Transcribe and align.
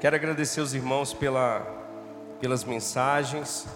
Quero 0.00 0.16
agradecer 0.16 0.62
os 0.62 0.72
irmãos 0.72 1.12
pela, 1.12 1.60
pelas 2.40 2.64
mensagens, 2.64 3.68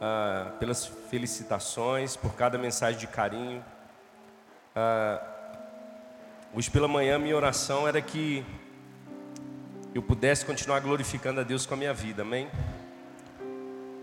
ah, 0.00 0.50
pelas 0.58 0.84
felicitações, 0.84 2.16
por 2.16 2.34
cada 2.34 2.58
mensagem 2.58 2.98
de 2.98 3.06
carinho. 3.06 3.64
Ah, 4.74 5.22
hoje 6.52 6.68
pela 6.72 6.88
manhã, 6.88 7.20
minha 7.20 7.36
oração 7.36 7.86
era 7.86 8.02
que 8.02 8.44
eu 9.94 10.02
pudesse 10.02 10.44
continuar 10.44 10.80
glorificando 10.80 11.38
a 11.38 11.44
Deus 11.44 11.66
com 11.66 11.74
a 11.74 11.76
minha 11.76 11.94
vida, 11.94 12.22
amém? 12.22 12.50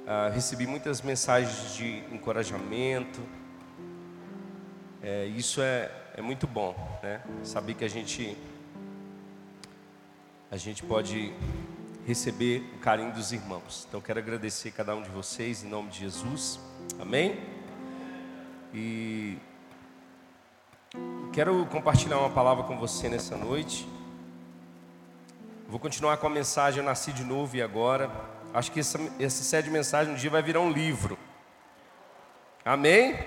Ah, 0.07 0.31
recebi 0.33 0.65
muitas 0.65 1.01
mensagens 1.01 1.75
de 1.75 1.97
encorajamento, 2.13 3.20
é, 5.01 5.25
isso 5.25 5.61
é, 5.61 5.91
é 6.15 6.21
muito 6.21 6.47
bom, 6.47 6.73
né? 7.04 7.21
Saber 7.43 7.73
que 7.73 7.83
a 7.83 7.89
gente 7.89 8.38
a 10.54 10.57
gente 10.57 10.83
pode 10.83 11.33
receber 12.05 12.63
o 12.75 12.77
carinho 12.77 13.11
dos 13.11 13.32
irmãos. 13.32 13.87
Então 13.89 14.00
quero 14.00 14.19
agradecer 14.19 14.69
cada 14.69 14.95
um 14.95 15.01
de 15.01 15.09
vocês 15.09 15.64
em 15.64 15.68
nome 15.68 15.89
de 15.89 15.97
Jesus. 15.97 16.59
Amém? 17.00 17.39
E 18.71 19.39
quero 21.31 21.65
compartilhar 21.65 22.19
uma 22.19 22.29
palavra 22.29 22.65
com 22.65 22.78
você 22.78 23.09
nessa 23.09 23.36
noite. 23.36 23.89
Vou 25.68 25.79
continuar 25.79 26.18
com 26.18 26.28
a 26.28 26.29
mensagem 26.29 26.81
Eu 26.81 26.86
nasci 26.86 27.11
de 27.11 27.23
novo 27.23 27.56
e 27.56 27.61
agora. 27.64 28.11
Acho 28.54 28.71
que 28.71 28.79
essa, 28.79 29.00
essa 29.20 29.43
série 29.43 29.64
de 29.64 29.71
mensagens 29.71 30.15
um 30.15 30.20
dia 30.20 30.29
vai 30.29 30.43
virar 30.43 30.59
um 30.59 30.71
livro. 30.71 31.17
Amém? 32.64 33.17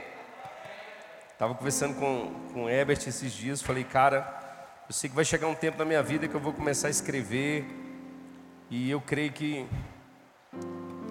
Estava 1.32 1.56
conversando 1.56 1.96
com, 1.96 2.32
com 2.54 2.65
o 2.66 2.70
Herbert 2.70 2.98
esses 3.04 3.32
dias, 3.32 3.60
falei, 3.60 3.82
cara, 3.82 4.45
eu 4.88 4.92
sei 4.92 5.10
que 5.10 5.16
vai 5.16 5.24
chegar 5.24 5.48
um 5.48 5.54
tempo 5.54 5.76
na 5.78 5.84
minha 5.84 6.00
vida 6.00 6.28
que 6.28 6.34
eu 6.34 6.40
vou 6.40 6.52
começar 6.52 6.86
a 6.86 6.90
escrever, 6.90 7.64
e 8.70 8.88
eu 8.88 9.00
creio 9.00 9.32
que 9.32 9.66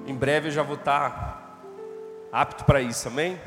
em 0.07 0.15
breve 0.15 0.47
eu 0.47 0.51
já 0.51 0.63
vou 0.63 0.77
estar 0.77 1.59
apto 2.31 2.63
para 2.63 2.81
isso, 2.81 3.09
amém? 3.09 3.37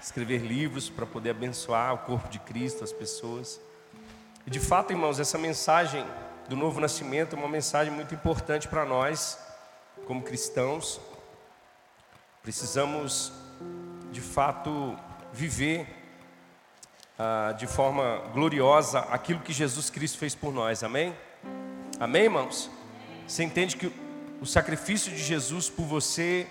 Escrever 0.00 0.38
livros 0.38 0.88
para 0.88 1.04
poder 1.04 1.30
abençoar 1.30 1.92
o 1.92 1.98
corpo 1.98 2.30
de 2.30 2.38
Cristo, 2.38 2.82
as 2.82 2.92
pessoas. 2.92 3.60
E 4.46 4.50
de 4.50 4.58
fato, 4.58 4.90
irmãos, 4.90 5.20
essa 5.20 5.36
mensagem 5.36 6.06
do 6.48 6.56
novo 6.56 6.80
nascimento 6.80 7.36
é 7.36 7.38
uma 7.38 7.48
mensagem 7.48 7.92
muito 7.92 8.14
importante 8.14 8.68
para 8.68 8.86
nós, 8.86 9.38
como 10.06 10.22
cristãos. 10.22 10.98
Precisamos, 12.42 13.32
de 14.10 14.22
fato, 14.22 14.96
viver 15.30 16.03
ah, 17.18 17.54
de 17.56 17.66
forma 17.66 18.22
gloriosa 18.32 18.98
aquilo 19.00 19.40
que 19.40 19.52
Jesus 19.52 19.88
Cristo 19.88 20.18
fez 20.18 20.34
por 20.34 20.52
nós, 20.52 20.82
amém? 20.82 21.14
Amém, 22.00 22.24
irmãos? 22.24 22.68
Você 23.26 23.44
entende 23.44 23.76
que 23.76 23.92
o 24.40 24.46
sacrifício 24.46 25.12
de 25.12 25.22
Jesus 25.22 25.70
por 25.70 25.84
você, 25.84 26.46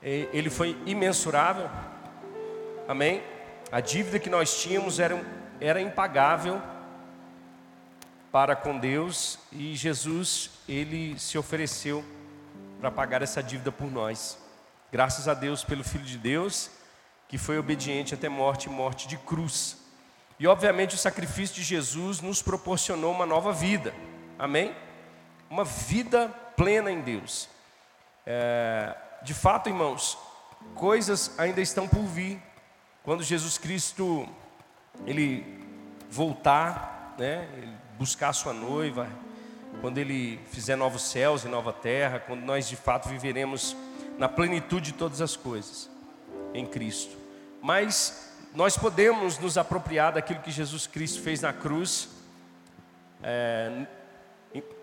eh, 0.00 0.28
ele 0.32 0.48
foi 0.48 0.78
imensurável, 0.86 1.68
amém? 2.86 3.20
A 3.72 3.80
dívida 3.80 4.20
que 4.20 4.30
nós 4.30 4.62
tínhamos 4.62 5.00
era, 5.00 5.20
era 5.60 5.80
impagável 5.80 6.62
para 8.30 8.54
com 8.54 8.78
Deus 8.78 9.40
e 9.50 9.74
Jesus, 9.74 10.50
ele 10.68 11.18
se 11.18 11.36
ofereceu 11.36 12.04
para 12.80 12.92
pagar 12.92 13.22
essa 13.22 13.42
dívida 13.42 13.72
por 13.72 13.90
nós. 13.90 14.38
Graças 14.92 15.26
a 15.26 15.34
Deus 15.34 15.64
pelo 15.64 15.82
Filho 15.82 16.04
de 16.04 16.16
Deus, 16.16 16.70
que 17.28 17.36
foi 17.36 17.58
obediente 17.58 18.14
até 18.14 18.28
morte 18.28 18.68
morte 18.68 19.08
de 19.08 19.18
cruz. 19.18 19.79
E 20.40 20.46
obviamente 20.46 20.94
o 20.94 20.98
sacrifício 20.98 21.56
de 21.56 21.62
Jesus 21.62 22.22
nos 22.22 22.40
proporcionou 22.40 23.12
uma 23.12 23.26
nova 23.26 23.52
vida, 23.52 23.94
amém? 24.38 24.74
Uma 25.50 25.64
vida 25.64 26.30
plena 26.56 26.90
em 26.90 27.02
Deus. 27.02 27.46
É, 28.24 28.96
de 29.22 29.34
fato, 29.34 29.68
irmãos, 29.68 30.16
coisas 30.74 31.38
ainda 31.38 31.60
estão 31.60 31.86
por 31.86 32.04
vir. 32.04 32.40
Quando 33.02 33.22
Jesus 33.22 33.58
Cristo 33.58 34.26
ele 35.04 35.62
voltar, 36.08 37.14
né, 37.18 37.46
buscar 37.98 38.30
a 38.30 38.32
sua 38.32 38.54
noiva, 38.54 39.06
quando 39.82 39.98
ele 39.98 40.40
fizer 40.50 40.74
novos 40.74 41.02
céus 41.02 41.44
e 41.44 41.48
nova 41.48 41.70
terra, 41.70 42.18
quando 42.18 42.40
nós 42.40 42.66
de 42.66 42.76
fato 42.76 43.10
viveremos 43.10 43.76
na 44.16 44.26
plenitude 44.26 44.92
de 44.92 44.98
todas 44.98 45.20
as 45.20 45.36
coisas 45.36 45.90
em 46.54 46.64
Cristo. 46.64 47.14
Mas 47.60 48.29
nós 48.54 48.76
podemos 48.76 49.38
nos 49.38 49.56
apropriar 49.56 50.12
daquilo 50.12 50.40
que 50.40 50.50
Jesus 50.50 50.86
Cristo 50.86 51.22
fez 51.22 51.40
na 51.40 51.52
cruz, 51.52 52.08
é, 53.22 53.86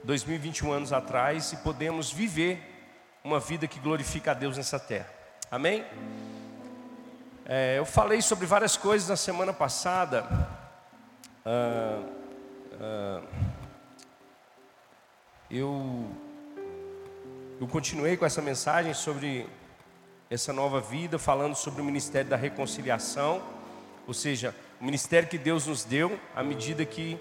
2021 0.04 0.72
anos 0.72 0.94
atrás, 0.94 1.52
e 1.52 1.58
podemos 1.58 2.12
viver 2.12 2.62
uma 3.24 3.40
vida 3.40 3.68
que 3.68 3.80
glorifica 3.80 4.32
a 4.32 4.34
Deus 4.34 4.56
nessa 4.56 4.80
terra. 4.80 5.10
Amém? 5.52 5.86
É, 7.46 7.78
eu 7.78 7.86
falei 7.86 8.22
sobre 8.22 8.46
várias 8.46 8.78
coisas 8.78 9.10
na 9.10 9.18
semana 9.18 9.52
passada. 9.52 10.26
Ah, 11.46 12.04
ah, 12.80 13.22
eu, 15.50 16.10
eu 17.60 17.68
continuei 17.68 18.16
com 18.18 18.26
essa 18.26 18.42
mensagem 18.42 18.94
sobre 18.94 19.50
essa 20.30 20.52
nova 20.52 20.82
vida, 20.82 21.18
falando 21.18 21.56
sobre 21.56 21.82
o 21.82 21.86
ministério 21.86 22.30
da 22.30 22.36
reconciliação. 22.36 23.57
Ou 24.08 24.14
seja, 24.14 24.56
o 24.80 24.86
ministério 24.86 25.28
que 25.28 25.38
Deus 25.38 25.68
nos 25.68 25.84
deu, 25.84 26.18
à 26.34 26.42
medida 26.42 26.86
que 26.86 27.20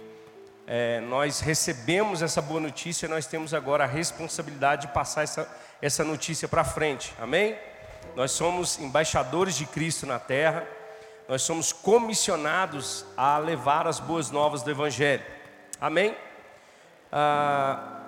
é, 0.69 1.00
nós 1.00 1.41
recebemos 1.41 2.22
essa 2.22 2.41
boa 2.42 2.60
notícia, 2.60 3.08
nós 3.08 3.26
temos 3.26 3.52
agora 3.52 3.84
a 3.84 3.86
responsabilidade 3.86 4.86
de 4.86 4.92
passar 4.92 5.22
essa, 5.22 5.48
essa 5.82 6.04
notícia 6.04 6.46
para 6.46 6.64
frente, 6.64 7.14
amém? 7.20 7.56
Nós 8.14 8.30
somos 8.30 8.78
embaixadores 8.78 9.56
de 9.56 9.66
Cristo 9.66 10.06
na 10.06 10.19
terra, 10.19 10.66
nós 11.28 11.42
somos 11.42 11.72
comissionados 11.72 13.04
a 13.16 13.38
levar 13.38 13.86
as 13.86 13.98
boas 13.98 14.30
novas 14.30 14.62
do 14.62 14.70
Evangelho, 14.70 15.25
amém? 15.80 16.16
Ah, 17.10 18.02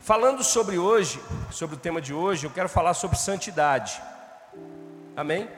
falando 0.00 0.44
sobre 0.44 0.78
hoje, 0.78 1.22
sobre 1.50 1.76
o 1.76 1.78
tema 1.78 2.00
de 2.00 2.12
hoje, 2.12 2.46
eu 2.46 2.50
quero 2.50 2.68
falar 2.68 2.94
sobre 2.94 3.18
santidade, 3.18 4.00
amém? 5.16 5.48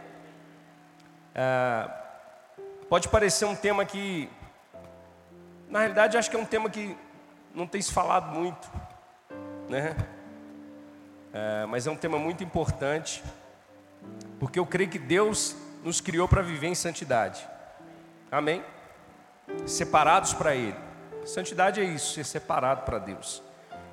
Ah, 1.35 2.04
Pode 2.95 3.09
parecer 3.09 3.45
um 3.45 3.57
tema 3.57 3.85
que, 3.85 4.31
na 5.69 5.81
realidade, 5.81 6.17
acho 6.17 6.31
que 6.31 6.37
é 6.37 6.39
um 6.39 6.45
tema 6.45 6.71
que 6.71 6.97
não 7.53 7.67
tem 7.67 7.83
se 7.83 7.91
falado 7.91 8.33
muito, 8.33 8.71
né? 9.69 9.97
É, 11.33 11.67
mas 11.67 11.89
é 11.89 11.91
um 11.91 11.97
tema 11.97 12.21
muito 12.21 12.45
importante, 12.45 13.21
porque 14.39 14.61
eu 14.61 14.65
creio 14.65 14.89
que 14.89 15.01
Deus 15.01 15.57
nos 15.83 16.01
criou 16.01 16.29
para 16.29 16.41
viver 16.41 16.69
em 16.69 16.75
santidade, 16.77 17.45
amém? 18.31 18.65
Separados 19.67 20.33
para 20.33 20.55
Ele. 20.55 20.79
Santidade 21.27 21.81
é 21.81 21.85
isso, 21.85 22.15
ser 22.15 22.25
separado 22.25 22.83
para 22.83 23.01
Deus. 23.01 23.43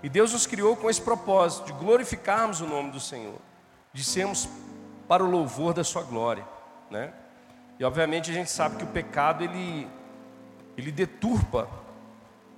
E 0.04 0.10
Deus 0.10 0.32
nos 0.32 0.46
criou 0.46 0.78
com 0.78 0.88
esse 0.88 1.02
propósito 1.02 1.66
de 1.66 1.74
glorificarmos 1.74 2.62
o 2.62 2.68
nome 2.68 2.92
do 2.92 3.00
Senhor, 3.00 3.40
de 3.92 4.04
sermos 4.04 4.48
para 5.08 5.24
o 5.24 5.28
louvor 5.28 5.74
da 5.74 5.84
Sua 5.84 6.04
glória, 6.04 6.46
né? 6.92 7.12
E 7.82 7.84
obviamente 7.84 8.30
a 8.30 8.34
gente 8.36 8.52
sabe 8.52 8.76
que 8.76 8.84
o 8.84 8.88
pecado 8.88 9.44
ele, 9.44 9.90
ele 10.78 10.92
deturpa 10.92 11.68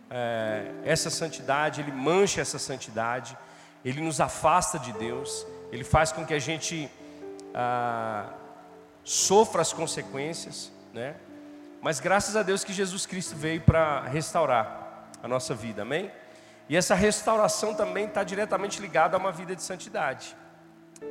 é, 0.09 0.69
essa 0.83 1.09
santidade, 1.09 1.79
ele 1.79 1.93
mancha 1.93 2.41
essa 2.41 2.59
santidade, 2.59 3.37
ele 3.85 4.01
nos 4.01 4.19
afasta 4.19 4.77
de 4.77 4.91
Deus, 4.91 5.47
ele 5.71 5.85
faz 5.85 6.11
com 6.11 6.25
que 6.25 6.33
a 6.33 6.39
gente 6.39 6.91
ah, 7.55 8.33
sofra 9.01 9.61
as 9.61 9.71
consequências, 9.71 10.69
né? 10.93 11.15
Mas 11.81 12.01
graças 12.01 12.35
a 12.35 12.43
Deus 12.43 12.65
que 12.65 12.73
Jesus 12.73 13.05
Cristo 13.05 13.33
veio 13.33 13.61
para 13.61 14.01
restaurar 14.01 15.07
a 15.23 15.27
nossa 15.29 15.55
vida, 15.55 15.83
amém? 15.83 16.11
E 16.67 16.75
essa 16.75 16.95
restauração 16.95 17.73
também 17.73 18.07
está 18.07 18.25
diretamente 18.25 18.81
ligada 18.81 19.15
a 19.15 19.19
uma 19.21 19.31
vida 19.31 19.55
de 19.55 19.63
santidade, 19.63 20.35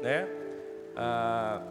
né? 0.02 0.28
Ah, 0.94 1.62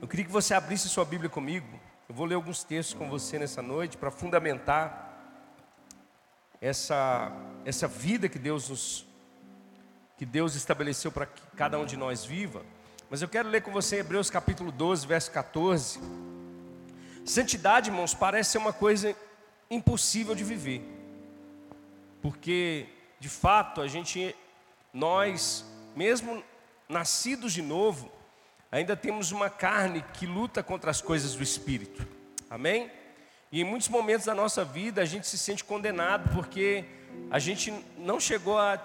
eu 0.00 0.06
queria 0.06 0.24
que 0.24 0.30
você 0.30 0.54
abrisse 0.54 0.88
sua 0.88 1.04
Bíblia 1.04 1.28
comigo. 1.28 1.66
Eu 2.08 2.14
vou 2.14 2.24
ler 2.24 2.36
alguns 2.36 2.62
textos 2.62 2.94
com 2.96 3.08
você 3.08 3.38
nessa 3.38 3.60
noite 3.60 3.96
para 3.96 4.10
fundamentar 4.10 5.06
essa, 6.60 7.32
essa 7.64 7.88
vida 7.88 8.28
que 8.28 8.38
Deus 8.38 8.68
nos 8.68 9.06
que 10.16 10.26
Deus 10.26 10.56
estabeleceu 10.56 11.12
para 11.12 11.26
que 11.26 11.40
cada 11.56 11.78
um 11.78 11.86
de 11.86 11.96
nós 11.96 12.24
viva. 12.24 12.64
Mas 13.08 13.22
eu 13.22 13.28
quero 13.28 13.48
ler 13.48 13.62
com 13.62 13.70
você 13.70 13.98
Hebreus 13.98 14.28
capítulo 14.28 14.72
12, 14.72 15.06
verso 15.06 15.30
14. 15.30 16.00
Santidade, 17.24 17.90
irmãos, 17.90 18.14
parece 18.14 18.50
ser 18.50 18.58
uma 18.58 18.72
coisa 18.72 19.14
impossível 19.70 20.34
de 20.34 20.42
viver. 20.42 20.82
Porque 22.20 22.88
de 23.20 23.28
fato 23.28 23.80
a 23.80 23.86
gente 23.86 24.34
nós 24.92 25.64
mesmo 25.94 26.42
nascidos 26.88 27.52
de 27.52 27.62
novo, 27.62 28.10
ainda 28.70 28.96
temos 28.96 29.32
uma 29.32 29.48
carne 29.48 30.04
que 30.14 30.26
luta 30.26 30.62
contra 30.62 30.90
as 30.90 31.00
coisas 31.00 31.34
do 31.34 31.42
espírito. 31.42 32.06
Amém? 32.50 32.90
E 33.50 33.60
em 33.60 33.64
muitos 33.64 33.88
momentos 33.88 34.26
da 34.26 34.34
nossa 34.34 34.64
vida 34.64 35.00
a 35.00 35.04
gente 35.04 35.26
se 35.26 35.38
sente 35.38 35.64
condenado 35.64 36.34
porque 36.34 36.84
a 37.30 37.38
gente 37.38 37.72
não 37.96 38.20
chegou 38.20 38.58
a 38.58 38.78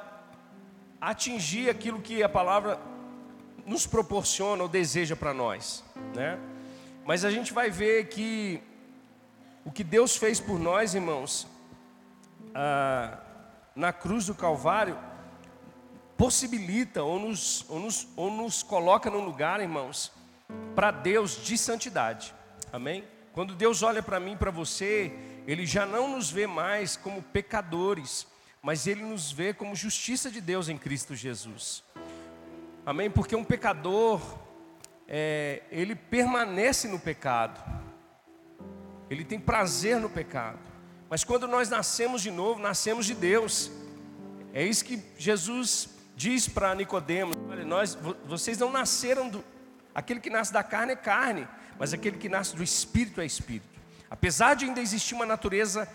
atingir 1.02 1.70
aquilo 1.70 2.02
que 2.02 2.24
a 2.24 2.30
palavra 2.30 2.80
nos 3.66 3.86
proporciona 3.86 4.64
ou 4.64 4.70
deseja 4.70 5.16
para 5.16 5.34
nós, 5.34 5.84
né? 6.16 6.40
Mas 7.06 7.26
a 7.26 7.32
gente 7.32 7.52
vai 7.52 7.70
ver 7.70 8.08
que 8.08 8.62
o 9.66 9.72
que 9.72 9.84
Deus 9.84 10.16
fez 10.16 10.40
por 10.40 10.58
nós, 10.58 10.94
irmãos, 10.94 11.48
ah, 12.56 13.18
na 13.76 13.92
cruz 13.92 14.26
do 14.26 14.36
Calvário, 14.36 14.98
possibilita 16.18 17.04
ou 17.04 17.20
nos, 17.20 17.66
ou 17.70 17.80
nos, 17.80 18.08
ou 18.16 18.32
nos 18.32 18.64
coloca 18.64 19.10
num 19.10 19.24
lugar, 19.24 19.60
irmãos, 19.60 20.12
para 20.76 20.92
Deus 20.92 21.44
de 21.44 21.58
santidade. 21.58 22.34
Amém? 22.72 23.04
Quando 23.34 23.56
Deus 23.56 23.82
olha 23.82 24.02
para 24.02 24.20
mim, 24.20 24.38
para 24.38 24.52
você, 24.52 25.12
Ele 25.48 25.66
já 25.66 25.86
não 25.86 26.08
nos 26.08 26.30
vê 26.30 26.46
mais 26.46 26.96
como 26.96 27.22
pecadores, 27.22 28.28
mas 28.62 28.88
Ele 28.88 29.04
nos 29.04 29.32
vê 29.32 29.54
como 29.54 29.76
justiça 29.76 30.30
de 30.30 30.40
Deus 30.40 30.70
em 30.70 30.78
Cristo 30.78 31.16
Jesus. 31.16 31.84
Amém? 32.86 33.10
Porque 33.10 33.36
um 33.36 33.44
pecador, 33.44 34.22
é, 35.08 35.64
ele 35.72 35.96
permanece 35.96 36.88
no 36.88 37.00
pecado, 37.00 37.62
ele 39.10 39.24
tem 39.24 39.40
prazer 39.40 40.00
no 40.00 40.10
pecado. 40.10 40.60
Mas 41.10 41.24
quando 41.24 41.48
nós 41.48 41.70
nascemos 41.70 42.22
de 42.22 42.32
novo, 42.32 42.60
nascemos 42.60 43.06
de 43.06 43.14
Deus. 43.14 43.72
É 44.54 44.66
isso 44.66 44.84
que 44.84 45.02
Jesus 45.18 45.93
diz 46.16 46.48
para 46.48 46.74
Nicodemos: 46.76 47.36
olha, 47.50 47.66
nós, 47.66 47.98
vocês 48.26 48.58
não 48.58 48.72
nasceram 48.72 49.30
do, 49.30 49.44
aquele 49.94 50.20
que 50.20 50.30
nasce 50.30 50.52
da 50.52 50.64
carne 50.64 50.94
é 50.94 50.96
carne, 50.96 51.48
mas 51.78 51.94
aquele 51.94 52.18
que 52.18 52.30
nasce 52.30 52.56
do 52.56 52.64
Espírito 52.64 53.22
é 53.22 53.26
Espírito. 53.26 53.68
Apesar 54.10 54.56
de 54.56 54.66
ainda 54.66 54.80
existir 54.80 55.16
uma 55.16 55.26
natureza 55.26 55.88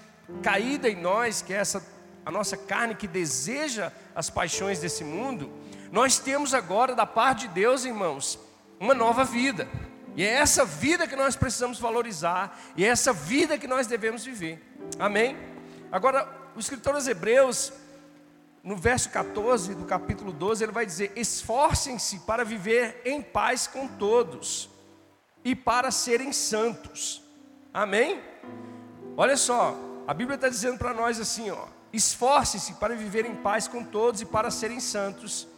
caída 0.43 0.89
em 0.89 0.97
nós, 0.97 1.41
que 1.43 1.53
é 1.53 1.57
essa 1.57 1.99
a 2.27 2.31
nossa 2.31 2.59
carne 2.59 2.95
que 2.95 3.07
deseja 3.07 3.91
as 4.15 4.29
paixões 4.29 4.81
desse 4.81 5.03
mundo, 5.03 5.51
nós 5.91 6.19
temos 6.19 6.53
agora 6.53 6.95
da 6.95 7.07
parte 7.07 7.49
de 7.49 7.55
Deus, 7.55 7.87
irmãos, 7.87 8.39
uma 8.79 8.93
nova 8.93 9.25
vida. 9.25 9.67
E 10.15 10.23
é 10.23 10.35
essa 10.35 10.65
vida 10.65 11.07
que 11.07 11.17
nós 11.17 11.37
precisamos 11.37 11.79
valorizar, 11.79 12.61
e 12.77 12.85
é 12.85 12.89
essa 12.89 13.15
vida 13.15 13.57
que 13.57 13.67
nós 13.67 13.87
devemos 13.87 14.25
viver. 14.25 14.63
Amém? 14.99 15.39
Agora, 15.91 16.29
o 16.55 16.61
escritor 16.61 16.97
aos 16.97 17.07
Hebreus, 17.07 17.73
no 18.69 18.77
verso 18.77 19.09
14 19.09 19.75
do 19.75 19.87
capítulo 19.87 20.31
12, 20.31 20.63
ele 20.63 20.73
vai 20.73 20.85
dizer: 20.85 21.11
Esforcem-se 21.17 22.19
para 22.19 22.45
viver 22.45 23.01
em 23.03 23.23
paz 23.23 23.67
com 23.67 23.89
todos 23.89 24.69
e 25.43 25.57
para 25.57 25.91
serem 25.91 26.35
santos. 26.35 27.23
Amém? 27.73 28.21
Olha 29.17 29.39
só, 29.39 29.75
a 30.07 30.13
Bíblia 30.13 30.35
está 30.35 30.51
dizendo 30.51 30.77
para 30.77 30.93
nós 30.93 31.19
assim: 31.19 31.51
ó, 31.51 31.65
esforce-se 31.95 32.75
para 32.75 32.95
viver 32.95 33.25
em 33.25 33.37
paz 33.37 33.67
com 33.67 33.83
todos 33.83 34.21
e 34.21 34.27
para 34.27 34.51
serem 34.51 34.81
santos. 34.81 35.49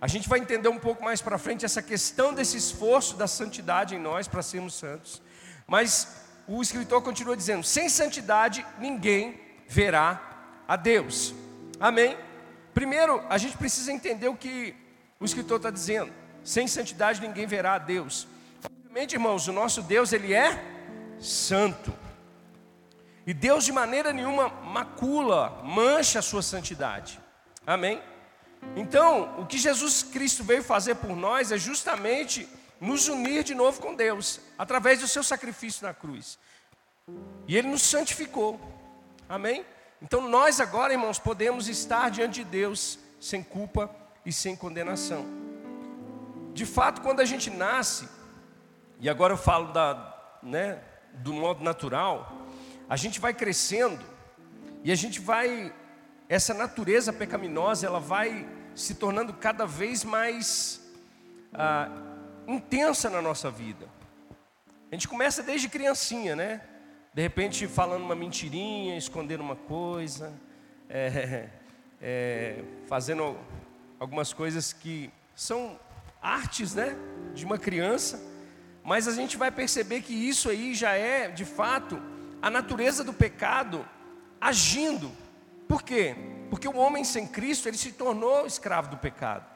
A 0.00 0.06
gente 0.06 0.28
vai 0.28 0.38
entender 0.38 0.68
um 0.68 0.78
pouco 0.78 1.02
mais 1.02 1.20
para 1.20 1.36
frente 1.38 1.64
essa 1.64 1.82
questão 1.82 2.32
desse 2.32 2.56
esforço 2.56 3.16
da 3.16 3.26
santidade 3.26 3.96
em 3.96 3.98
nós 3.98 4.28
para 4.28 4.42
sermos 4.42 4.74
santos. 4.74 5.20
Mas 5.66 6.06
o 6.46 6.62
escritor 6.62 7.02
continua 7.02 7.36
dizendo: 7.36 7.64
sem 7.64 7.88
santidade 7.88 8.64
ninguém 8.78 9.40
verá 9.66 10.62
a 10.68 10.76
Deus. 10.76 11.34
Amém? 11.80 12.16
Primeiro, 12.74 13.22
a 13.28 13.38
gente 13.38 13.56
precisa 13.56 13.92
entender 13.92 14.28
o 14.28 14.36
que 14.36 14.74
o 15.20 15.24
escritor 15.24 15.58
está 15.58 15.70
dizendo. 15.70 16.12
Sem 16.44 16.66
santidade 16.66 17.20
ninguém 17.20 17.46
verá 17.46 17.74
a 17.74 17.78
Deus. 17.78 18.26
Obviamente, 18.64 19.12
irmãos, 19.12 19.46
o 19.48 19.52
nosso 19.52 19.82
Deus, 19.82 20.12
ele 20.12 20.34
é 20.34 20.62
santo. 21.20 21.92
E 23.26 23.32
Deus 23.32 23.64
de 23.64 23.72
maneira 23.72 24.12
nenhuma 24.12 24.48
macula, 24.48 25.60
mancha 25.62 26.18
a 26.18 26.22
sua 26.22 26.42
santidade. 26.42 27.20
Amém? 27.66 28.02
Então, 28.74 29.40
o 29.40 29.46
que 29.46 29.58
Jesus 29.58 30.02
Cristo 30.02 30.42
veio 30.42 30.62
fazer 30.62 30.96
por 30.96 31.14
nós 31.14 31.52
é 31.52 31.58
justamente 31.58 32.48
nos 32.80 33.06
unir 33.06 33.44
de 33.44 33.54
novo 33.54 33.80
com 33.80 33.94
Deus, 33.94 34.40
através 34.58 35.00
do 35.00 35.06
seu 35.06 35.22
sacrifício 35.22 35.86
na 35.86 35.94
cruz. 35.94 36.38
E 37.46 37.56
Ele 37.56 37.68
nos 37.68 37.82
santificou. 37.82 38.60
Amém? 39.28 39.64
Então, 40.02 40.28
nós 40.28 40.60
agora, 40.60 40.92
irmãos, 40.92 41.20
podemos 41.20 41.68
estar 41.68 42.10
diante 42.10 42.42
de 42.42 42.44
Deus 42.44 42.98
sem 43.20 43.40
culpa 43.40 43.88
e 44.26 44.32
sem 44.32 44.56
condenação. 44.56 45.24
De 46.52 46.66
fato, 46.66 47.00
quando 47.00 47.20
a 47.20 47.24
gente 47.24 47.48
nasce, 47.48 48.08
e 48.98 49.08
agora 49.08 49.34
eu 49.34 49.38
falo 49.38 49.72
da, 49.72 50.36
né, 50.42 50.82
do 51.14 51.32
modo 51.32 51.62
natural, 51.62 52.32
a 52.88 52.96
gente 52.96 53.20
vai 53.20 53.32
crescendo 53.32 54.04
e 54.82 54.90
a 54.90 54.94
gente 54.96 55.20
vai 55.20 55.72
essa 56.28 56.52
natureza 56.52 57.12
pecaminosa 57.12 57.86
ela 57.86 58.00
vai 58.00 58.48
se 58.74 58.94
tornando 58.94 59.34
cada 59.34 59.66
vez 59.66 60.02
mais 60.02 60.80
ah, 61.52 61.88
intensa 62.46 63.08
na 63.08 63.22
nossa 63.22 63.50
vida. 63.50 63.86
A 64.90 64.94
gente 64.94 65.06
começa 65.06 65.42
desde 65.42 65.68
criancinha, 65.68 66.34
né? 66.34 66.60
De 67.14 67.20
repente 67.22 67.66
falando 67.66 68.02
uma 68.02 68.14
mentirinha, 68.14 68.96
escondendo 68.96 69.40
uma 69.40 69.56
coisa, 69.56 70.32
é, 70.88 71.48
é, 72.00 72.64
fazendo 72.86 73.36
algumas 73.98 74.32
coisas 74.32 74.72
que 74.72 75.10
são 75.34 75.78
artes, 76.20 76.74
né? 76.74 76.96
De 77.34 77.44
uma 77.44 77.58
criança, 77.58 78.20
mas 78.82 79.06
a 79.06 79.12
gente 79.12 79.36
vai 79.36 79.50
perceber 79.50 80.02
que 80.02 80.12
isso 80.12 80.48
aí 80.48 80.74
já 80.74 80.92
é, 80.92 81.28
de 81.28 81.44
fato, 81.44 82.00
a 82.40 82.50
natureza 82.50 83.04
do 83.04 83.12
pecado 83.12 83.86
agindo 84.40 85.10
por 85.72 85.82
quê? 85.82 86.14
Porque 86.50 86.68
o 86.68 86.76
homem 86.76 87.02
sem 87.02 87.26
Cristo, 87.26 87.66
ele 87.66 87.78
se 87.78 87.92
tornou 87.92 88.46
escravo 88.46 88.90
do 88.90 88.98
pecado. 88.98 89.46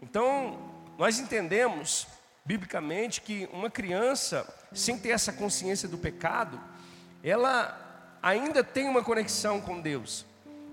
Então, 0.00 0.58
nós 0.96 1.18
entendemos, 1.18 2.06
biblicamente, 2.48 3.20
que 3.20 3.46
uma 3.52 3.68
criança, 3.68 4.48
sem 4.72 4.98
ter 4.98 5.10
essa 5.10 5.30
consciência 5.30 5.86
do 5.86 5.98
pecado, 5.98 6.58
ela 7.22 8.16
ainda 8.22 8.64
tem 8.64 8.88
uma 8.88 9.04
conexão 9.04 9.60
com 9.60 9.78
Deus. 9.78 10.24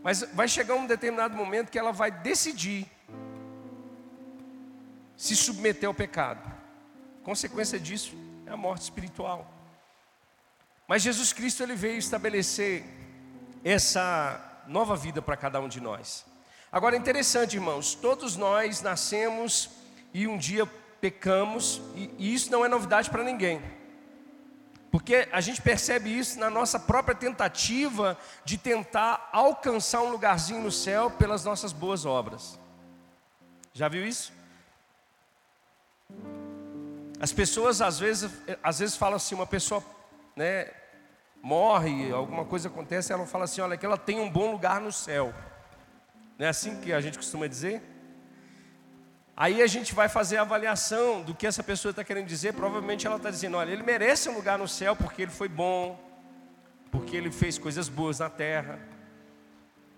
Mas 0.02 0.22
vai 0.34 0.48
chegar 0.48 0.76
um 0.76 0.88
determinado 0.88 1.36
momento 1.36 1.70
que 1.70 1.78
ela 1.78 1.92
vai 1.92 2.10
decidir 2.10 2.90
se 5.18 5.36
submeter 5.36 5.86
ao 5.86 5.94
pecado. 5.94 6.50
Consequência 7.24 7.78
disso 7.78 8.16
é 8.46 8.52
a 8.52 8.58
morte 8.58 8.84
espiritual. 8.84 9.52
Mas 10.88 11.02
Jesus 11.02 11.34
Cristo 11.34 11.62
ele 11.62 11.76
veio 11.76 11.98
estabelecer 11.98 12.86
essa 13.66 14.64
nova 14.66 14.96
vida 14.96 15.22
para 15.22 15.36
cada 15.36 15.60
um 15.60 15.68
de 15.68 15.82
nós. 15.82 16.26
Agora 16.72 16.96
é 16.96 17.00
interessante, 17.00 17.58
irmãos, 17.58 17.96
todos 17.96 18.38
nós 18.38 18.82
nascemos 18.82 19.70
e 20.14 20.26
um 20.26 20.38
dia 20.38 20.66
pecamos, 21.06 21.84
e, 21.94 22.34
isso 22.34 22.52
não 22.52 22.66
é 22.66 22.68
novidade 22.68 23.12
para 23.12 23.24
ninguém. 23.24 23.62
Porque 24.90 25.28
a 25.32 25.40
gente 25.40 25.62
percebe 25.62 26.10
isso 26.10 26.40
na 26.40 26.50
nossa 26.50 26.80
própria 26.80 27.14
tentativa 27.14 28.18
de 28.44 28.58
tentar 28.58 29.30
alcançar 29.32 30.02
um 30.02 30.10
lugarzinho 30.10 30.64
no 30.64 30.72
céu 30.72 31.12
pelas 31.12 31.46
nossas 31.46 31.72
boas 31.72 32.08
obras. 32.08 32.60
Já 33.72 33.88
viu 33.88 34.04
isso? 34.04 34.34
As 37.20 37.32
pessoas 37.32 37.84
às 37.84 38.00
vezes, 38.00 38.32
às 38.64 38.80
vezes 38.80 38.96
falam 38.96 39.18
assim, 39.18 39.36
uma 39.36 39.46
pessoa, 39.46 39.84
né, 40.36 40.72
morre, 41.40 42.12
alguma 42.12 42.46
coisa 42.46 42.68
acontece, 42.68 43.14
ela 43.14 43.28
fala 43.28 43.44
assim: 43.44 43.62
olha, 43.62 43.78
que 43.78 43.86
ela 43.86 43.98
tem 43.98 44.20
um 44.20 44.30
bom 44.30 44.52
lugar 44.52 44.82
no 44.82 44.92
céu. 44.92 45.32
Não 46.36 46.48
é 46.48 46.50
assim 46.50 46.82
que 46.82 46.92
a 46.92 47.00
gente 47.00 47.18
costuma 47.20 47.46
dizer? 47.46 47.95
Aí 49.38 49.62
a 49.62 49.68
gente 49.68 49.94
vai 49.94 50.08
fazer 50.08 50.38
a 50.38 50.42
avaliação 50.42 51.22
do 51.22 51.36
que 51.36 51.46
essa 51.46 51.62
pessoa 51.62 51.90
está 51.90 52.04
querendo 52.04 52.28
dizer. 52.28 52.54
Provavelmente 52.54 53.06
ela 53.06 53.18
está 53.18 53.30
dizendo: 53.30 53.58
olha, 53.58 53.72
ele 53.72 53.84
merece 53.84 54.30
um 54.30 54.34
lugar 54.34 54.58
no 54.58 54.68
céu 54.68 54.96
porque 54.96 55.24
ele 55.24 55.32
foi 55.32 55.50
bom, 55.50 56.00
porque 56.90 57.18
ele 57.18 57.30
fez 57.30 57.58
coisas 57.58 57.90
boas 57.90 58.20
na 58.20 58.30
terra. 58.30 58.80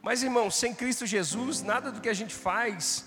Mas 0.02 0.24
irmão, 0.24 0.50
sem 0.50 0.74
Cristo 0.74 1.06
Jesus, 1.06 1.62
nada 1.62 1.92
do 1.92 2.02
que 2.02 2.10
a 2.10 2.14
gente 2.14 2.34
faz 2.34 3.06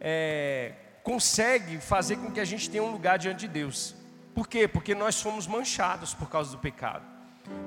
é, 0.00 0.72
consegue 1.02 1.78
fazer 1.78 2.16
com 2.16 2.30
que 2.30 2.40
a 2.40 2.44
gente 2.44 2.70
tenha 2.70 2.82
um 2.82 2.90
lugar 2.90 3.18
diante 3.18 3.40
de 3.40 3.48
Deus. 3.48 3.94
Por 4.34 4.48
quê? 4.48 4.68
Porque 4.68 4.94
nós 4.94 5.20
fomos 5.20 5.46
manchados 5.46 6.14
por 6.14 6.30
causa 6.30 6.52
do 6.52 6.58
pecado. 6.58 7.04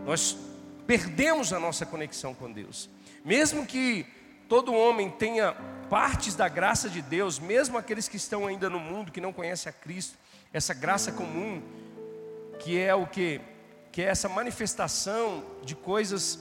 Nós 0.06 0.38
perdemos 0.88 1.54
a 1.54 1.60
nossa 1.60 1.86
conexão 1.86 2.34
com 2.34 2.52
Deus. 2.52 2.90
Mesmo 3.24 3.66
que 3.66 4.06
todo 4.52 4.74
homem 4.74 5.10
tenha 5.10 5.54
partes 5.90 6.36
da 6.36 6.50
graça 6.50 6.90
de 6.90 7.02
Deus, 7.02 7.40
mesmo 7.40 7.78
aqueles 7.78 8.10
que 8.10 8.18
estão 8.18 8.46
ainda 8.46 8.70
no 8.70 8.82
mundo, 8.82 9.10
que 9.10 9.22
não 9.22 9.32
conhecem 9.32 9.70
a 9.70 9.74
Cristo, 9.74 10.18
essa 10.52 10.74
graça 10.74 11.10
comum, 11.14 11.64
que 12.60 12.78
é 12.78 12.94
o 12.94 13.08
que? 13.08 13.40
Que 13.94 14.02
é 14.02 14.08
essa 14.08 14.28
manifestação 14.28 15.42
de 15.64 15.74
coisas 15.74 16.38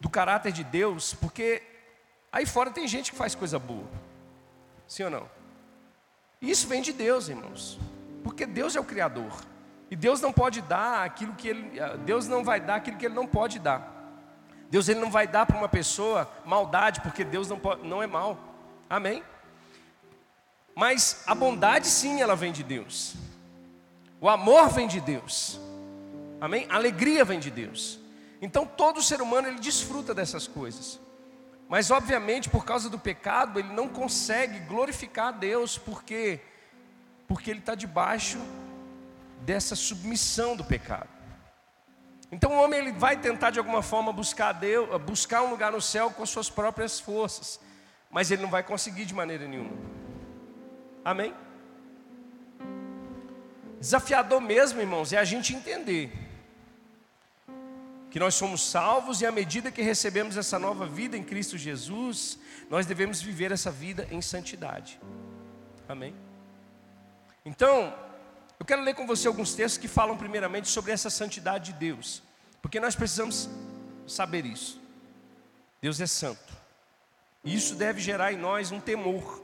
do 0.00 0.08
caráter 0.08 0.52
de 0.52 0.62
Deus, 0.62 1.12
porque 1.12 1.60
aí 2.30 2.46
fora 2.46 2.70
tem 2.70 2.86
gente 2.86 3.10
que 3.10 3.18
faz 3.18 3.34
coisa 3.34 3.58
boa, 3.58 3.88
sim 4.86 5.02
ou 5.02 5.10
não? 5.10 5.28
Isso 6.40 6.68
vem 6.68 6.80
de 6.80 6.92
Deus, 6.92 7.28
irmãos, 7.28 7.80
porque 8.22 8.46
Deus 8.46 8.76
é 8.76 8.80
o 8.80 8.84
Criador. 8.84 9.32
E 9.90 9.96
Deus 9.96 10.20
não 10.20 10.32
pode 10.32 10.62
dar 10.62 11.02
aquilo 11.02 11.32
que 11.32 11.48
ele, 11.48 11.80
Deus 12.04 12.28
não 12.28 12.44
vai 12.44 12.60
dar 12.60 12.76
aquilo 12.76 12.96
que 12.96 13.06
ele 13.06 13.14
não 13.16 13.26
pode 13.26 13.58
dar. 13.58 13.99
Deus 14.70 14.88
ele 14.88 15.00
não 15.00 15.10
vai 15.10 15.26
dar 15.26 15.44
para 15.44 15.56
uma 15.56 15.68
pessoa 15.68 16.30
maldade, 16.44 17.00
porque 17.00 17.24
Deus 17.24 17.48
não, 17.48 17.58
pode, 17.58 17.86
não 17.86 18.00
é 18.02 18.06
mal. 18.06 18.38
Amém? 18.88 19.22
Mas 20.76 21.24
a 21.26 21.34
bondade 21.34 21.88
sim, 21.88 22.20
ela 22.20 22.36
vem 22.36 22.52
de 22.52 22.62
Deus. 22.62 23.14
O 24.20 24.28
amor 24.28 24.68
vem 24.68 24.86
de 24.86 25.00
Deus. 25.00 25.60
Amém? 26.40 26.66
A 26.70 26.76
alegria 26.76 27.24
vem 27.24 27.40
de 27.40 27.50
Deus. 27.50 27.98
Então 28.40 28.64
todo 28.64 29.02
ser 29.02 29.20
humano 29.20 29.48
ele 29.48 29.58
desfruta 29.58 30.14
dessas 30.14 30.46
coisas. 30.46 31.00
Mas 31.68 31.90
obviamente, 31.90 32.48
por 32.48 32.64
causa 32.64 32.88
do 32.88 32.98
pecado, 32.98 33.58
ele 33.58 33.72
não 33.72 33.88
consegue 33.88 34.60
glorificar 34.60 35.28
a 35.28 35.32
Deus, 35.32 35.76
porque 35.76 36.40
porque 37.28 37.48
ele 37.48 37.60
está 37.60 37.76
debaixo 37.76 38.38
dessa 39.42 39.76
submissão 39.76 40.56
do 40.56 40.64
pecado. 40.64 41.19
Então 42.32 42.52
o 42.52 42.62
homem 42.62 42.78
ele 42.78 42.92
vai 42.92 43.16
tentar 43.16 43.50
de 43.50 43.58
alguma 43.58 43.82
forma 43.82 44.12
buscar 44.12 44.52
Deus, 44.52 44.88
buscar 45.02 45.42
um 45.42 45.50
lugar 45.50 45.72
no 45.72 45.80
céu 45.80 46.10
com 46.10 46.24
suas 46.24 46.48
próprias 46.48 47.00
forças, 47.00 47.60
mas 48.10 48.30
ele 48.30 48.42
não 48.42 48.50
vai 48.50 48.62
conseguir 48.62 49.04
de 49.04 49.14
maneira 49.14 49.48
nenhuma. 49.48 49.76
Amém? 51.04 51.34
Desafiador 53.80 54.40
mesmo, 54.40 54.80
irmãos, 54.80 55.12
é 55.12 55.18
a 55.18 55.24
gente 55.24 55.54
entender 55.54 56.12
que 58.10 58.18
nós 58.18 58.34
somos 58.34 58.60
salvos 58.60 59.20
e 59.20 59.26
à 59.26 59.32
medida 59.32 59.70
que 59.70 59.82
recebemos 59.82 60.36
essa 60.36 60.58
nova 60.58 60.84
vida 60.84 61.16
em 61.16 61.22
Cristo 61.22 61.56
Jesus, 61.56 62.38
nós 62.68 62.84
devemos 62.84 63.22
viver 63.22 63.52
essa 63.52 63.70
vida 63.70 64.06
em 64.10 64.20
santidade. 64.20 65.00
Amém? 65.88 66.14
Então, 67.44 67.94
eu 68.60 68.66
quero 68.66 68.82
ler 68.82 68.94
com 68.94 69.06
você 69.06 69.26
alguns 69.26 69.54
textos 69.54 69.78
que 69.78 69.88
falam 69.88 70.16
primeiramente 70.18 70.68
sobre 70.68 70.92
essa 70.92 71.08
santidade 71.08 71.72
de 71.72 71.78
Deus, 71.78 72.22
porque 72.60 72.78
nós 72.78 72.94
precisamos 72.94 73.48
saber 74.06 74.44
isso. 74.44 74.78
Deus 75.80 75.98
é 75.98 76.06
santo. 76.06 76.52
E 77.42 77.54
isso 77.54 77.74
deve 77.74 78.02
gerar 78.02 78.34
em 78.34 78.36
nós 78.36 78.70
um 78.70 78.78
temor. 78.78 79.42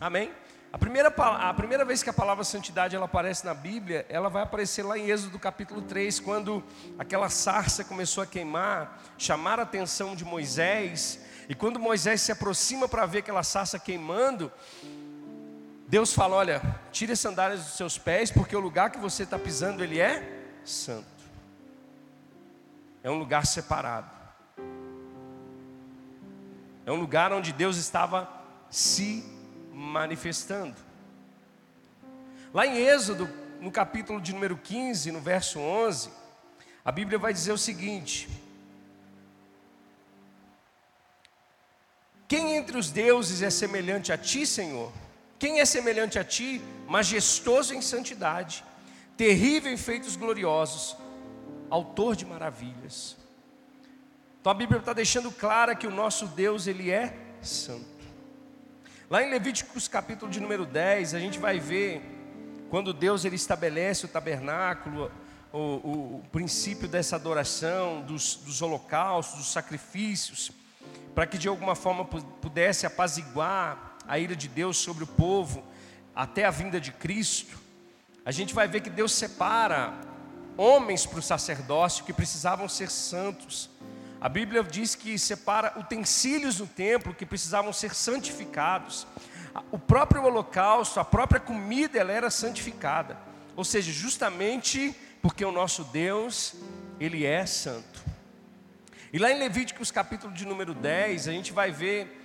Amém? 0.00 0.32
A 0.72 0.78
primeira, 0.78 1.08
a 1.08 1.52
primeira 1.52 1.84
vez 1.84 2.02
que 2.02 2.08
a 2.08 2.14
palavra 2.14 2.44
santidade 2.44 2.96
ela 2.96 3.04
aparece 3.04 3.44
na 3.44 3.52
Bíblia, 3.52 4.06
ela 4.08 4.30
vai 4.30 4.42
aparecer 4.42 4.82
lá 4.82 4.96
em 4.96 5.10
Êxodo 5.10 5.38
capítulo 5.38 5.82
3, 5.82 6.18
quando 6.18 6.64
aquela 6.98 7.28
sarça 7.28 7.84
começou 7.84 8.22
a 8.22 8.26
queimar, 8.26 9.02
chamar 9.18 9.60
a 9.60 9.64
atenção 9.64 10.16
de 10.16 10.24
Moisés, 10.24 11.20
e 11.46 11.54
quando 11.54 11.78
Moisés 11.78 12.22
se 12.22 12.32
aproxima 12.32 12.88
para 12.88 13.04
ver 13.04 13.18
aquela 13.18 13.42
sarça 13.42 13.78
queimando, 13.78 14.50
Deus 15.92 16.14
fala: 16.14 16.36
Olha, 16.36 16.62
tire 16.90 17.12
as 17.12 17.20
sandálias 17.20 17.64
dos 17.64 17.74
seus 17.74 17.98
pés, 17.98 18.30
porque 18.30 18.56
o 18.56 18.60
lugar 18.60 18.90
que 18.90 18.98
você 18.98 19.24
está 19.24 19.38
pisando, 19.38 19.84
ele 19.84 20.00
é 20.00 20.26
santo. 20.64 21.06
É 23.02 23.10
um 23.10 23.18
lugar 23.18 23.44
separado. 23.44 24.10
É 26.86 26.90
um 26.90 26.96
lugar 26.96 27.30
onde 27.30 27.52
Deus 27.52 27.76
estava 27.76 28.26
se 28.70 29.22
manifestando. 29.70 30.76
Lá 32.54 32.66
em 32.66 32.78
Êxodo, 32.78 33.28
no 33.60 33.70
capítulo 33.70 34.18
de 34.18 34.32
número 34.32 34.56
15, 34.56 35.12
no 35.12 35.20
verso 35.20 35.58
11, 35.60 36.08
a 36.82 36.90
Bíblia 36.90 37.18
vai 37.18 37.34
dizer 37.34 37.52
o 37.52 37.58
seguinte: 37.58 38.30
Quem 42.26 42.56
entre 42.56 42.78
os 42.78 42.90
deuses 42.90 43.42
é 43.42 43.50
semelhante 43.50 44.10
a 44.10 44.16
ti, 44.16 44.46
Senhor? 44.46 44.90
Quem 45.42 45.58
é 45.58 45.64
semelhante 45.64 46.20
a 46.20 46.24
ti, 46.24 46.62
majestoso 46.86 47.74
em 47.74 47.82
santidade, 47.82 48.62
terrível 49.16 49.72
em 49.72 49.76
feitos 49.76 50.14
gloriosos, 50.14 50.96
autor 51.68 52.14
de 52.14 52.24
maravilhas? 52.24 53.16
Então 54.40 54.52
a 54.52 54.54
Bíblia 54.54 54.78
está 54.78 54.92
deixando 54.92 55.32
clara 55.32 55.74
que 55.74 55.84
o 55.84 55.90
nosso 55.90 56.28
Deus, 56.28 56.68
Ele 56.68 56.92
é 56.92 57.16
santo. 57.42 57.84
Lá 59.10 59.20
em 59.20 59.30
Levíticos 59.30 59.88
capítulo 59.88 60.30
de 60.30 60.38
número 60.38 60.64
10, 60.64 61.12
a 61.12 61.18
gente 61.18 61.40
vai 61.40 61.58
ver 61.58 62.00
quando 62.70 62.92
Deus 62.92 63.24
ele 63.24 63.34
estabelece 63.34 64.04
o 64.04 64.08
tabernáculo, 64.08 65.10
o, 65.52 65.58
o, 65.58 66.16
o 66.18 66.24
princípio 66.30 66.86
dessa 66.86 67.16
adoração, 67.16 68.02
dos, 68.02 68.36
dos 68.36 68.62
holocaustos, 68.62 69.38
dos 69.38 69.50
sacrifícios, 69.50 70.52
para 71.16 71.26
que 71.26 71.36
de 71.36 71.48
alguma 71.48 71.74
forma 71.74 72.04
pudesse 72.04 72.86
apaziguar 72.86 73.91
a 74.06 74.18
ira 74.18 74.36
de 74.36 74.48
Deus 74.48 74.76
sobre 74.76 75.04
o 75.04 75.06
povo 75.06 75.64
até 76.14 76.44
a 76.44 76.50
vinda 76.50 76.80
de 76.80 76.92
Cristo, 76.92 77.58
a 78.24 78.30
gente 78.30 78.54
vai 78.54 78.68
ver 78.68 78.80
que 78.80 78.90
Deus 78.90 79.12
separa 79.12 79.92
homens 80.56 81.06
para 81.06 81.18
o 81.18 81.22
sacerdócio 81.22 82.04
que 82.04 82.12
precisavam 82.12 82.68
ser 82.68 82.90
santos. 82.90 83.70
A 84.20 84.28
Bíblia 84.28 84.62
diz 84.62 84.94
que 84.94 85.18
separa 85.18 85.72
utensílios 85.76 86.60
no 86.60 86.66
templo 86.66 87.14
que 87.14 87.26
precisavam 87.26 87.72
ser 87.72 87.94
santificados. 87.94 89.06
O 89.70 89.78
próprio 89.78 90.22
holocausto, 90.22 91.00
a 91.00 91.04
própria 91.04 91.40
comida, 91.40 91.98
ela 91.98 92.12
era 92.12 92.30
santificada. 92.30 93.18
Ou 93.56 93.64
seja, 93.64 93.90
justamente 93.90 94.94
porque 95.20 95.44
o 95.44 95.50
nosso 95.50 95.84
Deus, 95.84 96.54
ele 97.00 97.26
é 97.26 97.44
santo. 97.44 98.02
E 99.12 99.18
lá 99.18 99.30
em 99.30 99.38
Levíticos 99.38 99.90
capítulo 99.90 100.32
de 100.32 100.46
número 100.46 100.72
10, 100.72 101.28
a 101.28 101.32
gente 101.32 101.52
vai 101.52 101.70
ver 101.70 102.21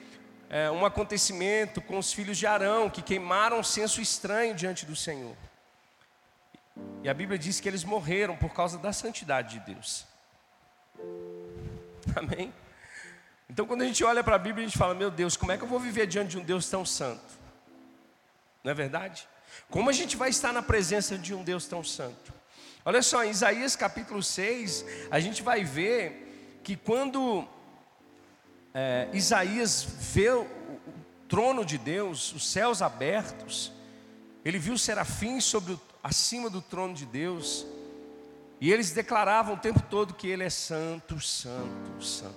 é, 0.50 0.72
um 0.72 0.86
acontecimento 0.86 1.82
com 1.82 1.98
os 1.98 2.14
filhos 2.14 2.38
de 2.38 2.48
Arão, 2.48 2.90
que 2.90 3.02
queimaram 3.02 3.60
um 3.60 3.64
senso 3.64 4.02
estranho 4.02 4.56
diante 4.56 4.86
do 4.86 4.96
Senhor. 4.96 5.36
E 7.04 7.10
a 7.10 7.14
Bíblia 7.14 7.38
diz 7.38 7.60
que 7.60 7.68
eles 7.68 7.84
morreram 7.84 8.36
por 8.36 8.54
causa 8.54 8.78
da 8.78 8.94
santidade 8.94 9.60
de 9.60 9.74
Deus. 9.74 10.06
Amém? 12.16 12.54
Então, 13.50 13.66
quando 13.66 13.82
a 13.82 13.86
gente 13.86 14.04
olha 14.04 14.24
para 14.24 14.36
a 14.36 14.40
Bíblia, 14.40 14.66
a 14.66 14.68
gente 14.68 14.78
fala: 14.78 14.94
Meu 14.94 15.10
Deus, 15.10 15.38
como 15.38 15.52
é 15.52 15.58
que 15.58 15.64
eu 15.64 15.68
vou 15.68 15.80
viver 15.80 16.08
diante 16.08 16.32
de 16.32 16.38
um 16.38 16.44
Deus 16.44 16.70
tão 16.70 16.86
santo? 16.86 17.38
Não 18.64 18.72
é 18.72 18.74
verdade? 18.74 19.28
Como 19.70 19.90
a 19.90 19.94
gente 19.94 20.16
vai 20.16 20.30
estar 20.30 20.52
na 20.52 20.62
presença 20.62 21.18
de 21.18 21.34
um 21.34 21.44
Deus 21.44 21.66
tão 21.66 21.84
santo? 21.84 22.34
Olha 22.84 23.02
só, 23.02 23.24
em 23.24 23.30
Isaías 23.30 23.76
capítulo 23.76 24.24
6, 24.24 24.86
a 25.12 25.20
gente 25.20 25.42
vai 25.42 25.64
ver 25.64 26.60
que 26.64 26.76
quando 26.76 27.48
é, 28.80 29.10
Isaías 29.12 29.82
vê 30.14 30.30
o, 30.30 30.42
o 30.44 30.80
trono 31.28 31.66
de 31.66 31.80
Deus, 31.80 32.32
os 32.32 32.48
céus 32.48 32.84
abertos, 32.84 33.72
ele 34.46 34.60
viu 34.60 34.78
serafins 34.78 35.46
sobre 35.46 35.74
o, 35.74 35.82
acima 36.04 36.48
do 36.48 36.62
trono 36.62 36.94
de 36.94 37.04
Deus, 37.04 37.66
e 38.62 38.72
eles 38.72 38.92
declaravam 38.92 39.56
o 39.56 39.58
tempo 39.58 39.82
todo 39.90 40.14
que 40.14 40.28
ele 40.28 40.44
é 40.44 40.50
santo, 40.52 41.20
santo, 41.20 42.04
santo. 42.04 42.36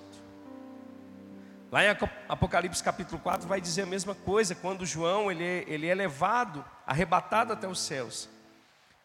Lá 1.71 1.83
em 1.83 1.95
Apocalipse 2.27 2.83
capítulo 2.83 3.21
4 3.21 3.47
vai 3.47 3.61
dizer 3.61 3.83
a 3.83 3.85
mesma 3.85 4.15
coisa, 4.15 4.55
quando 4.55 4.83
João 4.83 5.31
ele 5.31 5.43
é, 5.43 5.63
ele 5.67 5.85
é 5.85 5.93
levado, 5.93 6.65
arrebatado 6.87 7.53
até 7.53 7.67
os 7.67 7.79
céus. 7.79 8.27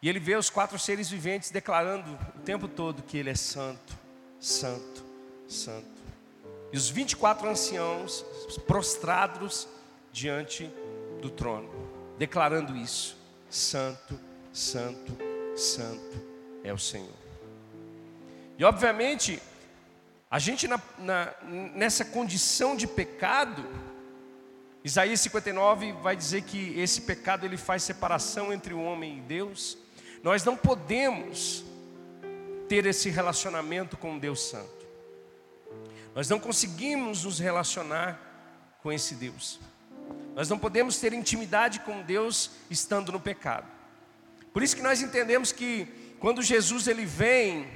E 0.01 0.09
ele 0.09 0.19
vê 0.19 0.35
os 0.35 0.49
quatro 0.49 0.79
seres 0.79 1.07
viventes 1.07 1.51
declarando 1.51 2.17
o 2.35 2.39
tempo 2.39 2.67
todo 2.67 3.03
que 3.03 3.15
ele 3.15 3.29
é 3.29 3.35
santo, 3.35 3.95
santo, 4.39 5.05
santo. 5.47 5.96
E 6.71 6.77
os 6.77 6.89
24 6.89 7.49
anciãos 7.49 8.25
prostrados 8.65 9.67
diante 10.11 10.69
do 11.21 11.29
trono, 11.29 11.69
declarando 12.17 12.75
isso: 12.75 13.17
Santo, 13.49 14.19
Santo, 14.51 15.17
Santo 15.55 16.21
é 16.63 16.73
o 16.73 16.77
Senhor. 16.77 17.15
E 18.57 18.63
obviamente, 18.63 19.41
a 20.29 20.39
gente 20.39 20.67
na, 20.67 20.81
na, 20.97 21.33
nessa 21.73 22.03
condição 22.03 22.75
de 22.75 22.85
pecado, 22.85 23.65
Isaías 24.83 25.21
59 25.21 25.93
vai 25.93 26.15
dizer 26.15 26.43
que 26.43 26.77
esse 26.79 27.01
pecado 27.01 27.45
ele 27.45 27.57
faz 27.57 27.83
separação 27.83 28.51
entre 28.51 28.73
o 28.73 28.81
homem 28.81 29.17
e 29.17 29.21
Deus. 29.21 29.77
Nós 30.23 30.43
não 30.43 30.57
podemos 30.57 31.63
ter 32.67 32.85
esse 32.85 33.09
relacionamento 33.09 33.95
com 33.95 34.17
Deus 34.17 34.41
Santo. 34.41 34.76
Nós 36.17 36.27
não 36.27 36.39
conseguimos 36.39 37.25
nos 37.25 37.37
relacionar 37.37 38.19
com 38.81 38.91
esse 38.91 39.13
Deus. 39.13 39.59
Nós 40.33 40.49
não 40.49 40.57
podemos 40.57 40.97
ter 40.97 41.13
intimidade 41.13 41.79
com 41.81 42.01
Deus 42.01 42.49
estando 42.71 43.11
no 43.11 43.19
pecado. 43.19 43.67
Por 44.51 44.63
isso 44.63 44.75
que 44.75 44.81
nós 44.81 44.99
entendemos 44.99 45.51
que 45.51 45.87
quando 46.19 46.41
Jesus 46.41 46.87
ele 46.87 47.05
vem 47.05 47.67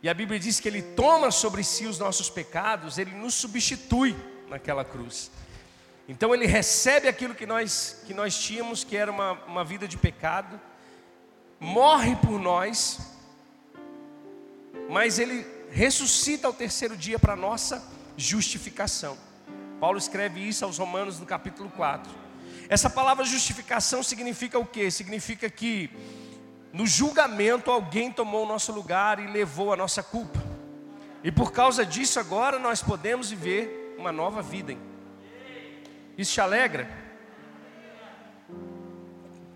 e 0.00 0.08
a 0.08 0.14
Bíblia 0.14 0.38
diz 0.38 0.60
que 0.60 0.68
ele 0.68 0.80
toma 0.80 1.32
sobre 1.32 1.64
si 1.64 1.84
os 1.84 1.98
nossos 1.98 2.30
pecados, 2.30 2.98
ele 2.98 3.16
nos 3.16 3.34
substitui 3.34 4.14
naquela 4.48 4.84
cruz. 4.84 5.32
Então 6.06 6.32
ele 6.32 6.46
recebe 6.46 7.08
aquilo 7.08 7.34
que 7.34 7.46
nós 7.46 8.00
que 8.06 8.14
nós 8.14 8.38
tínhamos, 8.38 8.84
que 8.84 8.96
era 8.96 9.10
uma, 9.10 9.32
uma 9.48 9.64
vida 9.64 9.88
de 9.88 9.98
pecado, 9.98 10.60
morre 11.58 12.14
por 12.14 12.38
nós, 12.38 13.00
mas 14.88 15.18
ele 15.18 15.51
ressuscita 15.72 16.46
ao 16.46 16.52
terceiro 16.52 16.96
dia 16.96 17.18
para 17.18 17.34
nossa 17.34 17.82
justificação. 18.16 19.16
Paulo 19.80 19.98
escreve 19.98 20.46
isso 20.46 20.64
aos 20.64 20.78
Romanos 20.78 21.18
no 21.18 21.26
capítulo 21.26 21.70
4. 21.70 22.12
Essa 22.68 22.88
palavra 22.88 23.24
justificação 23.24 24.02
significa 24.02 24.58
o 24.58 24.66
que? 24.66 24.90
Significa 24.90 25.50
que 25.50 25.90
no 26.72 26.86
julgamento 26.86 27.70
alguém 27.70 28.12
tomou 28.12 28.44
o 28.44 28.48
nosso 28.48 28.70
lugar 28.72 29.18
e 29.18 29.26
levou 29.26 29.72
a 29.72 29.76
nossa 29.76 30.02
culpa. 30.02 30.40
E 31.24 31.32
por 31.32 31.52
causa 31.52 31.84
disso, 31.84 32.20
agora 32.20 32.58
nós 32.58 32.82
podemos 32.82 33.30
viver 33.30 33.96
uma 33.98 34.12
nova 34.12 34.42
vida. 34.42 34.72
Hein? 34.72 34.80
Isso 36.16 36.34
te 36.34 36.40
alegra? 36.40 36.88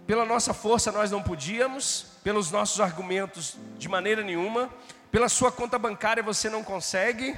Pela 0.07 0.25
nossa 0.25 0.55
força 0.55 0.93
nós 0.93 1.11
não 1.11 1.23
podíamos, 1.23 2.07
pelos 2.23 2.51
nossos 2.51 2.81
argumentos 2.81 3.57
de 3.77 3.89
maneira 3.89 4.23
nenhuma, 4.23 4.71
pela 5.11 5.29
sua 5.29 5.51
conta 5.53 5.79
bancária 5.79 6.23
você 6.23 6.51
não 6.51 6.63
consegue, 6.63 7.37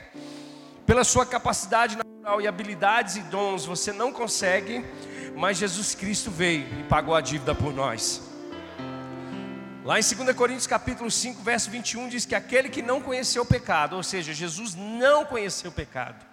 pela 0.87 1.05
sua 1.05 1.27
capacidade 1.27 1.97
natural 1.97 2.41
e 2.41 2.49
habilidades 2.49 3.17
e 3.17 3.21
dons 3.21 3.65
você 3.65 3.93
não 3.93 4.13
consegue, 4.13 4.85
mas 5.37 5.59
Jesus 5.59 5.95
Cristo 5.95 6.31
veio 6.31 6.67
e 6.81 6.83
pagou 6.85 7.15
a 7.15 7.21
dívida 7.21 7.55
por 7.55 7.73
nós. 7.73 8.23
Lá 9.85 9.99
em 9.99 10.03
2 10.03 10.37
Coríntios 10.37 10.67
capítulo 10.67 11.11
5, 11.11 11.43
verso 11.43 11.71
21 11.71 12.09
diz 12.09 12.27
que 12.27 12.35
aquele 12.35 12.69
que 12.69 12.83
não 12.83 13.01
conheceu 13.01 13.43
o 13.43 13.47
pecado, 13.47 13.97
ou 13.97 14.03
seja, 14.03 14.35
Jesus 14.35 14.75
não 14.75 15.25
conheceu 15.25 15.71
o 15.71 15.75
pecado. 15.75 16.27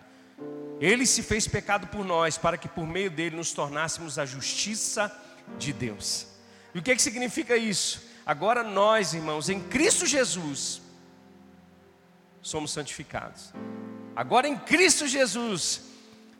Ele 0.79 1.05
se 1.05 1.23
fez 1.23 1.47
pecado 1.47 1.87
por 1.87 2.03
nós, 2.03 2.37
para 2.37 2.57
que 2.57 2.67
por 2.67 2.85
meio 2.85 3.09
dele 3.09 3.35
nos 3.35 3.53
tornássemos 3.53 4.19
a 4.19 4.25
justiça 4.25 5.09
de 5.57 5.71
Deus. 5.71 6.27
E 6.73 6.79
o 6.79 6.81
que, 6.81 6.93
que 6.95 7.01
significa 7.01 7.55
isso? 7.55 8.01
Agora 8.25 8.63
nós, 8.63 9.13
irmãos, 9.13 9.47
em 9.47 9.61
Cristo 9.61 10.05
Jesus, 10.05 10.81
somos 12.45 12.71
santificados. 12.71 13.51
Agora 14.15 14.47
em 14.47 14.55
Cristo 14.55 15.07
Jesus, 15.07 15.81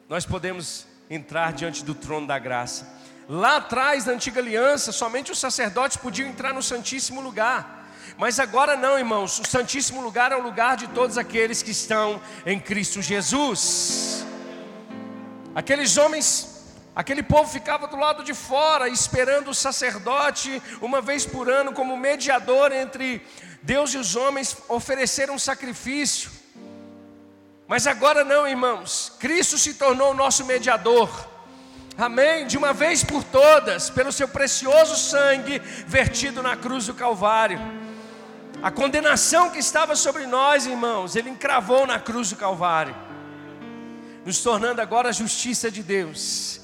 nós 0.07 0.23
podemos 0.23 0.85
entrar 1.09 1.51
diante 1.51 1.83
do 1.83 1.95
trono 1.95 2.27
da 2.27 2.37
graça. 2.37 2.87
Lá 3.27 3.55
atrás, 3.55 4.05
na 4.05 4.13
antiga 4.13 4.39
aliança, 4.39 4.91
somente 4.91 5.31
os 5.31 5.39
sacerdotes 5.39 5.97
podiam 5.97 6.29
entrar 6.29 6.53
no 6.53 6.61
Santíssimo 6.61 7.21
Lugar. 7.21 7.89
Mas 8.19 8.39
agora 8.39 8.77
não, 8.77 8.99
irmãos, 8.99 9.39
o 9.39 9.47
Santíssimo 9.47 9.99
Lugar 9.99 10.31
é 10.31 10.35
o 10.35 10.43
lugar 10.43 10.77
de 10.77 10.87
todos 10.89 11.17
aqueles 11.17 11.63
que 11.63 11.71
estão 11.71 12.21
em 12.45 12.59
Cristo 12.59 13.01
Jesus. 13.01 14.23
Aqueles 15.55 15.97
homens, 15.97 16.54
aquele 16.95 17.21
povo 17.21 17.51
ficava 17.51 17.87
do 17.87 17.97
lado 17.97 18.23
de 18.23 18.33
fora, 18.33 18.87
esperando 18.87 19.49
o 19.49 19.53
sacerdote, 19.53 20.61
uma 20.81 21.01
vez 21.01 21.25
por 21.25 21.49
ano, 21.49 21.73
como 21.73 21.97
mediador 21.97 22.71
entre 22.71 23.21
Deus 23.61 23.93
e 23.93 23.97
os 23.97 24.15
homens, 24.15 24.57
oferecer 24.69 25.29
um 25.29 25.37
sacrifício. 25.37 26.31
Mas 27.67 27.87
agora 27.87 28.23
não, 28.23 28.47
irmãos, 28.47 29.11
Cristo 29.19 29.57
se 29.57 29.73
tornou 29.73 30.11
o 30.11 30.13
nosso 30.13 30.45
mediador. 30.45 31.09
Amém? 31.97 32.45
De 32.45 32.57
uma 32.57 32.73
vez 32.73 33.03
por 33.03 33.23
todas, 33.23 33.89
pelo 33.89 34.11
seu 34.11 34.27
precioso 34.27 34.95
sangue 34.95 35.59
vertido 35.87 36.43
na 36.43 36.55
cruz 36.55 36.85
do 36.87 36.93
Calvário. 36.93 37.59
A 38.61 38.69
condenação 38.69 39.49
que 39.49 39.59
estava 39.59 39.95
sobre 39.95 40.25
nós, 40.27 40.65
irmãos, 40.65 41.15
ele 41.15 41.29
encravou 41.29 41.87
na 41.87 41.99
cruz 41.99 42.29
do 42.29 42.35
Calvário, 42.35 42.95
nos 44.25 44.39
tornando 44.41 44.81
agora 44.81 45.09
a 45.09 45.11
justiça 45.11 45.71
de 45.71 45.81
Deus. 45.81 46.61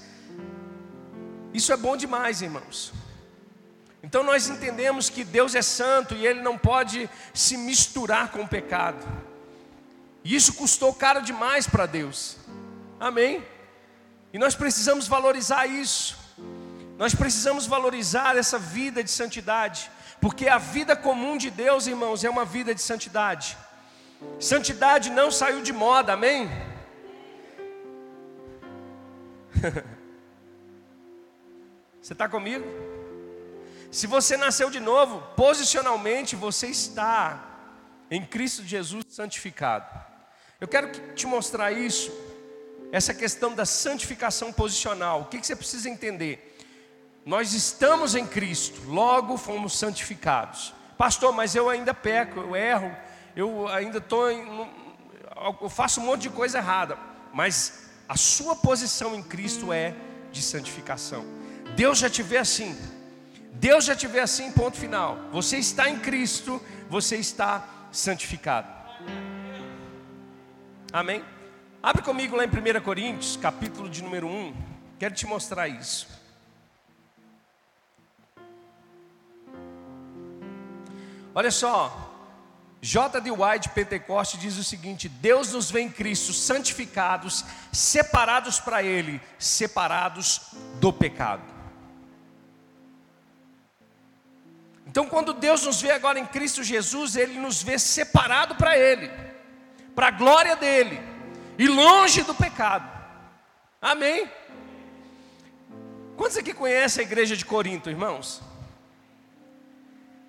Isso 1.53 1.71
é 1.73 1.77
bom 1.77 1.97
demais, 1.97 2.41
irmãos. 2.41 2.93
Então 4.03 4.23
nós 4.23 4.47
entendemos 4.49 5.09
que 5.09 5.23
Deus 5.23 5.53
é 5.53 5.61
santo 5.61 6.15
e 6.15 6.25
ele 6.25 6.41
não 6.41 6.57
pode 6.57 7.09
se 7.33 7.55
misturar 7.57 8.31
com 8.31 8.41
o 8.41 8.47
pecado. 8.47 9.05
E 10.23 10.35
isso 10.35 10.53
custou 10.53 10.93
caro 10.93 11.21
demais 11.21 11.67
para 11.67 11.85
Deus. 11.85 12.37
Amém? 12.99 13.43
E 14.33 14.39
nós 14.39 14.55
precisamos 14.55 15.07
valorizar 15.07 15.65
isso. 15.67 16.17
Nós 16.97 17.13
precisamos 17.13 17.65
valorizar 17.65 18.37
essa 18.37 18.59
vida 18.59 19.03
de 19.03 19.09
santidade, 19.09 19.89
porque 20.19 20.47
a 20.47 20.59
vida 20.59 20.95
comum 20.95 21.35
de 21.35 21.49
Deus, 21.49 21.87
irmãos, 21.87 22.23
é 22.23 22.29
uma 22.29 22.45
vida 22.45 22.75
de 22.75 22.81
santidade. 22.81 23.57
Santidade 24.39 25.09
não 25.09 25.31
saiu 25.31 25.61
de 25.61 25.73
moda, 25.73 26.13
amém? 26.13 26.47
Você 32.01 32.13
está 32.13 32.27
comigo? 32.27 32.65
Se 33.91 34.07
você 34.07 34.35
nasceu 34.35 34.69
de 34.69 34.79
novo, 34.79 35.21
posicionalmente 35.35 36.35
você 36.35 36.67
está 36.67 37.47
em 38.09 38.25
Cristo 38.25 38.63
Jesus 38.63 39.05
santificado. 39.09 39.85
Eu 40.59 40.67
quero 40.67 40.91
te 41.13 41.27
mostrar 41.27 41.71
isso, 41.71 42.11
essa 42.91 43.13
questão 43.13 43.53
da 43.53 43.65
santificação 43.65 44.51
posicional. 44.51 45.21
O 45.21 45.25
que 45.25 45.45
você 45.45 45.55
precisa 45.55 45.89
entender? 45.89 46.57
Nós 47.25 47.53
estamos 47.53 48.15
em 48.15 48.25
Cristo, 48.25 48.81
logo 48.87 49.37
fomos 49.37 49.77
santificados. 49.77 50.73
Pastor, 50.97 51.31
mas 51.33 51.55
eu 51.55 51.69
ainda 51.69 51.93
peco, 51.93 52.39
eu 52.39 52.55
erro, 52.55 52.95
eu 53.35 53.67
ainda 53.67 53.99
estou, 53.99 54.29
eu 54.29 55.69
faço 55.69 56.01
um 56.01 56.05
monte 56.05 56.23
de 56.23 56.29
coisa 56.31 56.57
errada. 56.57 56.97
Mas 57.31 57.89
a 58.09 58.17
sua 58.17 58.55
posição 58.55 59.13
em 59.13 59.21
Cristo 59.21 59.71
é 59.71 59.95
de 60.31 60.41
santificação. 60.41 61.40
Deus 61.75 61.99
já 61.99 62.09
te 62.09 62.21
vê 62.21 62.37
assim. 62.37 62.77
Deus 63.53 63.85
já 63.85 63.95
te 63.95 64.07
vê 64.07 64.19
assim, 64.19 64.51
ponto 64.51 64.77
final. 64.77 65.17
Você 65.31 65.57
está 65.57 65.89
em 65.89 65.99
Cristo, 65.99 66.61
você 66.89 67.17
está 67.17 67.67
santificado. 67.91 68.67
Amém? 70.91 71.23
Abre 71.81 72.01
comigo 72.01 72.35
lá 72.35 72.43
em 72.43 72.47
1 72.47 72.81
Coríntios, 72.81 73.37
capítulo 73.37 73.89
de 73.89 74.03
número 74.03 74.27
1. 74.27 74.53
Quero 74.99 75.13
te 75.13 75.25
mostrar 75.25 75.67
isso. 75.67 76.07
Olha 81.33 81.49
só, 81.49 82.11
J. 82.81 83.21
D. 83.21 83.31
White 83.31 83.69
Pentecoste 83.69 84.37
diz 84.37 84.57
o 84.57 84.63
seguinte: 84.63 85.07
Deus 85.07 85.53
nos 85.53 85.71
vê 85.71 85.81
em 85.81 85.89
Cristo 85.89 86.33
santificados, 86.33 87.45
separados 87.71 88.59
para 88.59 88.83
Ele, 88.83 89.21
separados 89.39 90.41
do 90.79 90.91
pecado. 90.91 91.60
Então, 94.91 95.07
quando 95.07 95.31
Deus 95.31 95.63
nos 95.63 95.81
vê 95.81 95.91
agora 95.91 96.19
em 96.19 96.25
Cristo 96.25 96.61
Jesus, 96.61 97.15
Ele 97.15 97.39
nos 97.39 97.63
vê 97.63 97.79
separado 97.79 98.55
para 98.55 98.77
Ele 98.77 99.09
para 99.95 100.07
a 100.07 100.11
glória 100.11 100.53
dele 100.53 100.99
e 101.57 101.65
longe 101.65 102.23
do 102.23 102.35
pecado. 102.35 102.91
Amém? 103.81 104.29
Quantos 106.17 106.35
aqui 106.35 106.53
conhecem 106.53 107.05
a 107.05 107.07
igreja 107.07 107.37
de 107.37 107.45
Corinto, 107.45 107.89
irmãos? 107.89 108.41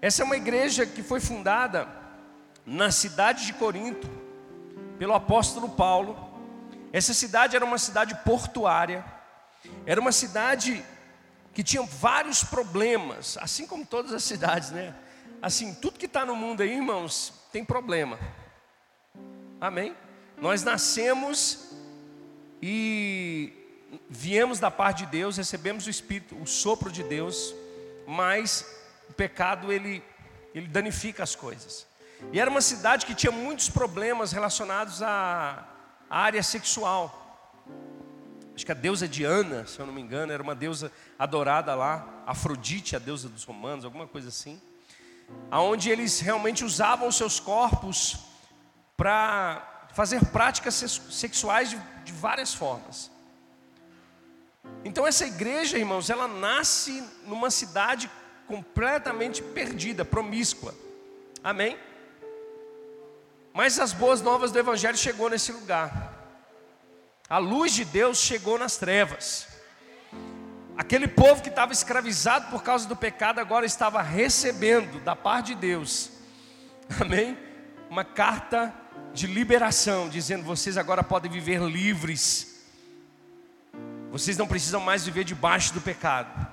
Essa 0.01 0.22
é 0.22 0.25
uma 0.25 0.37
igreja 0.37 0.87
que 0.87 1.03
foi 1.03 1.18
fundada 1.18 1.88
na 2.64 2.92
cidade 2.92 3.44
de 3.46 3.55
Corinto 3.55 4.09
pelo 4.96 5.12
apóstolo 5.12 5.70
Paulo. 5.70 6.16
Essa 6.92 7.12
cidade 7.12 7.57
era 7.57 7.64
uma 7.64 7.79
cidade 7.79 8.14
portuária, 8.25 9.05
era 9.85 10.01
uma 10.01 10.12
cidade 10.12 10.85
que 11.53 11.62
tinha 11.62 11.83
vários 11.83 12.43
problemas, 12.43 13.37
assim 13.38 13.67
como 13.67 13.85
todas 13.85 14.12
as 14.12 14.25
cidades, 14.25 14.71
né? 14.71 14.95
Assim, 15.41 15.75
tudo 15.75 15.99
que 15.99 16.07
está 16.07 16.25
no 16.25 16.35
mundo 16.37 16.62
aí, 16.62 16.73
irmãos, 16.73 17.33
tem 17.53 17.65
problema. 17.65 18.19
Amém? 19.61 19.95
Nós 20.38 20.62
nascemos 20.62 21.73
e 22.61 23.53
viemos 24.09 24.59
da 24.59 24.71
parte 24.71 25.05
de 25.05 25.07
Deus, 25.07 25.37
recebemos 25.37 25.87
o 25.87 25.91
Espírito, 25.91 26.37
o 26.41 26.47
sopro 26.47 26.91
de 26.91 27.03
Deus, 27.03 27.55
mas 28.07 28.65
o 29.09 29.12
pecado 29.12 29.73
ele, 29.73 30.03
ele 30.55 30.67
danifica 30.67 31.23
as 31.23 31.35
coisas. 31.35 31.87
E 32.33 32.41
era 32.41 32.51
uma 32.51 32.61
cidade 32.61 33.05
que 33.05 33.15
tinha 33.15 33.33
muitos 33.33 33.69
problemas 33.69 34.33
relacionados 34.33 35.03
à, 35.03 35.67
à 36.09 36.21
área 36.21 36.43
sexual. 36.43 37.22
Acho 38.55 38.67
que 38.67 38.73
a 38.73 38.75
deusa 38.75 39.09
Diana, 39.09 39.67
se 39.67 39.79
eu 39.79 39.87
não 39.87 39.95
me 39.95 40.01
engano, 40.01 40.33
era 40.33 40.43
uma 40.43 40.55
deusa 40.55 40.93
adorada 41.19 41.75
lá, 41.75 42.23
Afrodite, 42.27 42.95
a 42.95 42.99
deusa 42.99 43.29
dos 43.29 43.45
romanos, 43.45 43.85
alguma 43.85 44.07
coisa 44.07 44.29
assim. 44.29 44.61
Aonde 45.51 45.91
eles 45.91 46.21
realmente 46.21 46.65
usavam 46.65 47.11
seus 47.11 47.41
corpos 47.41 48.19
para 48.97 49.88
fazer 49.93 50.25
práticas 50.27 50.75
sexuais 51.11 51.71
de, 51.71 51.79
de 52.05 52.12
várias 52.12 52.53
formas. 52.53 53.11
Então 54.85 55.07
essa 55.07 55.27
igreja, 55.27 55.79
irmãos, 55.79 56.11
ela 56.11 56.29
nasce 56.29 57.03
numa 57.27 57.51
cidade 57.51 58.11
completamente 58.47 59.43
perdida, 59.43 60.05
promíscua. 60.05 60.75
Amém? 61.43 61.79
Mas 63.53 63.79
as 63.79 63.93
boas 63.93 64.21
novas 64.21 64.51
do 64.53 64.59
evangelho 64.59 64.97
chegou 64.97 65.29
nesse 65.29 65.53
lugar. 65.53 66.12
A 67.33 67.38
luz 67.38 67.73
de 67.73 67.87
Deus 67.87 68.18
chegou 68.18 68.59
nas 68.59 68.77
trevas. 68.77 69.49
Aquele 70.77 71.09
povo 71.09 71.40
que 71.40 71.49
estava 71.49 71.73
escravizado 71.73 72.51
por 72.51 72.62
causa 72.62 72.87
do 72.87 72.95
pecado 72.95 73.38
agora 73.38 73.64
estava 73.64 74.03
recebendo 74.03 75.03
da 75.03 75.16
parte 75.16 75.47
de 75.47 75.55
Deus. 75.55 76.11
Amém? 77.01 77.38
Uma 77.88 78.05
carta 78.05 78.71
de 79.14 79.27
liberação, 79.27 80.11
dizendo: 80.11 80.45
vocês 80.45 80.77
agora 80.77 81.03
podem 81.03 81.31
viver 81.33 81.62
livres, 81.62 82.66
vocês 84.11 84.37
não 84.37 84.47
precisam 84.47 84.83
mais 84.83 85.07
viver 85.07 85.25
debaixo 85.25 85.73
do 85.73 85.81
pecado. 85.81 86.47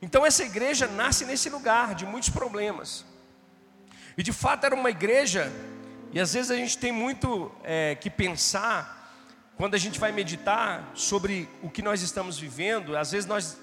Então, 0.00 0.24
essa 0.24 0.44
igreja 0.44 0.86
nasce 0.86 1.24
nesse 1.24 1.50
lugar 1.50 1.96
de 1.96 2.06
muitos 2.06 2.30
problemas, 2.30 3.04
e 4.16 4.22
de 4.22 4.32
fato 4.32 4.64
era 4.64 4.76
uma 4.76 4.90
igreja 4.90 5.52
E 6.12 6.20
às 6.20 6.34
vezes 6.34 6.52
a 6.52 6.56
gente 6.56 6.78
tem 6.78 6.92
muito 6.92 7.50
é, 7.64 7.96
que 7.96 8.08
pensar 8.08 9.01
quando 9.62 9.76
a 9.76 9.78
gente 9.78 10.00
vai 10.00 10.10
meditar 10.10 10.90
sobre 10.92 11.48
o 11.62 11.70
que 11.70 11.82
nós 11.82 12.02
estamos 12.02 12.36
vivendo. 12.36 12.96
Às 12.96 13.12
vezes 13.12 13.28
nós 13.28 13.56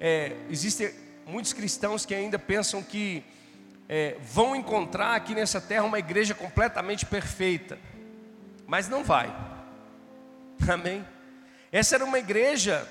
é, 0.00 0.32
existem 0.50 0.92
muitos 1.24 1.52
cristãos 1.52 2.04
que 2.04 2.12
ainda 2.12 2.40
pensam 2.40 2.82
que 2.82 3.22
é, 3.88 4.16
vão 4.20 4.56
encontrar 4.56 5.14
aqui 5.14 5.32
nessa 5.32 5.60
terra 5.60 5.84
uma 5.84 6.00
igreja 6.00 6.34
completamente 6.34 7.06
perfeita, 7.06 7.78
mas 8.66 8.88
não 8.88 9.04
vai. 9.04 9.32
Amém? 10.68 11.06
Essa 11.70 11.94
era 11.94 12.04
uma 12.04 12.18
igreja 12.18 12.84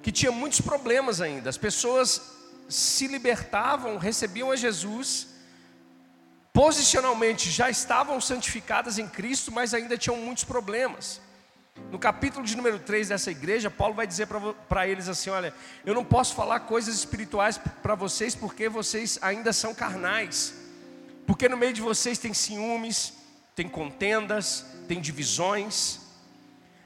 que 0.00 0.12
tinha 0.12 0.30
muitos 0.30 0.60
problemas 0.60 1.20
ainda. 1.20 1.50
As 1.50 1.58
pessoas 1.58 2.32
se 2.68 3.08
libertavam, 3.08 3.98
recebiam 3.98 4.52
a 4.52 4.56
Jesus 4.56 5.30
posicionalmente 6.52 7.50
já 7.50 7.68
estavam 7.68 8.20
santificadas 8.20 9.00
em 9.00 9.08
Cristo, 9.08 9.50
mas 9.50 9.74
ainda 9.74 9.98
tinham 9.98 10.16
muitos 10.18 10.44
problemas. 10.44 11.26
No 11.90 11.98
capítulo 11.98 12.44
de 12.44 12.56
número 12.56 12.78
3 12.78 13.08
dessa 13.08 13.30
igreja, 13.30 13.70
Paulo 13.70 13.94
vai 13.94 14.06
dizer 14.06 14.28
para 14.68 14.86
eles 14.86 15.08
assim: 15.08 15.30
Olha, 15.30 15.54
eu 15.86 15.94
não 15.94 16.04
posso 16.04 16.34
falar 16.34 16.60
coisas 16.60 16.94
espirituais 16.94 17.56
para 17.56 17.94
vocês 17.94 18.34
porque 18.34 18.68
vocês 18.68 19.18
ainda 19.22 19.52
são 19.52 19.74
carnais, 19.74 20.54
porque 21.26 21.48
no 21.48 21.56
meio 21.56 21.72
de 21.72 21.80
vocês 21.80 22.18
tem 22.18 22.34
ciúmes, 22.34 23.14
tem 23.54 23.68
contendas, 23.68 24.66
tem 24.86 25.00
divisões. 25.00 26.00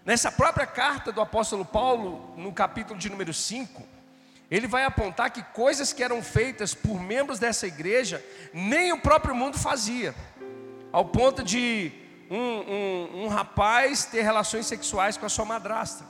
Nessa 0.04 0.30
própria 0.30 0.66
carta 0.66 1.12
do 1.12 1.20
apóstolo 1.20 1.64
Paulo, 1.64 2.34
no 2.36 2.52
capítulo 2.52 2.98
de 2.98 3.08
número 3.10 3.34
5, 3.34 3.82
ele 4.50 4.66
vai 4.66 4.84
apontar 4.84 5.30
que 5.30 5.42
coisas 5.42 5.92
que 5.92 6.02
eram 6.02 6.22
feitas 6.22 6.74
por 6.74 7.00
membros 7.00 7.38
dessa 7.38 7.66
igreja, 7.66 8.24
nem 8.52 8.92
o 8.92 9.00
próprio 9.00 9.34
mundo 9.34 9.58
fazia, 9.58 10.14
ao 10.92 11.06
ponto 11.06 11.42
de 11.42 12.01
um, 12.32 12.38
um, 12.38 13.24
um 13.24 13.28
rapaz 13.28 14.06
ter 14.06 14.22
relações 14.22 14.66
sexuais 14.66 15.18
com 15.18 15.26
a 15.26 15.28
sua 15.28 15.44
madrasta. 15.44 16.04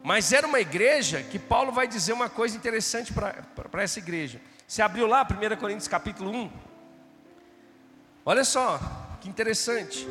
Mas 0.00 0.32
era 0.32 0.46
uma 0.46 0.60
igreja 0.60 1.20
que 1.24 1.38
Paulo 1.38 1.72
vai 1.72 1.88
dizer 1.88 2.12
uma 2.12 2.28
coisa 2.28 2.56
interessante 2.56 3.12
para 3.12 3.82
essa 3.82 3.98
igreja. 3.98 4.40
Você 4.66 4.80
abriu 4.80 5.08
lá 5.08 5.26
1 5.26 5.56
Coríntios 5.56 5.88
capítulo 5.88 6.30
1. 6.30 6.52
Olha 8.24 8.44
só, 8.44 8.78
que 9.20 9.28
interessante. 9.28 10.06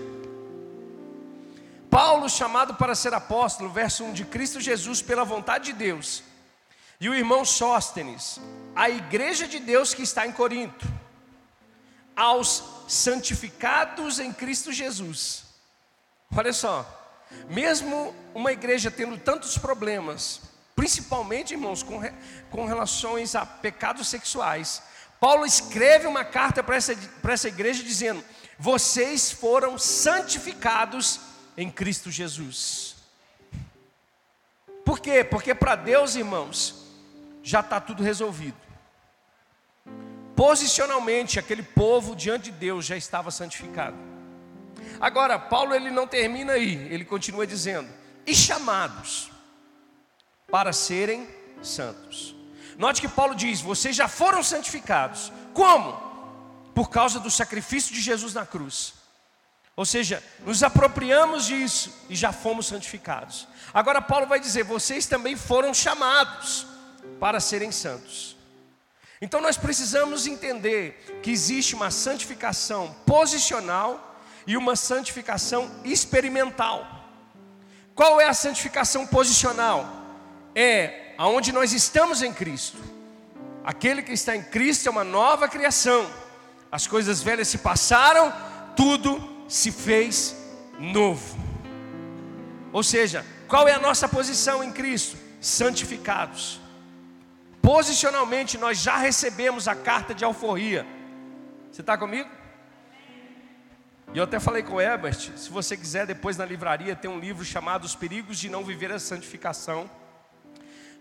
Paulo, 1.90 2.30
chamado 2.30 2.76
para 2.76 2.94
ser 2.94 3.14
apóstolo, 3.14 3.70
verso 3.70 4.04
1, 4.04 4.12
de 4.12 4.26
Cristo 4.26 4.60
Jesus, 4.60 5.02
pela 5.02 5.24
vontade 5.24 5.72
de 5.72 5.74
Deus, 5.74 6.24
e 7.00 7.08
o 7.08 7.14
irmão 7.16 7.46
Sóstenes, 7.46 8.42
a 8.76 8.90
igreja 8.90 9.48
de 9.48 9.60
Deus 9.60 9.94
que 9.94 10.02
está 10.02 10.28
em 10.28 10.34
Corinto, 10.34 10.86
aos 12.14 12.77
santificados 12.88 14.20
em 14.20 14.32
Cristo 14.32 14.72
Jesus. 14.72 15.44
Olha 16.36 16.54
só, 16.54 16.86
mesmo 17.50 18.16
uma 18.34 18.52
igreja 18.52 18.90
tendo 18.90 19.18
tantos 19.18 19.58
problemas, 19.58 20.42
principalmente, 20.76 21.54
irmãos, 21.54 21.84
com, 21.84 22.00
com 22.50 22.66
relações 22.66 23.36
a 23.36 23.46
pecados 23.46 24.08
sexuais, 24.08 24.82
Paulo 25.20 25.46
escreve 25.46 26.08
uma 26.08 26.24
carta 26.24 26.64
para 26.64 26.76
essa, 26.76 26.96
essa 27.28 27.48
igreja 27.48 27.84
dizendo: 27.84 28.24
Vocês 28.58 29.32
foram 29.32 29.78
santificados 29.78 31.20
em 31.58 31.70
Cristo 31.70 32.10
Jesus. 32.10 32.96
Por 34.86 35.00
quê? 35.00 35.24
Porque 35.24 35.54
para 35.54 35.76
Deus, 35.76 36.16
irmãos, 36.16 36.86
já 37.44 37.60
está 37.60 37.82
tudo 37.82 38.04
resolvido. 38.04 38.67
Posicionalmente, 40.38 41.40
aquele 41.40 41.64
povo 41.64 42.16
diante 42.16 42.52
de 42.52 42.60
Deus 42.60 42.86
já 42.86 42.96
estava 42.96 43.32
santificado. 43.32 43.98
Agora, 45.02 45.40
Paulo 45.40 45.74
ele 45.74 45.90
não 45.90 46.06
termina 46.06 46.54
aí, 46.54 46.76
ele 46.92 47.04
continua 47.04 47.48
dizendo: 47.48 47.90
e 48.24 48.36
chamados 48.36 49.32
para 50.52 50.72
serem 50.72 51.28
santos. 51.64 52.36
Note 52.78 53.02
que 53.02 53.08
Paulo 53.08 53.34
diz: 53.34 53.62
vocês 53.62 53.96
já 53.96 54.08
foram 54.08 54.44
santificados. 54.44 55.32
Como? 55.56 56.00
Por 56.76 56.92
causa 56.92 57.20
do 57.20 57.32
sacrifício 57.32 57.92
de 57.92 58.00
Jesus 58.00 58.36
na 58.36 58.46
cruz. 58.46 58.94
Ou 59.76 59.88
seja, 59.88 60.24
nos 60.46 60.62
apropriamos 60.62 61.48
disso 61.48 61.92
e 62.12 62.16
já 62.16 62.32
fomos 62.32 62.68
santificados. 62.68 63.48
Agora, 63.74 64.04
Paulo 64.04 64.28
vai 64.28 64.40
dizer: 64.40 64.64
vocês 64.64 65.08
também 65.08 65.36
foram 65.36 65.74
chamados 65.74 66.68
para 67.20 67.40
serem 67.40 67.72
santos. 67.72 68.37
Então 69.22 69.42
nós 69.42 69.58
precisamos 69.58 70.28
entender 70.28 71.20
que 71.24 71.32
existe 71.32 71.74
uma 71.74 71.90
santificação 71.90 72.96
posicional 73.06 74.22
e 74.46 74.56
uma 74.56 74.76
santificação 74.76 75.70
experimental. 75.84 76.86
Qual 77.96 78.22
é 78.22 78.28
a 78.28 78.34
santificação 78.34 79.08
posicional? 79.08 79.92
É 80.54 81.14
aonde 81.18 81.52
nós 81.52 81.74
estamos 81.74 82.22
em 82.22 82.32
Cristo. 82.32 82.78
Aquele 83.64 84.04
que 84.04 84.14
está 84.14 84.36
em 84.36 84.44
Cristo 84.44 84.88
é 84.88 84.92
uma 84.92 85.04
nova 85.04 85.48
criação. 85.48 86.08
As 86.72 86.86
coisas 86.86 87.22
velhas 87.22 87.48
se 87.48 87.58
passaram, 87.58 88.32
tudo 88.76 89.46
se 89.50 89.72
fez 89.72 90.36
novo. 90.80 91.38
Ou 92.72 92.84
seja, 92.84 93.26
qual 93.48 93.68
é 93.68 93.74
a 93.74 93.80
nossa 93.80 94.08
posição 94.08 94.64
em 94.64 94.72
Cristo? 94.72 95.18
Santificados. 95.42 96.60
Posicionalmente, 97.68 98.58
nós 98.58 98.78
já 98.78 98.96
recebemos 98.96 99.68
a 99.68 99.76
carta 99.76 100.14
de 100.14 100.24
alforria. 100.24 100.88
Você 101.70 101.82
está 101.82 101.98
comigo? 101.98 102.30
E 104.14 104.18
eu 104.18 104.24
até 104.24 104.40
falei 104.40 104.64
com 104.64 104.76
o 104.76 104.80
Herbert, 104.80 105.38
se 105.38 105.50
você 105.50 105.76
quiser, 105.76 106.06
depois 106.06 106.38
na 106.38 106.46
livraria 106.46 106.96
tem 106.96 107.12
um 107.12 107.20
livro 107.20 107.44
chamado 107.44 107.84
Os 107.84 107.94
Perigos 107.94 108.40
de 108.40 108.48
Não 108.48 108.64
Viver 108.64 108.90
a 108.94 109.00
Santificação. 109.00 109.92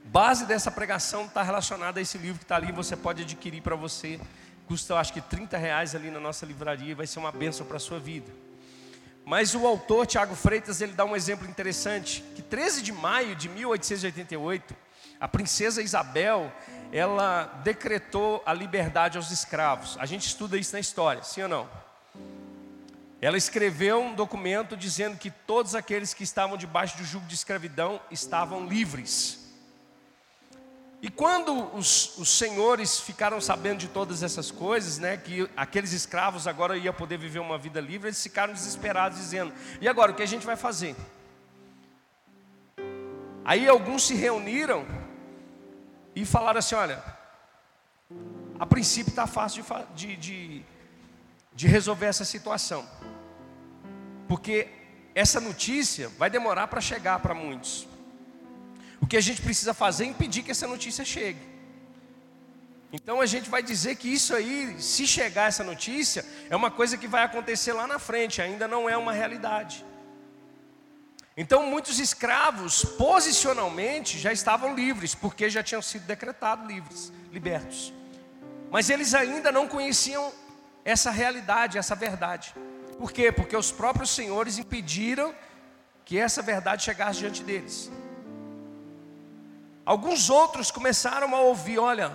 Base 0.07 0.45
dessa 0.45 0.69
pregação 0.69 1.27
está 1.27 1.41
relacionada 1.41 2.01
a 2.01 2.03
esse 2.03 2.19
livro 2.19 2.39
que 2.39 2.45
está 2.45 2.57
ali, 2.57 2.73
você 2.73 2.97
pode 2.97 3.23
adquirir 3.23 3.63
para 3.63 3.77
você. 3.77 4.19
Custa, 4.67 4.93
eu 4.93 4.97
acho 4.97 5.13
que 5.13 5.21
30 5.21 5.57
reais 5.57 5.95
ali 5.95 6.11
na 6.11 6.19
nossa 6.19 6.45
livraria 6.45 6.91
e 6.91 6.95
vai 6.95 7.07
ser 7.07 7.21
uma 7.21 7.31
bênção 7.31 7.65
para 7.65 7.77
a 7.77 7.81
sua 7.81 8.01
vida. 8.01 8.33
Mas 9.25 9.55
o 9.55 9.65
autor, 9.69 10.05
Tiago 10.05 10.35
Freitas, 10.35 10.81
ele 10.81 10.95
dá 10.95 11.05
um 11.05 11.15
exemplo 11.15 11.49
interessante, 11.49 12.25
que 12.35 12.43
13 12.43 12.83
de 12.83 12.91
maio 12.91 13.37
de 13.37 13.49
1888, 13.49 14.86
a 15.21 15.27
princesa 15.27 15.83
Isabel, 15.83 16.53
ela 16.93 17.45
decretou 17.65 18.43
a 18.45 18.53
liberdade 18.53 19.17
aos 19.17 19.31
escravos. 19.31 19.97
A 19.99 20.07
gente 20.07 20.27
estuda 20.27 20.57
isso 20.57 20.73
na 20.73 20.81
história, 20.81 21.23
sim 21.23 21.43
ou 21.43 21.49
não? 21.49 21.69
Ela 23.21 23.39
escreveu 23.39 24.01
um 24.01 24.15
documento 24.15 24.77
dizendo 24.77 25.17
que 25.17 25.31
todos 25.31 25.75
aqueles 25.75 26.13
que 26.13 26.23
estavam 26.23 26.57
debaixo 26.57 26.99
do 26.99 27.05
jugo 27.05 27.27
de 27.27 27.35
escravidão 27.35 28.01
estavam 28.11 28.67
livres. 28.67 29.47
E 31.01 31.11
quando 31.11 31.75
os, 31.75 32.19
os, 32.19 32.29
senhores 32.29 33.01
ficaram 33.01 33.41
sabendo 33.41 33.79
de 33.79 33.89
todas 33.89 34.23
essas 34.23 34.51
coisas, 34.51 34.99
né, 34.99 35.17
que 35.17 35.49
aqueles 35.57 35.93
escravos 35.93 36.47
agora 36.47 36.77
iam 36.77 36.93
poder 36.93 37.19
viver 37.19 37.39
uma 37.39 37.59
vida 37.59 37.81
livre, 37.81 38.09
eles 38.09 38.23
ficaram 38.23 38.53
desesperados, 38.53 39.19
dizendo: 39.19 39.53
e 39.81 39.89
agora 39.89 40.13
o 40.13 40.15
que 40.15 40.23
a 40.23 40.27
gente 40.27 40.45
vai 40.45 40.57
fazer? 40.57 40.97
Aí 43.45 43.69
alguns 43.69 44.05
se 44.05 44.15
reuniram 44.15 44.85
e 46.17 46.25
falaram 46.25 46.59
assim: 46.59 46.75
olha, 46.75 47.05
a 48.59 48.65
princípio 48.65 49.11
está 49.11 49.27
fácil 49.27 49.63
de, 49.95 50.17
de, 50.17 50.63
de 51.55 51.69
resolver 51.69 52.07
essa 52.07 52.25
situação, 52.25 52.89
porque 54.27 54.69
essa 55.15 55.41
notícia 55.41 56.09
vai 56.09 56.31
demorar 56.31 56.69
para 56.69 56.81
chegar 56.81 57.19
para 57.21 57.35
muitos. 57.35 57.87
O 59.01 59.07
que 59.07 59.17
a 59.17 59.21
gente 59.21 59.43
precisa 59.43 59.75
fazer 59.75 60.05
é 60.05 60.09
impedir 60.09 60.43
que 60.43 60.51
essa 60.51 60.67
notícia 60.67 61.05
chegue. 61.05 61.55
Então 62.91 63.21
a 63.21 63.27
gente 63.27 63.51
vai 63.51 63.63
dizer 63.63 63.97
que 63.97 64.09
isso 64.09 64.35
aí, 64.35 64.81
se 64.81 65.07
chegar 65.07 65.49
essa 65.49 65.63
notícia, 65.63 66.25
é 66.49 66.57
uma 66.57 66.71
coisa 66.71 66.97
que 66.97 67.07
vai 67.07 67.25
acontecer 67.25 67.75
lá 67.75 67.87
na 67.87 67.99
frente, 67.99 68.41
ainda 68.41 68.67
não 68.67 68.89
é 68.89 68.97
uma 68.97 69.13
realidade. 69.13 69.85
Então, 71.37 71.67
muitos 71.67 71.99
escravos, 71.99 72.83
posicionalmente, 72.83 74.19
já 74.19 74.33
estavam 74.33 74.75
livres, 74.75 75.15
porque 75.15 75.51
já 75.51 75.63
tinham 75.63 75.83
sido 75.83 76.07
decretados 76.07 76.67
livres, 76.67 77.13
libertos. 77.31 77.93
Mas 78.71 78.89
eles 78.89 79.15
ainda 79.15 79.53
não 79.53 79.69
conheciam 79.69 80.33
essa 80.83 81.11
realidade, 81.11 81.77
essa 81.77 81.95
verdade. 81.95 82.55
Por 82.99 83.13
quê? 83.13 83.31
Porque 83.31 83.55
os 83.55 83.71
próprios 83.71 84.11
senhores 84.11 84.57
impediram 84.59 85.35
que 86.07 86.19
essa 86.19 86.41
verdade 86.41 86.83
chegasse 86.83 87.19
diante 87.19 87.43
deles. 87.43 87.91
Alguns 89.85 90.31
outros 90.31 90.71
começaram 90.71 91.35
a 91.37 91.41
ouvir: 91.41 91.79
olha, 91.79 92.13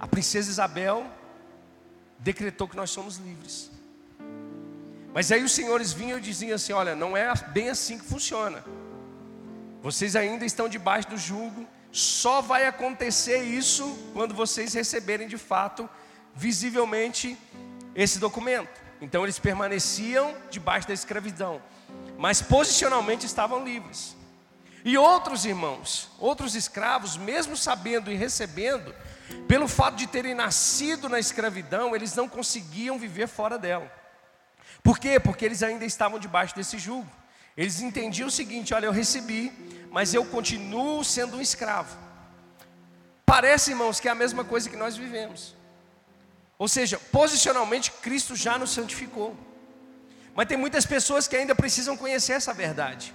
a 0.00 0.06
princesa 0.08 0.50
Isabel 0.50 1.06
decretou 2.18 2.66
que 2.66 2.76
nós 2.76 2.90
somos 2.90 3.18
livres. 3.18 3.70
Mas 5.14 5.30
aí 5.30 5.44
os 5.44 5.52
senhores 5.52 5.92
vinham 5.92 6.18
e 6.18 6.20
diziam 6.20 6.56
assim: 6.56 6.72
olha, 6.72 6.96
não 6.96 7.16
é 7.16 7.32
bem 7.52 7.70
assim 7.70 7.96
que 7.96 8.04
funciona. 8.04 8.64
Vocês 9.80 10.16
ainda 10.16 10.44
estão 10.44 10.68
debaixo 10.68 11.08
do 11.08 11.16
jugo, 11.16 11.64
só 11.92 12.40
vai 12.42 12.66
acontecer 12.66 13.44
isso 13.44 13.96
quando 14.12 14.34
vocês 14.34 14.74
receberem 14.74 15.28
de 15.28 15.38
fato, 15.38 15.88
visivelmente, 16.34 17.38
esse 17.94 18.18
documento. 18.18 18.82
Então 19.00 19.22
eles 19.22 19.38
permaneciam 19.38 20.34
debaixo 20.50 20.88
da 20.88 20.94
escravidão, 20.94 21.62
mas 22.18 22.42
posicionalmente 22.42 23.24
estavam 23.24 23.64
livres. 23.64 24.16
E 24.84 24.98
outros 24.98 25.44
irmãos, 25.44 26.10
outros 26.18 26.56
escravos, 26.56 27.16
mesmo 27.16 27.56
sabendo 27.56 28.10
e 28.10 28.16
recebendo, 28.16 28.92
pelo 29.46 29.68
fato 29.68 29.94
de 29.94 30.08
terem 30.08 30.34
nascido 30.34 31.08
na 31.08 31.20
escravidão, 31.20 31.94
eles 31.94 32.16
não 32.16 32.28
conseguiam 32.28 32.98
viver 32.98 33.28
fora 33.28 33.56
dela. 33.56 34.03
Por 34.84 34.98
quê? 34.98 35.18
Porque 35.18 35.44
eles 35.46 35.62
ainda 35.62 35.86
estavam 35.86 36.18
debaixo 36.18 36.54
desse 36.54 36.78
jugo. 36.78 37.10
Eles 37.56 37.80
entendiam 37.80 38.28
o 38.28 38.30
seguinte: 38.30 38.74
olha, 38.74 38.86
eu 38.86 38.92
recebi, 38.92 39.50
mas 39.90 40.12
eu 40.12 40.24
continuo 40.26 41.02
sendo 41.02 41.38
um 41.38 41.40
escravo. 41.40 41.96
Parece, 43.24 43.70
irmãos, 43.70 43.98
que 43.98 44.06
é 44.06 44.10
a 44.10 44.14
mesma 44.14 44.44
coisa 44.44 44.68
que 44.68 44.76
nós 44.76 44.94
vivemos. 44.94 45.56
Ou 46.58 46.68
seja, 46.68 46.98
posicionalmente, 47.10 47.90
Cristo 47.90 48.36
já 48.36 48.58
nos 48.58 48.70
santificou. 48.70 49.34
Mas 50.34 50.46
tem 50.46 50.58
muitas 50.58 50.84
pessoas 50.84 51.26
que 51.26 51.36
ainda 51.36 51.54
precisam 51.54 51.96
conhecer 51.96 52.34
essa 52.34 52.52
verdade. 52.52 53.14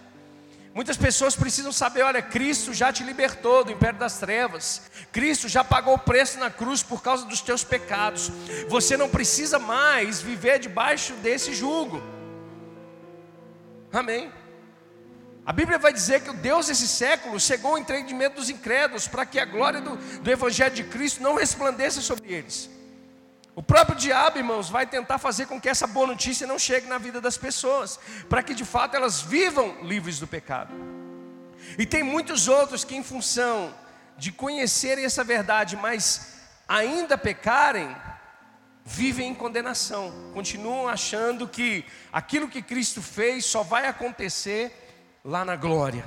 Muitas 0.74 0.98
pessoas 0.98 1.36
precisam 1.36 1.72
saber: 1.72 2.04
olha, 2.04 2.22
Cristo 2.22 2.74
já 2.74 2.94
te 2.94 3.04
libertou 3.04 3.64
do 3.64 3.72
império 3.72 4.00
das 4.00 4.20
trevas, 4.20 4.84
Cristo 5.12 5.48
já 5.48 5.64
pagou 5.64 5.96
o 5.96 6.00
preço 6.00 6.38
na 6.40 6.50
cruz 6.50 6.84
por 6.84 7.02
causa 7.02 7.26
dos 7.26 7.42
teus 7.42 7.64
pecados. 7.64 8.32
Você 8.68 8.96
não 8.96 9.10
precisa 9.10 9.58
mais 9.58 10.22
viver 10.22 10.60
debaixo 10.60 11.14
desse 11.16 11.54
jugo. 11.54 12.02
Amém. 13.92 14.32
A 15.46 15.52
Bíblia 15.52 15.80
vai 15.80 15.92
dizer 15.92 16.22
que 16.22 16.30
o 16.30 16.34
Deus 16.34 16.68
desse 16.68 16.88
século 16.88 17.40
chegou 17.40 17.72
ao 17.72 17.78
entendimento 17.80 18.36
dos 18.36 18.52
incrédulos 18.52 19.08
para 19.08 19.26
que 19.26 19.40
a 19.40 19.46
glória 19.46 19.82
do, 19.82 19.96
do 19.96 20.30
Evangelho 20.30 20.76
de 20.76 20.84
Cristo 20.84 21.24
não 21.24 21.36
resplandeça 21.36 22.02
sobre 22.02 22.32
eles. 22.32 22.70
O 23.60 23.62
próprio 23.62 23.98
diabo, 23.98 24.38
irmãos, 24.38 24.70
vai 24.70 24.88
tentar 24.88 25.18
fazer 25.18 25.46
com 25.46 25.60
que 25.60 25.68
essa 25.68 25.86
boa 25.86 26.08
notícia 26.08 26.48
não 26.48 26.58
chegue 26.58 26.88
na 26.88 26.98
vida 26.98 27.20
das 27.20 27.38
pessoas, 27.38 28.00
para 28.30 28.42
que 28.42 28.54
de 28.54 28.64
fato 28.64 28.96
elas 28.96 29.20
vivam 29.22 29.84
livres 29.84 30.18
do 30.18 30.26
pecado. 30.26 30.74
E 31.78 31.86
tem 31.86 32.02
muitos 32.02 32.48
outros 32.48 32.86
que, 32.86 32.96
em 32.96 33.04
função 33.04 33.76
de 34.18 34.32
conhecerem 34.32 35.04
essa 35.04 35.26
verdade, 35.26 35.76
mas 35.76 36.36
ainda 36.70 37.18
pecarem, 37.18 37.94
vivem 38.86 39.28
em 39.28 39.36
condenação, 39.36 40.32
continuam 40.34 40.88
achando 40.88 41.46
que 41.46 41.84
aquilo 42.14 42.48
que 42.48 42.62
Cristo 42.62 43.02
fez 43.02 43.44
só 43.44 43.62
vai 43.62 43.88
acontecer 43.88 44.72
lá 45.22 45.44
na 45.44 45.58
glória. 45.58 46.06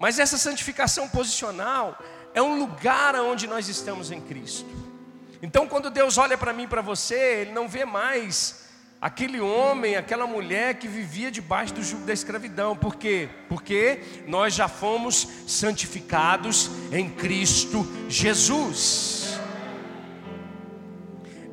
Mas 0.00 0.18
essa 0.18 0.38
santificação 0.38 1.06
posicional 1.06 1.98
é 2.32 2.40
um 2.40 2.58
lugar 2.58 3.14
onde 3.16 3.46
nós 3.46 3.68
estamos 3.68 4.10
em 4.10 4.22
Cristo. 4.22 4.83
Então, 5.44 5.68
quando 5.68 5.90
Deus 5.90 6.16
olha 6.16 6.38
para 6.38 6.54
mim 6.54 6.62
e 6.62 6.66
para 6.66 6.80
você, 6.80 7.42
Ele 7.42 7.52
não 7.52 7.68
vê 7.68 7.84
mais 7.84 8.64
aquele 8.98 9.42
homem, 9.42 9.94
aquela 9.94 10.26
mulher 10.26 10.76
que 10.76 10.88
vivia 10.88 11.30
debaixo 11.30 11.74
do 11.74 11.82
jugo 11.82 12.06
da 12.06 12.14
escravidão. 12.14 12.74
Por 12.74 12.96
quê? 12.96 13.28
Porque 13.46 14.22
nós 14.26 14.54
já 14.54 14.68
fomos 14.68 15.28
santificados 15.46 16.70
em 16.90 17.10
Cristo 17.10 17.86
Jesus. 18.08 19.38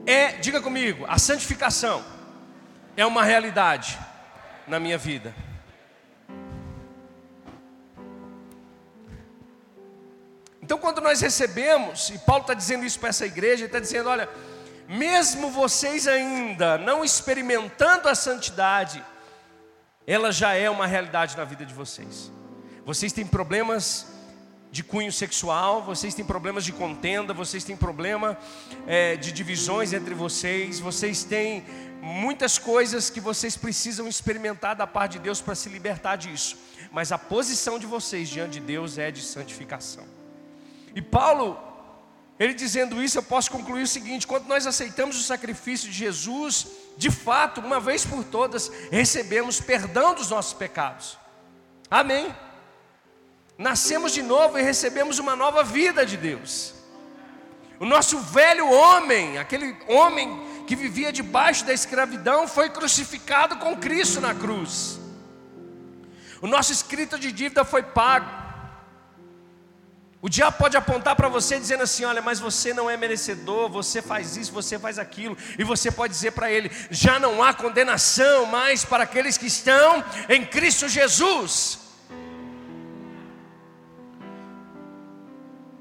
É, 0.06 0.38
diga 0.38 0.62
comigo, 0.62 1.04
a 1.10 1.20
santificação 1.20 2.02
é 2.96 3.06
uma 3.06 3.26
realidade 3.26 4.00
na 4.66 4.80
minha 4.80 4.98
vida. 4.98 5.36
Então, 10.72 10.80
quando 10.80 11.02
nós 11.02 11.20
recebemos, 11.20 12.10
e 12.12 12.18
Paulo 12.20 12.44
está 12.44 12.54
dizendo 12.54 12.86
isso 12.86 12.98
para 12.98 13.10
essa 13.10 13.26
igreja, 13.26 13.56
ele 13.56 13.66
está 13.66 13.78
dizendo: 13.78 14.08
olha, 14.08 14.30
mesmo 14.88 15.52
vocês 15.52 16.08
ainda 16.08 16.78
não 16.78 17.04
experimentando 17.04 18.08
a 18.08 18.16
santidade, 18.16 19.04
ela 20.08 20.32
já 20.32 20.54
é 20.54 20.70
uma 20.70 20.88
realidade 20.88 21.36
na 21.36 21.44
vida 21.44 21.66
de 21.66 21.74
vocês. 21.74 22.32
Vocês 22.86 23.12
têm 23.12 23.26
problemas 23.28 24.08
de 24.72 24.82
cunho 24.82 25.12
sexual, 25.12 25.84
vocês 25.84 26.14
têm 26.14 26.24
problemas 26.24 26.64
de 26.64 26.72
contenda, 26.72 27.34
vocês 27.34 27.66
têm 27.66 27.76
problema 27.76 28.38
é, 28.88 29.18
de 29.18 29.34
divisões 29.34 29.92
entre 29.92 30.14
vocês, 30.14 30.80
vocês 30.80 31.26
têm 31.26 31.66
muitas 32.02 32.58
coisas 32.58 33.10
que 33.10 33.20
vocês 33.20 33.58
precisam 33.58 34.08
experimentar 34.08 34.74
da 34.74 34.88
parte 34.88 35.18
de 35.18 35.20
Deus 35.20 35.42
para 35.42 35.54
se 35.54 35.68
libertar 35.68 36.16
disso. 36.16 36.58
Mas 36.94 37.12
a 37.12 37.18
posição 37.18 37.78
de 37.78 37.86
vocês 37.86 38.30
diante 38.30 38.54
de 38.54 38.62
Deus 38.62 38.98
é 38.98 39.12
de 39.12 39.22
santificação. 39.22 40.21
E 40.96 41.02
Paulo, 41.02 41.60
ele 42.40 42.54
dizendo 42.54 43.02
isso, 43.02 43.18
eu 43.18 43.24
posso 43.24 43.52
concluir 43.52 43.84
o 43.84 43.88
seguinte: 43.88 44.28
quando 44.28 44.48
nós 44.48 44.66
aceitamos 44.66 45.20
o 45.20 45.24
sacrifício 45.24 45.90
de 45.90 45.96
Jesus, 45.96 46.68
de 46.98 47.10
fato, 47.12 47.62
uma 47.62 47.80
vez 47.80 48.06
por 48.06 48.24
todas, 48.24 48.72
recebemos 48.92 49.60
perdão 49.60 50.14
dos 50.14 50.30
nossos 50.30 50.54
pecados. 50.54 51.18
Amém. 51.90 52.36
Nascemos 53.58 54.12
de 54.12 54.22
novo 54.24 54.58
e 54.58 54.62
recebemos 54.62 55.20
uma 55.20 55.36
nova 55.36 55.64
vida 55.64 56.06
de 56.06 56.18
Deus. 56.18 56.74
O 57.80 57.86
nosso 57.86 58.20
velho 58.20 58.70
homem, 58.72 59.38
aquele 59.38 59.76
homem 59.88 60.64
que 60.66 60.76
vivia 60.76 61.12
debaixo 61.12 61.66
da 61.66 61.74
escravidão, 61.74 62.48
foi 62.48 62.70
crucificado 62.70 63.58
com 63.58 63.78
Cristo 63.78 64.22
na 64.22 64.34
cruz. 64.34 65.00
O 66.42 66.48
nosso 66.48 66.72
escrito 66.72 67.20
de 67.20 67.32
dívida 67.32 67.64
foi 67.64 67.84
pago. 67.84 68.51
O 70.22 70.30
diabo 70.30 70.58
pode 70.58 70.78
apontar 70.78 71.16
para 71.16 71.28
você 71.28 71.60
dizendo 71.60 71.82
assim: 71.82 72.06
olha, 72.06 72.22
mas 72.22 72.40
você 72.40 72.74
não 72.74 72.88
é 72.88 72.96
merecedor, 72.96 73.70
você 73.70 74.02
faz 74.04 74.38
isso, 74.38 74.54
você 74.54 74.78
faz 74.78 75.00
aquilo, 75.00 75.36
e 75.58 75.64
você 75.64 75.90
pode 75.90 76.14
dizer 76.14 76.32
para 76.32 76.52
ele: 76.52 76.72
já 76.92 77.20
não 77.20 77.42
há 77.42 77.54
condenação 77.54 78.46
mais 78.46 78.86
para 78.86 79.04
aqueles 79.04 79.36
que 79.36 79.48
estão 79.48 80.04
em 80.30 80.46
Cristo 80.46 80.88
Jesus. 80.88 81.80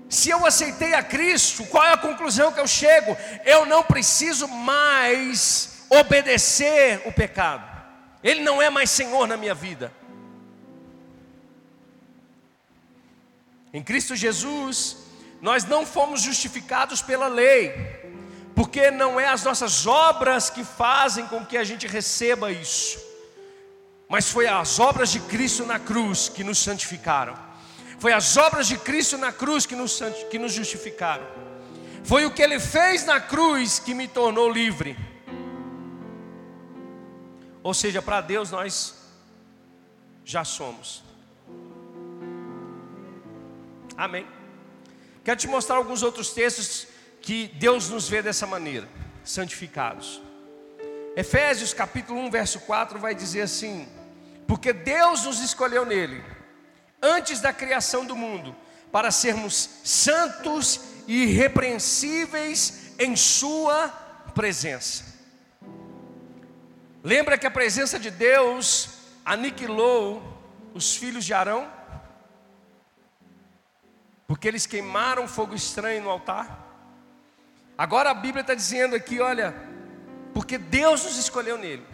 Se 0.09 0.31
eu 0.31 0.45
aceitei 0.45 0.95
a 0.95 1.03
Cristo, 1.03 1.65
qual 1.67 1.85
é 1.85 1.93
a 1.93 1.97
conclusão 1.99 2.51
que 2.51 2.59
eu 2.59 2.67
chego? 2.67 3.17
Eu 3.45 3.65
não 3.67 3.83
preciso 3.83 4.49
mais 4.49 5.85
obedecer 5.91 7.03
o 7.05 7.13
pecado, 7.13 7.65
Ele 8.25 8.41
não 8.41 8.61
é 8.61 8.71
mais 8.71 8.91
Senhor 8.91 9.29
na 9.29 9.37
minha 9.37 9.55
vida. 9.55 10.00
Em 13.73 13.83
Cristo 13.83 14.17
Jesus, 14.17 14.97
nós 15.41 15.65
não 15.65 15.87
fomos 15.87 16.21
justificados 16.21 17.01
pela 17.01 17.29
lei, 17.29 17.73
porque 18.55 18.91
não 18.91 19.19
é 19.19 19.29
as 19.29 19.45
nossas 19.45 19.87
obras 19.87 20.51
que 20.51 20.65
fazem 20.65 21.27
com 21.27 21.45
que 21.47 21.57
a 21.57 21.65
gente 21.65 21.87
receba 21.87 22.51
isso, 22.51 22.99
mas 24.09 24.31
foi 24.31 24.47
as 24.47 24.79
obras 24.81 25.11
de 25.11 25.21
Cristo 25.21 25.65
na 25.65 25.79
cruz 25.79 26.29
que 26.29 26.43
nos 26.43 26.59
santificaram, 26.59 27.39
foi 27.99 28.13
as 28.13 28.37
obras 28.37 28.67
de 28.67 28.77
Cristo 28.77 29.17
na 29.17 29.33
cruz 29.33 29.67
que 29.67 29.77
nos, 29.77 30.01
que 30.31 30.39
nos 30.39 30.53
justificaram, 30.53 31.27
foi 32.03 32.27
o 32.27 32.31
que 32.33 32.43
Ele 32.43 32.59
fez 32.59 33.07
na 33.07 33.21
cruz 33.21 33.79
que 33.79 33.95
me 33.95 34.09
tornou 34.09 34.51
livre. 34.51 34.97
Ou 37.63 37.75
seja, 37.75 38.01
para 38.01 38.21
Deus 38.23 38.51
nós 38.51 38.95
já 40.25 40.45
somos. 40.45 41.10
Amém. 44.01 44.27
Quero 45.23 45.39
te 45.39 45.47
mostrar 45.47 45.77
alguns 45.77 46.03
outros 46.03 46.31
textos 46.31 46.87
que 47.21 47.49
Deus 47.49 47.91
nos 47.91 48.09
vê 48.09 48.23
dessa 48.23 48.47
maneira, 48.47 48.89
santificados. 49.23 50.23
Efésios 51.15 51.75
capítulo 51.75 52.19
1, 52.21 52.31
verso 52.31 52.61
4 52.61 52.99
vai 52.99 53.15
dizer 53.15 53.43
assim: 53.43 53.87
Porque 54.47 54.73
Deus 54.73 55.25
nos 55.25 55.41
escolheu 55.41 55.85
nele, 55.85 56.25
antes 57.03 57.41
da 57.41 57.53
criação 57.53 58.07
do 58.07 58.17
mundo, 58.17 58.57
para 58.91 59.11
sermos 59.11 59.69
santos 59.85 60.81
e 61.07 61.25
irrepreensíveis 61.25 62.93
em 62.99 63.15
Sua 63.15 63.89
presença. 64.35 65.05
Lembra 67.05 67.37
que 67.37 67.47
a 67.47 67.51
presença 67.51 67.99
de 67.99 68.11
Deus 68.11 68.89
aniquilou 69.27 70.23
os 70.73 70.97
filhos 70.97 71.23
de 71.23 71.35
Arão? 71.35 71.80
Porque 74.31 74.47
eles 74.47 74.65
queimaram 74.65 75.27
fogo 75.27 75.57
estranho 75.57 76.05
no 76.05 76.09
altar. 76.09 76.65
Agora 77.77 78.13
a 78.13 78.15
Bíblia 78.15 78.43
está 78.43 78.55
dizendo 78.55 78.95
aqui: 78.95 79.19
olha, 79.19 79.53
porque 80.33 80.57
Deus 80.57 81.03
nos 81.03 81.19
escolheu 81.19 81.59
nele, 81.59 81.85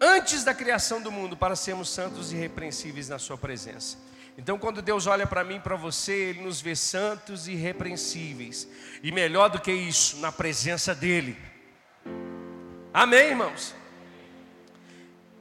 antes 0.00 0.44
da 0.44 0.54
criação 0.54 1.02
do 1.02 1.12
mundo, 1.12 1.36
para 1.36 1.54
sermos 1.54 1.90
santos 1.90 2.32
e 2.32 2.36
irrepreensíveis 2.36 3.10
na 3.10 3.18
Sua 3.18 3.36
presença. 3.36 3.98
Então, 4.38 4.58
quando 4.58 4.80
Deus 4.80 5.06
olha 5.06 5.26
para 5.26 5.44
mim 5.44 5.56
e 5.56 5.60
para 5.60 5.76
você, 5.76 6.30
Ele 6.30 6.40
nos 6.40 6.62
vê 6.62 6.74
santos 6.74 7.46
e 7.46 7.52
irrepreensíveis, 7.52 8.66
e 9.02 9.12
melhor 9.12 9.50
do 9.50 9.60
que 9.60 9.70
isso, 9.70 10.20
na 10.20 10.32
presença 10.32 10.94
dEle. 10.94 11.36
Amém, 12.94 13.28
irmãos? 13.28 13.74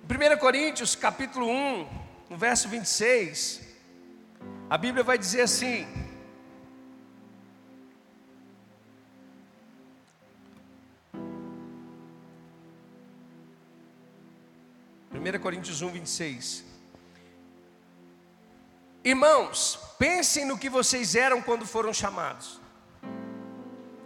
1 0.10 0.38
Coríntios 0.39 0.93
capítulo 0.93 1.49
1, 1.49 2.01
no 2.31 2.38
verso 2.38 2.69
26, 2.69 3.61
a 4.71 4.77
Bíblia 4.77 5.03
vai 5.03 5.17
dizer 5.17 5.41
assim: 5.41 5.86
Primeira 15.10 15.38
Coríntios 15.38 15.81
1, 15.81 15.89
26. 15.89 16.63
Irmãos, 19.03 19.77
pensem 19.99 20.45
no 20.45 20.57
que 20.57 20.69
vocês 20.69 21.15
eram 21.15 21.41
quando 21.41 21.65
foram 21.65 21.93
chamados. 21.93 22.62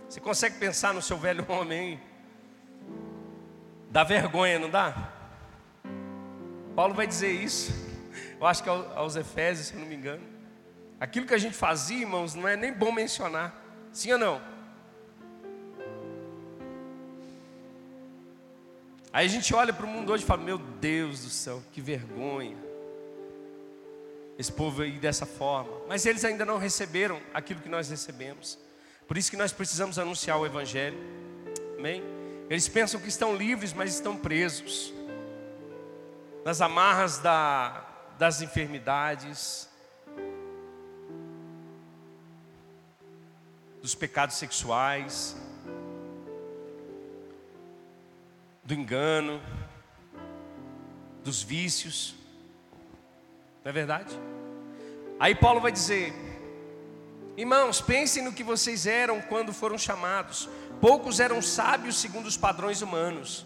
Você 0.10 0.20
consegue 0.20 0.58
pensar 0.58 0.96
no 0.96 1.02
seu 1.04 1.16
velho 1.16 1.46
homem? 1.48 1.92
Hein? 1.92 2.00
Dá 3.92 4.04
vergonha, 4.04 4.58
não 4.58 4.72
dá? 4.72 5.14
Paulo 6.76 6.96
vai 6.96 7.06
dizer 7.06 7.34
isso. 7.34 7.72
Eu 8.40 8.48
acho 8.48 8.64
que 8.64 8.70
é 8.70 8.72
aos 8.72 9.16
é 9.16 9.20
Efésios, 9.20 9.68
se 9.68 9.76
não 9.76 9.86
me 9.86 9.94
engano. 9.94 10.35
Aquilo 11.00 11.26
que 11.26 11.34
a 11.34 11.38
gente 11.38 11.56
fazia, 11.56 12.00
irmãos, 12.00 12.34
não 12.34 12.48
é 12.48 12.56
nem 12.56 12.72
bom 12.72 12.92
mencionar. 12.92 13.54
Sim 13.92 14.14
ou 14.14 14.20
não? 14.20 14.42
Aí 19.12 19.26
a 19.26 19.30
gente 19.30 19.54
olha 19.54 19.72
para 19.72 19.86
o 19.86 19.90
mundo 19.90 20.12
hoje 20.12 20.24
e 20.24 20.28
fala: 20.28 20.44
Meu 20.44 20.58
Deus 20.58 21.22
do 21.24 21.30
céu, 21.30 21.64
que 21.72 21.82
vergonha. 21.82 22.58
Esse 24.38 24.52
povo 24.52 24.82
aí 24.82 25.00
dessa 25.00 25.26
forma. 25.26 25.72
Mas 25.88 26.06
eles 26.06 26.26
ainda 26.26 26.44
não 26.46 26.58
receberam 26.58 27.22
aquilo 27.34 27.62
que 27.62 27.70
nós 27.70 27.90
recebemos. 27.90 28.58
Por 29.08 29.18
isso 29.18 29.32
que 29.32 29.38
nós 29.38 29.54
precisamos 29.54 29.98
anunciar 29.98 30.38
o 30.38 30.46
Evangelho. 30.46 30.98
Amém? 31.78 32.04
Eles 32.50 32.68
pensam 32.68 33.00
que 33.00 33.08
estão 33.08 33.36
livres, 33.36 33.72
mas 33.72 33.94
estão 33.94 34.18
presos 34.18 34.94
nas 36.44 36.62
amarras 36.62 37.18
da, 37.18 37.86
das 38.20 38.42
enfermidades, 38.42 39.68
dos 43.86 43.94
pecados 43.94 44.38
sexuais, 44.38 45.38
do 48.64 48.74
engano, 48.74 49.40
dos 51.24 51.44
vícios. 51.44 52.16
Não 53.64 53.70
é 53.70 53.72
verdade? 53.72 54.20
Aí 55.20 55.36
Paulo 55.36 55.62
vai 55.62 55.72
dizer: 55.72 56.16
Irmãos, 57.38 57.80
pensem 57.80 58.24
no 58.24 58.34
que 58.34 58.44
vocês 58.44 58.88
eram 58.88 59.22
quando 59.22 59.54
foram 59.54 59.78
chamados. 59.78 60.50
Poucos 60.82 61.20
eram 61.20 61.40
sábios 61.40 61.98
segundo 61.98 62.26
os 62.26 62.36
padrões 62.36 62.82
humanos. 62.82 63.46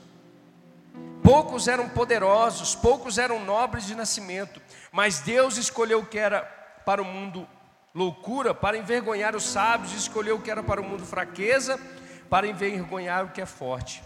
Poucos 1.21 1.67
eram 1.67 1.89
poderosos, 1.89 2.75
poucos 2.75 3.17
eram 3.17 3.43
nobres 3.43 3.85
de 3.85 3.93
nascimento, 3.93 4.61
mas 4.89 5.19
Deus 5.19 5.57
escolheu 5.57 5.99
o 5.99 6.05
que 6.05 6.17
era 6.17 6.43
para 6.85 7.01
o 7.01 7.05
mundo 7.05 7.45
loucura, 7.99 8.53
para 8.53 8.77
envergonhar 8.77 9.35
os 9.35 9.43
sábios, 9.43 9.93
escolheu 9.93 10.37
o 10.37 10.41
que 10.41 10.49
era 10.49 10.63
para 10.63 10.79
o 10.79 10.83
mundo 10.83 11.05
fraqueza, 11.05 11.77
para 12.29 12.47
envergonhar 12.47 13.25
o 13.25 13.29
que 13.31 13.41
é 13.41 13.45
forte. 13.45 14.01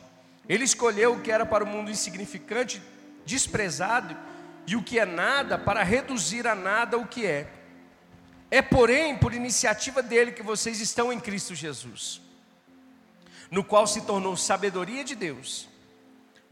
Ele 0.50 0.64
escolheu 0.64 1.14
o 1.14 1.22
que 1.22 1.32
era 1.32 1.46
para 1.46 1.64
o 1.64 1.68
mundo 1.68 1.92
insignificante, 1.92 2.82
desprezado, 3.24 4.18
e 4.66 4.76
o 4.76 4.82
que 4.82 4.98
é 4.98 5.06
nada, 5.06 5.60
para 5.60 5.84
reduzir 5.84 6.48
a 6.48 6.56
nada 6.56 6.98
o 6.98 7.06
que 7.06 7.24
é. 7.24 7.48
É, 8.50 8.64
porém, 8.64 9.16
por 9.16 9.32
iniciativa 9.32 10.02
dele 10.02 10.32
que 10.32 10.42
vocês 10.42 10.80
estão 10.80 11.14
em 11.14 11.20
Cristo 11.20 11.54
Jesus, 11.54 12.20
no 13.52 13.64
qual 13.64 13.86
se 13.86 14.02
tornou 14.02 14.36
sabedoria 14.36 15.04
de 15.04 15.16
Deus 15.16 15.68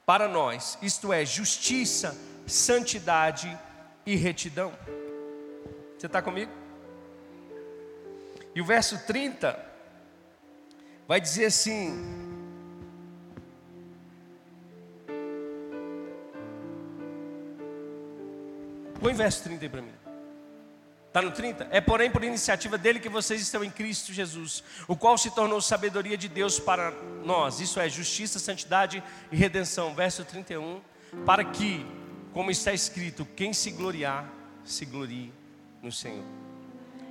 para 0.06 0.28
nós, 0.28 0.78
isto 0.82 1.12
é, 1.12 1.26
justiça, 1.26 2.16
santidade 2.46 3.58
e 4.06 4.16
retidão. 4.16 4.74
Você 5.98 6.06
está 6.06 6.22
comigo? 6.22 6.61
E 8.54 8.62
o 8.62 8.66
verso 8.66 8.98
30 9.06 9.58
vai 11.08 11.22
dizer 11.22 11.46
assim: 11.46 12.22
Põe 19.00 19.14
verso 19.14 19.44
30 19.44 19.66
aí 19.66 19.70
para 19.70 19.82
mim. 19.82 19.94
Está 21.08 21.22
no 21.22 21.32
30? 21.32 21.68
É 21.72 21.82
porém 21.82 22.10
por 22.10 22.24
iniciativa 22.24 22.78
dele 22.78 23.00
que 23.00 23.10
vocês 23.10 23.42
estão 23.42 23.62
em 23.64 23.70
Cristo 23.70 24.14
Jesus, 24.14 24.64
o 24.88 24.96
qual 24.96 25.18
se 25.18 25.30
tornou 25.32 25.60
sabedoria 25.60 26.18
de 26.18 26.30
Deus 26.30 26.58
para 26.58 26.92
nós, 27.26 27.60
isso 27.60 27.82
é, 27.82 27.90
justiça, 27.90 28.40
santidade 28.40 29.04
e 29.30 29.36
redenção. 29.36 29.94
Verso 29.94 30.24
31. 30.24 30.80
Para 31.26 31.44
que, 31.44 31.86
como 32.32 32.50
está 32.50 32.72
escrito, 32.72 33.28
quem 33.36 33.52
se 33.52 33.72
gloriar, 33.72 34.32
se 34.64 34.86
glorie 34.86 35.34
no 35.82 35.92
Senhor. 35.92 36.41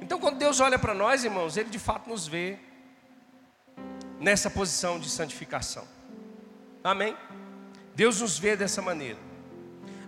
Então, 0.00 0.18
quando 0.18 0.38
Deus 0.38 0.60
olha 0.60 0.78
para 0.78 0.94
nós, 0.94 1.24
irmãos, 1.24 1.56
Ele 1.56 1.70
de 1.70 1.78
fato 1.78 2.08
nos 2.08 2.26
vê 2.26 2.58
nessa 4.18 4.50
posição 4.50 4.98
de 4.98 5.08
santificação. 5.08 5.86
Amém? 6.82 7.16
Deus 7.94 8.20
nos 8.20 8.38
vê 8.38 8.56
dessa 8.56 8.80
maneira. 8.80 9.18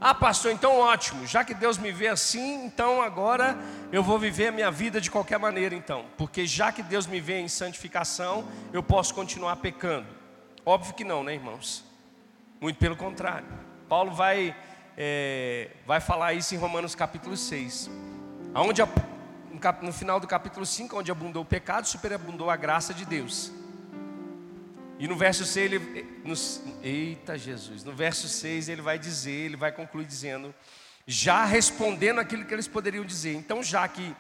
Ah, 0.01 0.15
pastor, 0.15 0.51
então 0.51 0.79
ótimo. 0.79 1.27
Já 1.27 1.45
que 1.45 1.55
Deus 1.55 1.79
me 1.79 1.93
vê 1.93 2.09
assim, 2.09 2.65
então 2.65 3.01
agora 3.01 3.57
eu 3.93 4.03
vou 4.03 4.19
viver 4.19 4.49
a 4.49 4.53
minha 4.53 4.71
vida 4.71 5.01
de 5.01 5.11
qualquer 5.11 5.39
maneira, 5.39 5.75
então. 5.75 6.07
Porque 6.19 6.45
já 6.45 6.73
que 6.73 6.83
Deus 6.83 7.07
me 7.07 7.21
vê 7.21 7.39
em 7.39 7.49
santificação, 7.49 8.45
eu 8.73 8.83
posso 8.83 9.15
continuar 9.15 9.57
pecando. 9.57 10.09
Óbvio 10.67 10.95
que 10.95 11.05
não, 11.05 11.23
né, 11.23 11.35
irmãos? 11.35 11.85
Muito 12.61 12.79
pelo 12.79 12.97
contrário. 12.97 13.47
Paulo 13.89 14.11
vai, 14.11 14.57
é, 14.97 15.71
vai 15.87 16.01
falar 16.01 16.33
isso 16.33 16.53
em 16.55 16.59
Romanos 16.59 16.95
capítulo 16.97 17.37
6. 17.37 17.89
Onde, 19.65 19.87
no 19.87 19.93
final 19.93 20.19
do 20.19 20.27
capítulo 20.27 20.67
5, 20.67 20.99
onde 20.99 21.11
abundou 21.11 21.43
o 21.43 21.47
pecado, 21.47 21.87
superabundou 21.87 22.51
a 22.51 22.57
graça 22.57 22.93
de 22.93 23.05
Deus. 23.05 23.53
E 24.99 25.09
no 25.09 25.17
verso 25.17 25.45
6, 25.45 25.73
ele, 25.73 26.21
nos, 26.25 26.63
eita 26.83 27.37
Jesus, 27.39 27.83
no 27.83 27.93
verso 27.93 28.29
6 28.29 28.69
ele 28.69 28.83
vai 28.83 28.99
dizer, 28.99 29.33
ele 29.33 29.57
vai 29.57 29.73
concluir 29.73 30.05
dizendo, 30.05 30.55
já 31.07 31.45
respondendo 31.45 32.21
aquilo 32.21 32.45
que 32.45 32.55
eles 32.55 32.69
poderiam 32.69 33.05
dizer. 33.05 33.35
Então, 33.35 33.63
já 33.63 33.87
que 33.89 34.15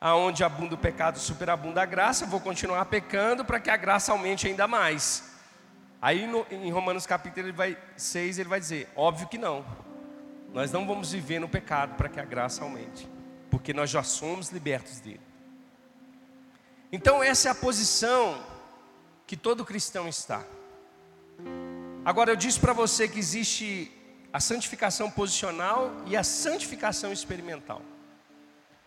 aonde 0.00 0.44
abunda 0.44 0.74
o 0.74 0.78
pecado, 0.78 1.18
superabunda 1.18 1.82
a 1.82 1.86
graça, 1.86 2.26
vou 2.26 2.40
continuar 2.40 2.84
pecando 2.84 3.44
para 3.44 3.58
que 3.58 3.70
a 3.70 3.76
graça 3.76 4.12
aumente 4.12 4.46
ainda 4.46 4.68
mais. 4.68 5.36
Aí 6.00 6.26
no, 6.26 6.46
em 6.50 6.70
Romanos 6.70 7.06
capítulo 7.06 7.46
ele 7.46 7.52
vai, 7.52 7.76
6 7.96 8.38
ele 8.38 8.48
vai 8.48 8.60
dizer, 8.60 8.88
óbvio 8.94 9.26
que 9.26 9.36
não. 9.36 9.64
Nós 10.54 10.70
não 10.70 10.86
vamos 10.86 11.12
viver 11.12 11.40
no 11.40 11.48
pecado 11.48 11.96
para 11.96 12.08
que 12.08 12.20
a 12.20 12.24
graça 12.24 12.62
aumente, 12.62 13.08
porque 13.50 13.72
nós 13.72 13.90
já 13.90 14.02
somos 14.02 14.50
libertos 14.50 15.00
dele. 15.00 15.20
Então 16.90 17.22
essa 17.22 17.48
é 17.48 17.50
a 17.50 17.54
posição 17.54 18.42
que 19.26 19.36
todo 19.36 19.64
cristão 19.64 20.08
está. 20.08 20.44
Agora 22.04 22.30
eu 22.30 22.36
disse 22.36 22.58
para 22.58 22.72
você 22.72 23.06
que 23.06 23.18
existe 23.18 23.92
a 24.32 24.40
santificação 24.40 25.10
posicional 25.10 25.90
e 26.06 26.16
a 26.16 26.24
santificação 26.24 27.12
experimental, 27.12 27.82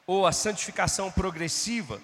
ou 0.05 0.25
a 0.25 0.31
santificação 0.31 1.11
progressiva, 1.11 2.01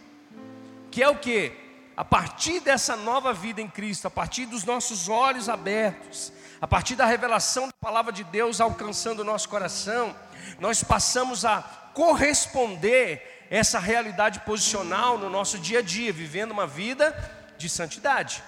que 0.91 1.01
é 1.01 1.09
o 1.09 1.17
que? 1.17 1.51
A 1.95 2.05
partir 2.05 2.59
dessa 2.59 2.95
nova 2.95 3.33
vida 3.33 3.59
em 3.59 3.67
Cristo, 3.67 4.07
a 4.07 4.11
partir 4.11 4.45
dos 4.45 4.63
nossos 4.63 5.09
olhos 5.09 5.49
abertos, 5.49 6.31
a 6.61 6.67
partir 6.67 6.95
da 6.95 7.05
revelação 7.05 7.67
da 7.67 7.73
palavra 7.79 8.11
de 8.11 8.23
Deus 8.23 8.61
alcançando 8.61 9.21
o 9.21 9.23
nosso 9.23 9.49
coração, 9.49 10.15
nós 10.59 10.83
passamos 10.83 11.45
a 11.45 11.59
corresponder 11.97 13.47
essa 13.49 13.79
realidade 13.79 14.41
posicional 14.41 15.17
no 15.17 15.31
nosso 15.31 15.57
dia 15.57 15.79
a 15.79 15.81
dia, 15.81 16.13
vivendo 16.13 16.51
uma 16.51 16.67
vida 16.67 17.11
de 17.57 17.67
santidade. 17.67 18.43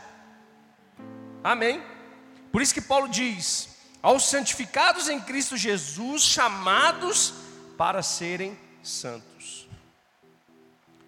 Amém? 1.43 1.83
Por 2.51 2.61
isso 2.61 2.75
que 2.75 2.81
Paulo 2.81 3.07
diz: 3.07 3.69
aos 4.03 4.29
santificados 4.29 5.09
em 5.09 5.19
Cristo 5.19 5.57
Jesus, 5.57 6.21
chamados 6.21 7.33
para 7.75 8.03
serem 8.03 8.55
santos. 8.83 9.67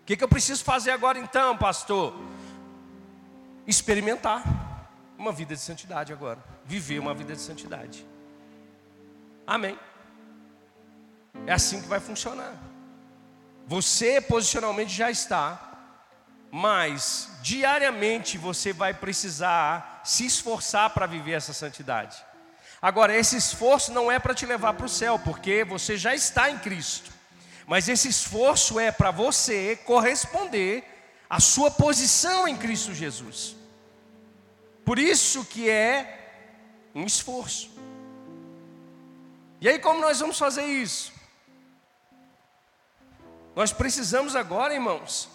O 0.02 0.06
que, 0.08 0.18
que 0.18 0.24
eu 0.24 0.28
preciso 0.28 0.64
fazer 0.64 0.90
agora 0.90 1.20
então, 1.20 1.56
pastor? 1.56 2.20
Experimentar 3.68 4.42
uma 5.16 5.32
vida 5.32 5.54
de 5.54 5.62
santidade 5.62 6.12
agora, 6.12 6.44
viver 6.66 6.98
uma 6.98 7.14
vida 7.14 7.36
de 7.36 7.42
santidade. 7.42 8.04
Amém? 9.46 9.78
É 11.52 11.54
assim 11.54 11.82
que 11.82 11.88
vai 11.88 12.00
funcionar. 12.00 12.54
Você 13.68 14.22
posicionalmente 14.22 14.94
já 14.94 15.10
está 15.12 15.72
mas 16.52 17.30
diariamente 17.42 18.38
você 18.38 18.74
vai 18.74 18.94
precisar 18.94 20.02
se 20.04 20.26
esforçar 20.26 20.90
para 20.90 21.06
viver 21.06 21.32
essa 21.32 21.54
santidade. 21.54 22.22
Agora, 22.82 23.16
esse 23.16 23.38
esforço 23.38 23.94
não 23.94 24.12
é 24.12 24.20
para 24.20 24.34
te 24.34 24.46
levar 24.46 24.74
para 24.74 24.86
o 24.86 24.90
céu, 24.90 25.18
porque 25.18 25.64
você 25.64 25.98
já 25.98 26.14
está 26.14 26.52
em 26.52 26.60
Cristo. 26.60 27.10
Mas 27.66 27.88
esse 27.88 28.10
esforço 28.10 28.80
é 28.80 28.92
para 28.92 29.12
você 29.12 29.78
corresponder 29.86 30.84
à 31.30 31.40
sua 31.40 31.72
posição 31.72 32.46
em 32.48 32.58
Cristo 32.58 32.94
Jesus. 32.94 33.56
Por 34.84 35.00
isso 35.00 35.46
que 35.46 35.70
é 35.70 36.34
um 36.94 37.06
esforço. 37.06 37.72
E 39.62 39.70
aí 39.70 39.80
como 39.80 40.02
nós 40.02 40.20
vamos 40.20 40.38
fazer 40.38 40.66
isso? 40.66 41.11
Nós 43.56 43.74
precisamos 43.74 44.36
agora, 44.36 44.74
irmãos, 44.74 45.30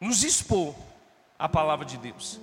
nos 0.00 0.22
expor 0.22 0.74
à 1.38 1.48
palavra 1.48 1.86
de 1.86 1.96
Deus, 1.96 2.40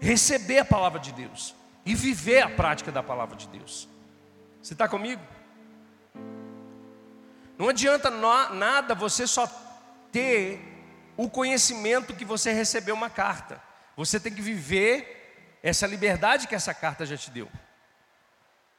receber 0.00 0.60
a 0.60 0.64
palavra 0.64 1.00
de 1.00 1.12
Deus 1.12 1.54
e 1.84 1.94
viver 1.94 2.42
a 2.42 2.50
prática 2.50 2.92
da 2.92 3.02
palavra 3.02 3.36
de 3.36 3.48
Deus. 3.48 3.88
Você 4.62 4.74
está 4.74 4.88
comigo? 4.88 5.22
Não 7.56 7.68
adianta 7.68 8.10
nada 8.10 8.94
você 8.94 9.26
só 9.26 9.46
ter 10.12 10.60
o 11.16 11.28
conhecimento 11.28 12.14
que 12.14 12.24
você 12.24 12.52
recebeu 12.52 12.94
uma 12.94 13.10
carta. 13.10 13.60
Você 13.96 14.20
tem 14.20 14.32
que 14.32 14.40
viver 14.40 15.58
essa 15.62 15.86
liberdade 15.86 16.46
que 16.46 16.54
essa 16.54 16.72
carta 16.72 17.04
já 17.04 17.16
te 17.16 17.30
deu. 17.30 17.48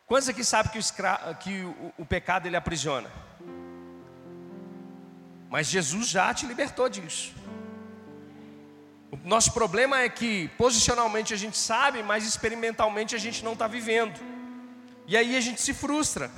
Quantos 0.07 0.30
aqui 0.30 0.43
sabem 0.43 0.72
que, 0.72 0.78
o, 0.78 0.80
escra... 0.80 1.38
que 1.41 1.63
o, 1.63 1.93
o 1.97 2.05
pecado 2.05 2.47
ele 2.47 2.55
aprisiona? 2.55 3.11
Mas 5.50 5.68
Jesus 5.68 6.08
já 6.08 6.32
te 6.34 6.45
libertou 6.45 6.88
disso. 6.88 7.34
O 9.12 9.18
nosso 9.24 9.52
problema 9.52 10.00
é 10.00 10.08
que 10.08 10.47
posicionalmente 10.50 11.34
a 11.34 11.38
gente 11.38 11.58
sabe, 11.58 12.04
mas 12.04 12.26
experimentalmente 12.26 13.16
a 13.16 13.20
gente 13.20 13.43
não 13.43 13.54
está 13.54 13.68
vivendo. 13.68 14.20
E 15.08 15.18
aí 15.18 15.36
a 15.36 15.41
gente 15.41 15.60
se 15.60 15.74
frustra. 15.74 16.30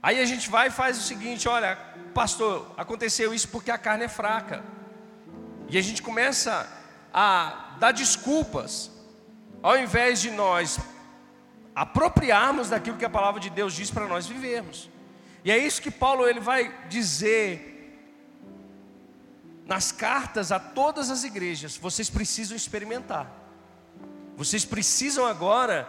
Aí 0.00 0.20
a 0.20 0.24
gente 0.24 0.48
vai 0.48 0.68
e 0.68 0.70
faz 0.70 0.96
o 0.96 1.02
seguinte: 1.02 1.48
olha, 1.48 1.76
pastor, 2.14 2.72
aconteceu 2.76 3.34
isso 3.34 3.48
porque 3.48 3.72
a 3.72 3.76
carne 3.76 4.04
é 4.04 4.08
fraca. 4.08 4.62
E 5.68 5.76
a 5.76 5.82
gente 5.82 6.00
começa 6.02 6.68
a 7.12 7.76
dar 7.80 7.92
desculpas, 7.92 8.90
ao 9.60 9.76
invés 9.76 10.20
de 10.20 10.30
nós 10.30 10.78
apropriarmos 11.74 12.68
daquilo 12.68 12.96
que 12.96 13.04
a 13.04 13.10
palavra 13.10 13.40
de 13.40 13.50
Deus 13.50 13.74
diz 13.74 13.90
para 13.90 14.06
nós 14.06 14.26
vivermos. 14.26 14.88
E 15.44 15.50
é 15.50 15.58
isso 15.58 15.82
que 15.82 15.90
Paulo 15.90 16.28
ele 16.28 16.40
vai 16.40 16.86
dizer 16.88 17.70
nas 19.70 19.92
cartas 19.92 20.50
a 20.50 20.58
todas 20.58 21.10
as 21.10 21.22
igrejas, 21.22 21.76
vocês 21.76 22.10
precisam 22.10 22.56
experimentar. 22.56 23.30
Vocês 24.36 24.64
precisam 24.64 25.24
agora 25.24 25.88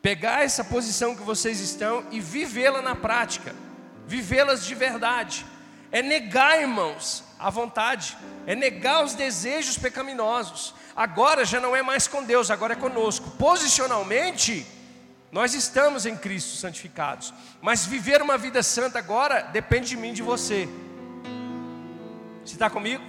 pegar 0.00 0.44
essa 0.44 0.62
posição 0.62 1.16
que 1.16 1.22
vocês 1.22 1.58
estão 1.58 2.06
e 2.12 2.20
vivê-la 2.20 2.80
na 2.80 2.94
prática, 2.94 3.52
vivê-las 4.06 4.64
de 4.64 4.76
verdade. 4.76 5.44
É 5.90 6.02
negar, 6.02 6.60
irmãos, 6.60 7.24
a 7.36 7.50
vontade, 7.50 8.16
é 8.46 8.54
negar 8.54 9.04
os 9.04 9.14
desejos 9.14 9.76
pecaminosos. 9.76 10.72
Agora 10.94 11.44
já 11.44 11.58
não 11.58 11.74
é 11.74 11.82
mais 11.82 12.06
com 12.06 12.22
Deus, 12.22 12.48
agora 12.48 12.74
é 12.74 12.76
conosco. 12.76 13.30
Posicionalmente, 13.32 14.64
nós 15.32 15.54
estamos 15.54 16.06
em 16.06 16.16
Cristo 16.16 16.56
santificados, 16.56 17.32
mas 17.62 17.86
viver 17.86 18.20
uma 18.20 18.36
vida 18.36 18.62
santa 18.62 18.98
agora 18.98 19.42
depende 19.42 19.90
de 19.90 19.96
mim, 19.96 20.12
de 20.12 20.22
você. 20.22 20.68
Você 22.44 22.54
está 22.54 22.68
comigo? 22.68 23.02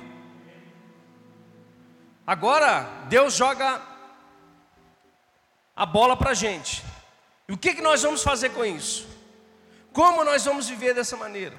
Agora 2.25 2.83
Deus 3.09 3.33
joga 3.33 3.81
a 5.75 5.85
bola 5.85 6.15
para 6.15 6.31
a 6.31 6.35
gente. 6.35 6.83
E 7.47 7.53
o 7.53 7.57
que, 7.57 7.73
que 7.73 7.81
nós 7.81 8.03
vamos 8.03 8.21
fazer 8.21 8.49
com 8.49 8.63
isso? 8.63 9.07
Como 9.91 10.23
nós 10.23 10.45
vamos 10.45 10.69
viver 10.69 10.93
dessa 10.93 11.17
maneira? 11.17 11.57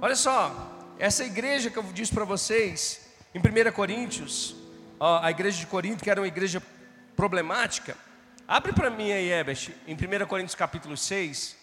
Olha 0.00 0.16
só, 0.16 0.50
essa 0.98 1.24
igreja 1.24 1.70
que 1.70 1.76
eu 1.76 1.82
disse 1.92 2.14
para 2.14 2.24
vocês, 2.24 3.08
em 3.34 3.40
1 3.40 3.72
Coríntios, 3.72 4.54
a 5.00 5.30
igreja 5.30 5.58
de 5.58 5.66
Corinto, 5.66 6.02
que 6.04 6.10
era 6.10 6.20
uma 6.20 6.28
igreja 6.28 6.62
problemática, 7.16 7.96
abre 8.46 8.72
para 8.72 8.90
mim 8.90 9.12
aí, 9.12 9.30
Ebert, 9.32 9.70
em 9.86 9.94
1 9.94 10.26
Coríntios 10.26 10.54
capítulo 10.54 10.96
6, 10.96 11.56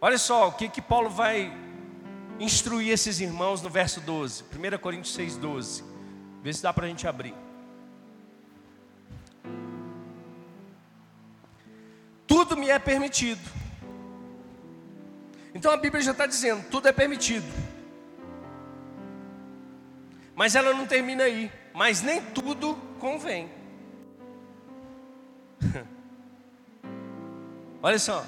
olha 0.00 0.18
só 0.18 0.48
o 0.48 0.52
que, 0.52 0.68
que 0.68 0.80
Paulo 0.80 1.10
vai 1.10 1.52
instruir 2.38 2.92
esses 2.92 3.20
irmãos 3.20 3.62
no 3.62 3.70
verso 3.70 4.00
12, 4.00 4.44
1 4.44 4.78
Coríntios 4.78 5.14
6, 5.14 5.36
12, 5.36 5.84
vê 6.42 6.52
se 6.52 6.62
dá 6.62 6.72
para 6.72 6.86
a 6.86 6.88
gente 6.88 7.06
abrir. 7.06 7.34
tudo 12.32 12.56
me 12.56 12.70
é 12.70 12.78
permitido. 12.78 13.46
Então 15.54 15.70
a 15.70 15.76
Bíblia 15.76 16.02
já 16.02 16.12
está 16.12 16.24
dizendo: 16.24 16.66
tudo 16.70 16.88
é 16.88 16.92
permitido. 16.92 17.46
Mas 20.34 20.54
ela 20.54 20.72
não 20.72 20.86
termina 20.86 21.24
aí. 21.24 21.52
Mas 21.74 22.00
nem 22.00 22.22
tudo 22.22 22.74
convém. 22.98 23.50
Olha 27.82 27.98
só. 27.98 28.24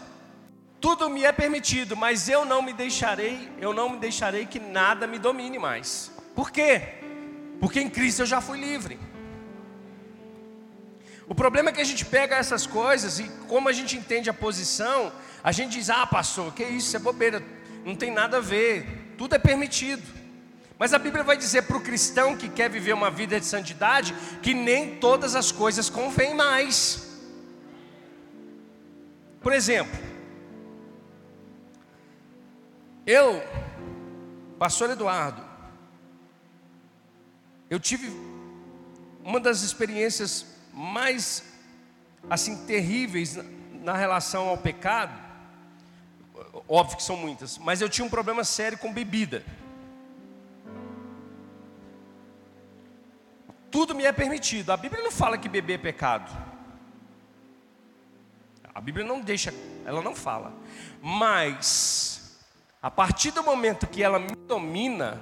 Tudo 0.81 1.09
me 1.09 1.25
é 1.25 1.33
permitido, 1.33 1.97
mas 1.97 2.29
eu 2.29 2.45
não 2.45 2.61
me 2.61 2.73
deixarei, 2.73 3.49
eu 3.59 3.73
não 3.73 3.89
me 3.89 3.99
deixarei 3.99 4.45
que 4.45 4.59
nada 4.59 5.07
me 5.07 5.19
domine 5.19 5.59
mais. 5.59 6.11
Por 6.35 6.51
quê? 6.51 6.83
Porque 7.61 7.81
em 7.81 7.89
Cristo 7.89 8.23
eu 8.23 8.27
já 8.27 8.41
fui 8.41 8.59
livre. 8.59 8.99
O 11.27 11.35
problema 11.35 11.71
é 11.71 11.73
que 11.73 11.81
a 11.81 11.85
gente 11.85 12.05
pega 12.05 12.37
essas 12.37 12.67
coisas 12.67 13.19
e 13.19 13.25
como 13.49 13.69
a 13.69 13.73
gente 13.73 13.97
entende 13.97 14.29
a 14.29 14.35
posição, 14.35 15.11
a 15.43 15.53
gente 15.53 15.73
diz: 15.73 15.89
"Ah, 15.89 16.07
pastor, 16.07 16.53
que 16.53 16.63
isso, 16.65 16.89
isso 16.89 16.97
é 16.97 16.99
bobeira, 16.99 17.43
não 17.85 17.95
tem 17.95 18.11
nada 18.11 18.39
a 18.39 18.41
ver. 18.41 19.15
Tudo 19.17 19.37
é 19.37 19.39
permitido". 19.39 20.03
Mas 20.79 20.93
a 20.93 20.99
Bíblia 20.99 21.25
vai 21.25 21.37
dizer 21.37 21.63
para 21.63 21.77
o 21.77 21.81
cristão 21.81 22.37
que 22.37 22.49
quer 22.49 22.69
viver 22.69 22.93
uma 22.93 23.11
vida 23.11 23.41
de 23.41 23.47
santidade 23.47 24.15
que 24.43 24.53
nem 24.53 24.97
todas 24.97 25.35
as 25.35 25.51
coisas 25.51 25.89
convêm 25.89 26.35
mais. 26.35 27.14
Por 29.45 29.53
exemplo, 29.53 29.93
eu, 33.07 33.43
pastor 34.59 34.89
Eduardo, 34.89 35.45
eu 37.69 37.79
tive 37.79 38.11
uma 39.23 39.39
das 39.39 39.61
experiências 39.61 40.47
mais 40.73 41.45
assim 42.31 42.65
terríveis 42.65 43.39
na 43.83 43.95
relação 43.95 44.49
ao 44.49 44.57
pecado, 44.57 45.13
óbvio 46.67 46.97
que 46.97 47.03
são 47.03 47.15
muitas, 47.15 47.59
mas 47.59 47.83
eu 47.83 47.89
tinha 47.91 48.07
um 48.07 48.11
problema 48.11 48.45
sério 48.45 48.79
com 48.79 48.91
bebida. 48.91 49.45
Tudo 53.71 53.95
me 53.95 54.05
é 54.05 54.13
permitido. 54.13 54.71
A 54.71 54.77
Bíblia 54.79 55.03
não 55.03 55.13
fala 55.13 55.37
que 55.37 55.51
beber 55.51 55.75
é 55.75 55.79
pecado. 55.79 56.44
A 58.75 58.81
Bíblia 58.81 59.07
não 59.07 59.21
deixa, 59.21 59.55
ela 59.87 60.03
não 60.03 60.15
fala. 60.17 60.53
Mas 61.01 62.39
a 62.83 62.91
partir 62.91 63.31
do 63.31 63.43
momento 63.43 63.87
que 63.87 64.03
ela 64.03 64.19
me 64.19 64.35
domina, 64.49 65.21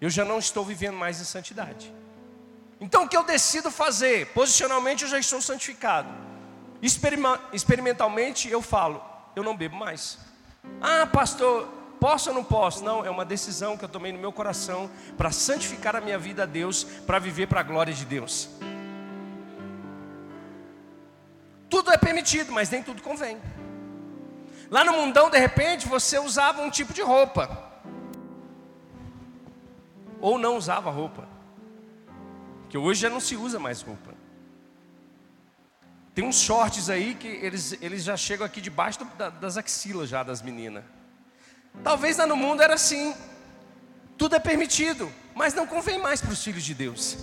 eu 0.00 0.08
já 0.08 0.24
não 0.24 0.38
estou 0.38 0.64
vivendo 0.64 0.96
mais 0.96 1.20
em 1.20 1.24
santidade. 1.24 1.92
Então 2.80 3.04
o 3.04 3.08
que 3.08 3.16
eu 3.16 3.24
decido 3.24 3.70
fazer? 3.70 4.28
Posicionalmente 4.28 5.02
eu 5.04 5.10
já 5.10 5.18
estou 5.18 5.42
santificado. 5.42 6.08
Experimentalmente 7.52 8.48
eu 8.48 8.62
falo, 8.62 9.02
eu 9.36 9.42
não 9.42 9.54
bebo 9.54 9.76
mais. 9.76 10.18
Ah, 10.80 11.06
pastor, 11.06 11.68
posso 11.98 12.30
ou 12.30 12.34
não 12.34 12.44
posso? 12.44 12.82
Não, 12.82 13.04
é 13.04 13.10
uma 13.10 13.24
decisão 13.24 13.76
que 13.76 13.84
eu 13.84 13.88
tomei 13.88 14.12
no 14.12 14.18
meu 14.18 14.32
coração 14.32 14.90
para 15.18 15.30
santificar 15.30 15.94
a 15.94 16.00
minha 16.00 16.18
vida 16.18 16.44
a 16.44 16.46
Deus, 16.46 16.84
para 16.84 17.18
viver 17.18 17.48
para 17.48 17.60
a 17.60 17.62
glória 17.62 17.92
de 17.92 18.06
Deus. 18.06 18.48
Tudo 21.80 21.92
é 21.92 21.96
permitido, 21.96 22.52
mas 22.52 22.68
nem 22.68 22.82
tudo 22.82 23.00
convém. 23.00 23.40
Lá 24.70 24.84
no 24.84 24.92
mundão, 24.92 25.30
de 25.30 25.38
repente, 25.38 25.88
você 25.88 26.18
usava 26.18 26.60
um 26.60 26.68
tipo 26.68 26.92
de 26.92 27.00
roupa. 27.00 27.72
Ou 30.20 30.36
não 30.36 30.58
usava 30.58 30.90
roupa. 30.90 31.26
Que 32.68 32.76
hoje 32.76 33.00
já 33.00 33.08
não 33.08 33.18
se 33.18 33.34
usa 33.34 33.58
mais 33.58 33.80
roupa. 33.80 34.12
Tem 36.14 36.22
uns 36.22 36.38
shorts 36.38 36.90
aí 36.90 37.14
que 37.14 37.26
eles, 37.26 37.72
eles 37.80 38.04
já 38.04 38.14
chegam 38.14 38.44
aqui 38.44 38.60
debaixo 38.60 38.98
do, 38.98 39.06
da, 39.16 39.30
das 39.30 39.56
axilas 39.56 40.10
já 40.10 40.22
das 40.22 40.42
meninas. 40.42 40.84
Talvez 41.82 42.18
lá 42.18 42.26
no 42.26 42.36
mundo 42.36 42.62
era 42.62 42.74
assim. 42.74 43.14
Tudo 44.18 44.36
é 44.36 44.38
permitido, 44.38 45.10
mas 45.34 45.54
não 45.54 45.66
convém 45.66 45.98
mais 45.98 46.20
para 46.20 46.32
os 46.32 46.44
filhos 46.44 46.62
de 46.62 46.74
Deus. 46.74 47.16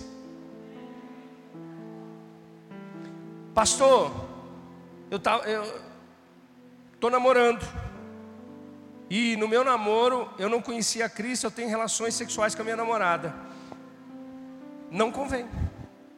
Pastor, 3.54 4.27
eu 5.10 5.18
tá, 5.18 5.38
eu 5.38 5.80
tô 7.00 7.10
namorando. 7.10 7.64
E 9.10 9.36
no 9.36 9.48
meu 9.48 9.64
namoro 9.64 10.30
eu 10.38 10.48
não 10.48 10.60
conhecia 10.60 11.08
Cristo, 11.08 11.44
eu 11.44 11.50
tenho 11.50 11.68
relações 11.68 12.14
sexuais 12.14 12.54
com 12.54 12.62
a 12.62 12.64
minha 12.64 12.76
namorada 12.76 13.48
não 14.90 15.10
convém. 15.10 15.44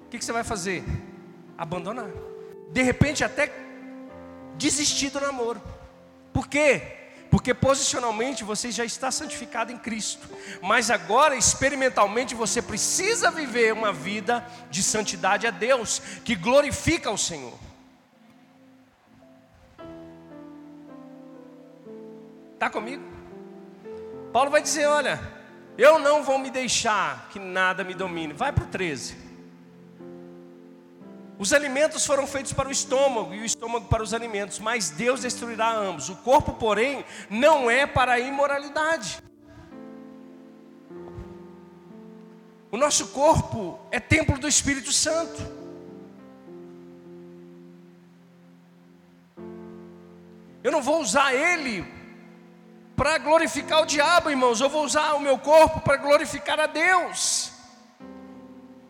O 0.01 0.09
que, 0.09 0.23
você 0.23 0.33
vai 0.33 0.45
fazer? 0.45 0.85
Abandonar. 1.57 2.09
De 2.73 2.83
repente, 2.83 3.25
até 3.25 3.53
desistir 4.57 5.11
do 5.11 5.21
namoro. 5.21 5.61
Por 6.33 6.49
quê? 6.49 6.97
Porque 7.31 7.55
posicionalmente 7.55 8.43
você 8.43 8.73
já 8.73 8.85
está 8.85 9.11
santificado 9.11 9.71
em 9.71 9.79
Cristo, 9.79 10.29
mas 10.61 10.91
agora 10.91 11.37
experimentalmente 11.37 12.35
você 12.35 12.61
precisa 12.61 13.31
viver 13.31 13.73
uma 13.73 13.93
vida 13.93 14.45
de 14.69 14.83
santidade 14.83 15.47
a 15.47 15.51
Deus, 15.51 16.01
que 16.25 16.35
glorifica 16.35 17.09
o 17.11 17.19
Senhor. 17.19 17.57
Está 22.61 22.69
comigo? 22.69 23.03
Paulo 24.35 24.51
vai 24.51 24.61
dizer: 24.61 24.85
olha, 24.85 25.19
eu 25.79 25.99
não 25.99 26.23
vou 26.23 26.39
me 26.39 26.51
deixar 26.51 27.31
que 27.31 27.39
nada 27.39 27.83
me 27.83 27.95
domine. 27.95 28.35
Vai 28.35 28.53
para 28.53 28.65
o 28.65 28.67
13. 28.67 29.17
Os 31.39 31.55
alimentos 31.55 32.05
foram 32.05 32.27
feitos 32.27 32.53
para 32.53 32.69
o 32.69 32.71
estômago 32.71 33.33
e 33.33 33.41
o 33.41 33.47
estômago 33.47 33.87
para 33.87 34.03
os 34.03 34.13
alimentos, 34.13 34.59
mas 34.59 34.91
Deus 34.91 35.23
destruirá 35.23 35.73
ambos. 35.73 36.11
O 36.11 36.17
corpo, 36.17 36.53
porém, 36.53 37.03
não 37.31 37.71
é 37.71 37.87
para 37.87 38.13
a 38.13 38.21
imoralidade. 38.21 39.23
O 42.71 42.77
nosso 42.77 43.09
corpo 43.09 43.81
é 43.91 43.99
templo 43.99 44.39
do 44.39 44.47
Espírito 44.47 44.93
Santo. 44.93 45.41
Eu 50.63 50.71
não 50.71 50.83
vou 50.83 51.01
usar 51.01 51.33
ele 51.33 52.00
para 53.01 53.17
glorificar 53.17 53.81
o 53.81 53.87
diabo, 53.87 54.29
irmãos. 54.29 54.61
Eu 54.61 54.69
vou 54.69 54.85
usar 54.85 55.15
o 55.15 55.21
meu 55.21 55.39
corpo 55.39 55.81
para 55.81 55.97
glorificar 55.97 56.61
a 56.61 56.67
Deus. 56.67 57.51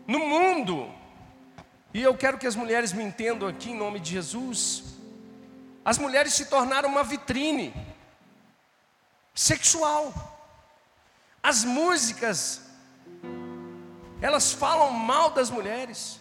No 0.04 0.18
mundo, 0.18 0.92
e 1.94 2.02
eu 2.02 2.16
quero 2.16 2.36
que 2.36 2.44
as 2.44 2.56
mulheres 2.56 2.92
me 2.92 3.04
entendam 3.04 3.48
aqui 3.48 3.70
em 3.70 3.76
nome 3.76 4.00
de 4.00 4.10
Jesus. 4.10 4.82
As 5.84 5.96
mulheres 5.96 6.34
se 6.34 6.46
tornaram 6.46 6.88
uma 6.88 7.04
vitrine 7.04 7.72
sexual. 9.32 10.12
As 11.40 11.62
músicas, 11.62 12.62
elas 14.20 14.52
falam 14.52 14.90
mal 14.90 15.30
das 15.30 15.50
mulheres. 15.50 16.18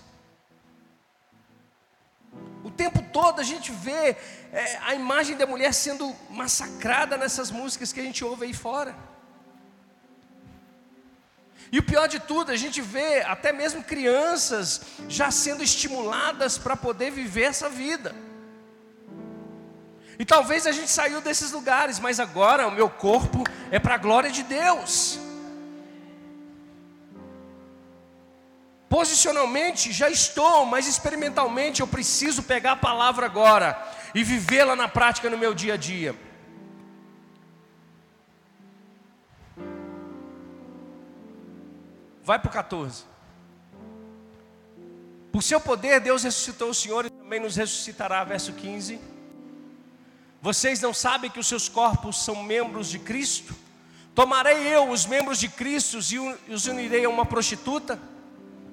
Tempo 2.83 3.01
todo 3.11 3.41
a 3.41 3.43
gente 3.43 3.69
vê 3.73 4.15
é, 4.53 4.77
a 4.89 4.95
imagem 4.95 5.35
da 5.35 5.45
mulher 5.45 5.73
sendo 5.73 6.15
massacrada 6.29 7.17
nessas 7.17 7.51
músicas 7.51 7.91
que 7.91 7.99
a 7.99 8.03
gente 8.03 8.23
ouve 8.23 8.45
aí 8.45 8.53
fora. 8.53 8.95
E 11.73 11.77
o 11.77 11.83
pior 11.83 12.07
de 12.07 12.19
tudo, 12.19 12.53
a 12.53 12.55
gente 12.55 12.79
vê 12.81 13.21
até 13.35 13.51
mesmo 13.51 13.83
crianças 13.83 14.81
já 15.09 15.29
sendo 15.29 15.61
estimuladas 15.61 16.57
para 16.57 16.77
poder 16.77 17.11
viver 17.11 17.47
essa 17.53 17.69
vida. 17.69 18.15
E 20.17 20.23
talvez 20.23 20.65
a 20.65 20.71
gente 20.71 20.89
saiu 20.89 21.19
desses 21.19 21.51
lugares, 21.51 21.99
mas 21.99 22.17
agora 22.17 22.65
o 22.65 22.71
meu 22.71 22.89
corpo 22.89 23.43
é 23.69 23.77
para 23.77 23.95
a 23.95 23.97
glória 23.97 24.31
de 24.31 24.43
Deus. 24.43 25.19
Posicionalmente 28.89 29.91
já 29.91 30.09
estou, 30.09 30.65
mas 30.65 30.87
experimentalmente 30.87 31.79
eu 31.79 31.87
preciso 31.87 32.41
pegar 32.41 32.71
a 32.71 32.75
palavra 32.75 33.27
agora 33.27 33.79
e 34.15 34.23
vivê-la 34.23 34.75
na 34.75 34.87
prática 34.87 35.29
no 35.29 35.37
meu 35.37 35.53
dia 35.53 35.75
a 35.75 35.77
dia. 35.77 36.15
Vai 42.23 42.39
para 42.39 42.49
o 42.49 42.51
14. 42.51 43.03
Por 45.31 45.43
seu 45.43 45.61
poder, 45.61 45.99
Deus 45.99 46.23
ressuscitou 46.23 46.71
o 46.71 46.73
Senhor 46.73 47.05
e 47.05 47.09
também 47.11 47.39
nos 47.39 47.55
ressuscitará. 47.55 48.23
Verso 48.23 48.53
15. 48.53 48.99
Vocês 50.41 50.81
não 50.81 50.93
sabem 50.93 51.29
que 51.29 51.39
os 51.39 51.47
seus 51.47 51.69
corpos 51.69 52.23
são 52.23 52.43
membros 52.43 52.89
de 52.89 52.97
Cristo? 52.97 53.55
Tomarei 54.15 54.67
eu 54.67 54.89
os 54.89 55.05
membros 55.05 55.39
de 55.39 55.47
Cristo 55.47 55.99
e 56.47 56.53
os 56.53 56.65
unirei 56.65 57.05
a 57.05 57.09
uma 57.09 57.25
prostituta? 57.25 57.99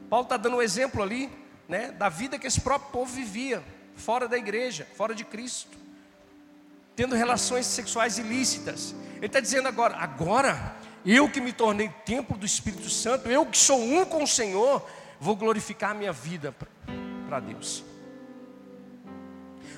Paulo 0.08 0.24
está 0.24 0.36
dando 0.36 0.56
um 0.56 0.62
exemplo 0.62 1.02
ali, 1.02 1.30
né, 1.68 1.90
da 1.92 2.08
vida 2.08 2.38
que 2.38 2.46
esse 2.46 2.60
próprio 2.60 2.90
povo 2.90 3.12
vivia, 3.12 3.62
fora 3.96 4.28
da 4.28 4.36
igreja, 4.36 4.86
fora 4.96 5.14
de 5.14 5.24
Cristo, 5.24 5.76
tendo 6.94 7.14
relações 7.14 7.66
sexuais 7.66 8.18
ilícitas. 8.18 8.94
Ele 9.16 9.26
está 9.26 9.40
dizendo 9.40 9.68
agora: 9.68 9.96
agora 9.96 10.76
eu 11.04 11.28
que 11.28 11.40
me 11.40 11.52
tornei 11.52 11.88
templo 12.04 12.36
do 12.36 12.46
Espírito 12.46 12.88
Santo, 12.90 13.28
eu 13.28 13.46
que 13.46 13.58
sou 13.58 13.80
um 13.80 14.04
com 14.04 14.22
o 14.22 14.26
Senhor, 14.26 14.88
vou 15.20 15.36
glorificar 15.36 15.90
a 15.90 15.94
minha 15.94 16.12
vida 16.12 16.54
para 17.28 17.40
Deus. 17.40 17.84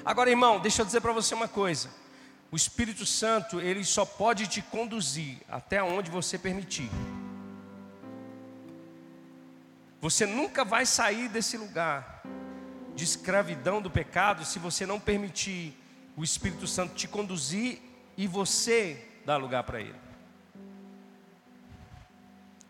Agora, 0.04 0.30
irmão, 0.30 0.58
deixa 0.58 0.82
eu 0.82 0.86
dizer 0.86 1.00
para 1.00 1.12
você 1.12 1.34
uma 1.34 1.48
coisa. 1.48 1.90
O 2.50 2.56
Espírito 2.56 3.04
Santo, 3.04 3.60
ele 3.60 3.84
só 3.84 4.06
pode 4.06 4.46
te 4.46 4.62
conduzir 4.62 5.36
até 5.50 5.82
onde 5.82 6.10
você 6.10 6.38
permitir. 6.38 6.90
Você 10.00 10.26
nunca 10.26 10.64
vai 10.64 10.86
sair 10.86 11.28
desse 11.28 11.56
lugar 11.56 12.22
de 12.94 13.04
escravidão 13.04 13.80
do 13.80 13.90
pecado 13.90 14.44
se 14.44 14.58
você 14.58 14.86
não 14.86 14.98
permitir 14.98 15.76
o 16.16 16.24
Espírito 16.24 16.66
Santo 16.66 16.94
te 16.94 17.06
conduzir 17.06 17.80
e 18.16 18.26
você 18.26 19.04
dar 19.24 19.36
lugar 19.36 19.62
para 19.62 19.80
ele. 19.80 19.94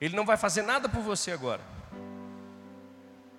Ele 0.00 0.14
não 0.14 0.24
vai 0.24 0.36
fazer 0.36 0.62
nada 0.62 0.88
por 0.88 1.02
você 1.02 1.32
agora. 1.32 1.62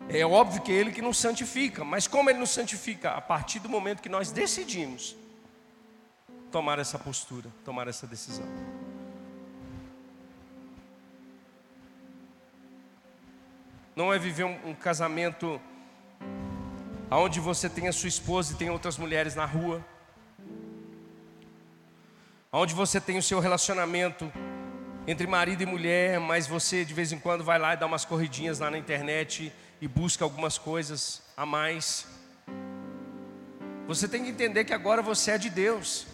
É 0.09 0.25
óbvio 0.25 0.61
que 0.63 0.71
é 0.71 0.75
Ele 0.75 0.91
que 0.91 1.03
nos 1.03 1.17
santifica, 1.17 1.83
mas 1.83 2.07
como 2.07 2.29
Ele 2.31 2.39
nos 2.39 2.49
santifica? 2.49 3.11
A 3.11 3.21
partir 3.21 3.59
do 3.59 3.69
momento 3.69 4.01
que 4.01 4.09
nós 4.09 4.31
decidimos 4.31 5.15
tomar 6.51 6.79
essa 6.79 6.97
postura, 6.97 7.47
tomar 7.63 7.87
essa 7.87 8.07
decisão. 8.07 8.45
Não 13.99 14.13
é 14.13 14.17
viver 14.17 14.45
um, 14.45 14.69
um 14.69 14.73
casamento 14.73 15.59
onde 17.11 17.41
você 17.41 17.67
tem 17.67 17.89
a 17.89 17.91
sua 17.91 18.07
esposa 18.07 18.53
e 18.53 18.55
tem 18.55 18.69
outras 18.69 18.97
mulheres 18.97 19.35
na 19.35 19.43
rua, 19.43 19.85
onde 22.49 22.73
você 22.73 23.01
tem 23.01 23.17
o 23.17 23.21
seu 23.21 23.41
relacionamento 23.41 24.31
entre 25.05 25.27
marido 25.27 25.63
e 25.63 25.65
mulher, 25.65 26.17
mas 26.17 26.47
você 26.47 26.85
de 26.85 26.93
vez 26.93 27.11
em 27.11 27.19
quando 27.19 27.43
vai 27.43 27.59
lá 27.59 27.73
e 27.73 27.75
dá 27.75 27.85
umas 27.85 28.05
corridinhas 28.05 28.59
lá 28.59 28.71
na 28.71 28.77
internet 28.77 29.51
e 29.81 29.85
busca 29.85 30.23
algumas 30.23 30.57
coisas 30.57 31.21
a 31.35 31.45
mais. 31.45 32.07
Você 33.85 34.07
tem 34.07 34.23
que 34.23 34.29
entender 34.29 34.63
que 34.63 34.73
agora 34.73 35.01
você 35.01 35.31
é 35.31 35.37
de 35.37 35.49
Deus. 35.49 36.07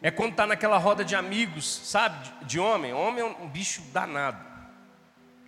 É 0.00 0.10
quando 0.10 0.30
está 0.30 0.46
naquela 0.46 0.78
roda 0.78 1.04
de 1.04 1.14
amigos, 1.14 1.66
sabe? 1.84 2.26
De 2.46 2.58
homem. 2.58 2.94
Homem 2.94 3.20
é 3.20 3.26
um 3.26 3.46
bicho 3.46 3.82
danado. 3.92 4.55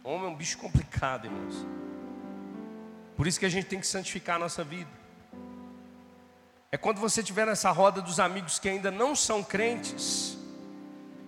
Homem 0.09 0.27
é 0.27 0.31
um 0.31 0.35
bicho 0.35 0.57
complicado, 0.57 1.27
irmãos. 1.27 1.67
Por 3.15 3.27
isso 3.27 3.39
que 3.39 3.45
a 3.45 3.49
gente 3.51 3.67
tem 3.67 3.79
que 3.79 3.87
santificar 3.87 4.37
a 4.37 4.39
nossa 4.39 4.65
vida. 4.65 4.91
É 6.73 6.79
quando 6.79 6.99
você 6.99 7.21
estiver 7.21 7.47
nessa 7.47 7.71
roda 7.71 8.01
dos 8.01 8.19
amigos 8.19 8.59
que 8.59 8.71
ainda 8.71 8.91
não 8.91 9.15
são 9.15 9.45
crentes 9.45 10.39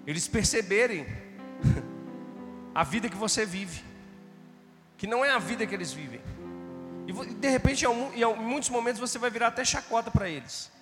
eles 0.07 0.27
perceberem 0.27 1.07
a 2.75 2.83
vida 2.83 3.11
que 3.11 3.17
você 3.17 3.45
vive, 3.45 3.85
que 4.97 5.07
não 5.07 5.23
é 5.23 5.31
a 5.31 5.39
vida 5.39 5.67
que 5.67 5.75
eles 5.75 5.93
vivem. 5.93 6.23
E 7.07 7.13
de 7.35 7.49
repente, 7.51 7.85
em 7.85 8.35
muitos 8.37 8.71
momentos, 8.71 8.99
você 8.99 9.19
vai 9.19 9.29
virar 9.29 9.49
até 9.49 9.63
chacota 9.63 10.11
para 10.11 10.27
eles, 10.27 10.73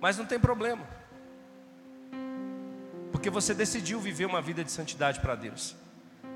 mas 0.00 0.18
não 0.18 0.26
tem 0.26 0.40
problema, 0.40 0.84
porque 3.12 3.30
você 3.30 3.54
decidiu 3.54 4.00
viver 4.00 4.24
uma 4.24 4.42
vida 4.42 4.64
de 4.64 4.72
santidade 4.72 5.20
para 5.20 5.36
Deus, 5.36 5.76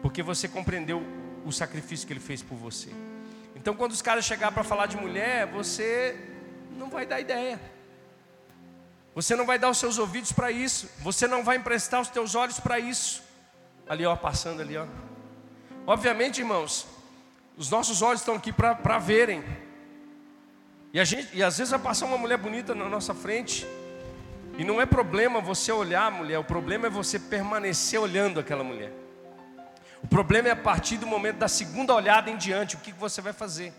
porque 0.05 0.23
você 0.23 0.47
compreendeu 0.47 1.03
o 1.47 1.51
sacrifício 1.51 2.07
que 2.07 2.13
Ele 2.13 2.21
fez 2.21 2.43
por 2.43 2.57
você. 2.57 2.91
Então, 3.57 3.75
quando 3.75 3.93
os 3.93 4.03
caras 4.03 4.27
chegar 4.27 4.53
para 4.53 4.63
falar 4.63 4.85
de 4.85 4.99
mulher, 4.99 5.47
você 5.47 6.15
não 6.77 6.91
vai 6.91 7.07
dar 7.07 7.21
ideia. 7.21 7.59
Você 9.15 9.35
não 9.35 9.47
vai 9.47 9.59
dar 9.59 9.71
os 9.71 9.79
seus 9.79 9.97
ouvidos 9.97 10.31
para 10.31 10.51
isso. 10.51 10.91
Você 10.99 11.27
não 11.27 11.43
vai 11.43 11.57
emprestar 11.57 12.03
os 12.03 12.09
teus 12.09 12.35
olhos 12.35 12.61
para 12.61 12.79
isso. 12.79 13.23
Ali, 13.89 14.05
ó, 14.05 14.15
passando 14.15 14.61
ali, 14.61 14.77
ó. 14.77 14.87
Obviamente, 15.87 16.43
irmãos, 16.43 16.87
os 17.57 17.71
nossos 17.71 18.03
olhos 18.03 18.21
estão 18.21 18.35
aqui 18.35 18.53
para 18.53 18.99
verem. 18.99 19.43
E, 20.93 21.01
a 21.01 21.05
gente, 21.05 21.35
e 21.35 21.43
às 21.43 21.57
vezes 21.57 21.71
vai 21.71 21.81
passar 21.81 22.05
uma 22.05 22.19
mulher 22.19 22.37
bonita 22.37 22.75
na 22.75 22.91
nossa 22.91 23.15
frente. 23.15 23.67
E 24.59 24.65
não 24.65 24.83
é 24.83 24.85
problema 24.85 25.41
você 25.41 25.73
olhar 25.73 26.09
a 26.09 26.11
mulher, 26.11 26.39
o 26.39 26.45
problema 26.45 26.89
é 26.89 26.91
você 26.91 27.19
permanecer 27.19 27.99
olhando 27.99 28.39
aquela 28.39 28.63
mulher. 28.63 29.04
O 30.05 30.07
problema 30.07 30.49
é 30.49 30.51
a 30.51 30.57
partir 30.57 30.99
do 30.99 31.07
momento 31.07 31.39
da 31.39 31.49
segunda 31.49 31.95
olhada 31.95 32.31
em 32.31 32.37
diante, 32.37 32.77
o 32.77 32.79
que 32.79 32.93
você 32.93 33.23
vai 33.23 33.33
fazer. 33.33 33.73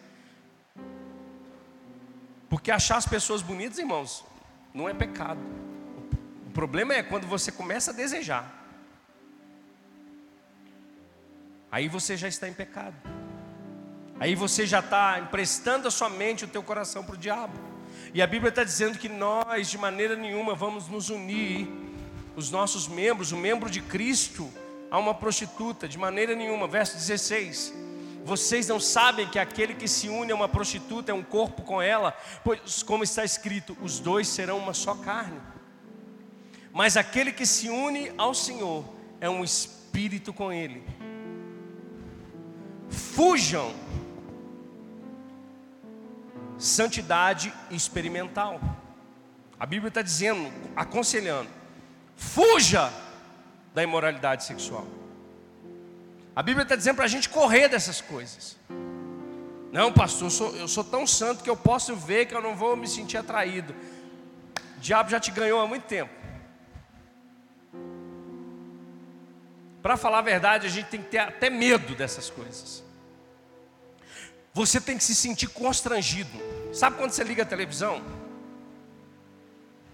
Porque 2.50 2.72
achar 2.72 2.98
as 2.98 3.06
pessoas 3.06 3.44
bonitas, 3.44 3.78
irmãos, 3.78 4.26
não 4.74 4.90
é 4.90 4.94
pecado. 4.94 5.40
O 6.48 6.50
problema 6.50 6.96
é 6.96 7.04
quando 7.04 7.28
você 7.28 7.52
começa 7.52 7.92
a 7.92 7.94
desejar. 7.94 8.44
Aí 11.72 11.88
você 11.88 12.18
já 12.18 12.28
está 12.28 12.50
em 12.50 12.54
pecado. 12.54 12.96
Aí 14.20 14.34
você 14.34 14.66
já 14.66 14.80
está 14.80 15.20
emprestando 15.20 15.88
a 15.88 15.92
sua 15.92 16.10
mente, 16.10 16.44
o 16.44 16.48
teu 16.48 16.64
coração 16.64 17.04
para 17.04 17.14
o 17.14 17.18
diabo. 17.20 17.54
E 18.16 18.20
a 18.20 18.26
Bíblia 18.26 18.50
está 18.50 18.64
dizendo 18.64 18.98
que 18.98 19.08
nós, 19.08 19.70
de 19.70 19.78
maneira 19.78 20.16
nenhuma, 20.16 20.56
vamos 20.56 20.88
nos 20.88 21.10
unir, 21.10 21.70
os 22.36 22.50
nossos 22.50 22.88
membros, 22.88 23.32
o 23.32 23.38
membro 23.38 23.70
de 23.70 23.80
Cristo, 23.80 24.52
a 24.96 24.98
uma 24.98 25.14
prostituta, 25.14 25.90
de 25.90 25.98
maneira 25.98 26.34
nenhuma. 26.34 26.70
Verso 26.70 26.96
16. 26.96 27.74
Vocês 28.24 28.66
não 28.70 28.80
sabem 28.80 29.28
que 29.28 29.38
aquele 29.38 29.76
que 29.76 29.90
se 29.90 30.08
une 30.08 30.32
a 30.32 30.36
uma 30.36 30.48
prostituta 30.48 31.12
é 31.12 31.14
um 31.14 31.22
corpo 31.22 31.64
com 31.64 31.82
ela, 31.82 32.18
pois, 32.46 32.82
como 32.82 33.04
está 33.04 33.24
escrito, 33.26 33.78
os 33.82 34.00
dois 34.00 34.26
serão 34.26 34.58
uma 34.58 34.74
só 34.74 34.96
carne. 34.96 35.40
Mas 36.72 36.96
aquele 36.96 37.34
que 37.34 37.46
se 37.46 37.68
une 37.68 38.10
ao 38.18 38.34
Senhor 38.34 38.86
é 39.20 39.30
um 39.30 39.44
espírito 39.44 40.32
com 40.32 40.52
Ele. 40.52 40.82
Fujam 42.90 43.76
santidade 46.58 47.54
experimental. 47.70 48.62
A 49.60 49.66
Bíblia 49.66 49.90
está 49.90 50.02
dizendo, 50.02 50.50
aconselhando, 50.74 51.50
fuja 52.16 52.92
da 53.76 53.84
imoralidade 53.84 54.46
sexual. 54.46 54.88
A 56.34 56.42
Bíblia 56.42 56.64
está 56.64 56.78
dizendo 56.78 56.96
para 56.96 57.06
a 57.06 57.10
gente 57.10 57.28
correr 57.28 57.68
dessas 57.68 58.00
coisas. 58.00 58.58
Não, 59.72 59.92
pastor, 59.92 60.28
eu 60.28 60.32
sou, 60.32 60.56
eu 60.56 60.68
sou 60.70 60.84
tão 60.84 61.06
santo 61.06 61.44
que 61.44 61.50
eu 61.50 61.58
posso 61.58 61.94
ver 61.94 62.26
que 62.26 62.34
eu 62.34 62.42
não 62.42 62.56
vou 62.56 62.78
me 62.78 62.88
sentir 62.88 63.18
atraído. 63.18 63.76
O 64.78 64.80
diabo 64.80 65.10
já 65.10 65.20
te 65.20 65.30
ganhou 65.30 65.62
há 65.62 65.68
muito 65.68 65.84
tempo. 65.84 66.14
Para 69.84 69.98
falar 69.98 70.20
a 70.20 70.22
verdade, 70.22 70.66
a 70.66 70.70
gente 70.70 70.88
tem 70.88 71.02
que 71.02 71.10
ter 71.10 71.18
até 71.18 71.50
medo 71.50 71.94
dessas 71.96 72.30
coisas. 72.30 72.82
Você 74.54 74.80
tem 74.80 74.98
que 74.98 75.04
se 75.04 75.14
sentir 75.14 75.48
constrangido. 75.50 76.32
Sabe 76.74 76.96
quando 76.96 77.12
você 77.12 77.26
liga 77.26 77.44
a 77.44 77.46
televisão? 77.46 78.02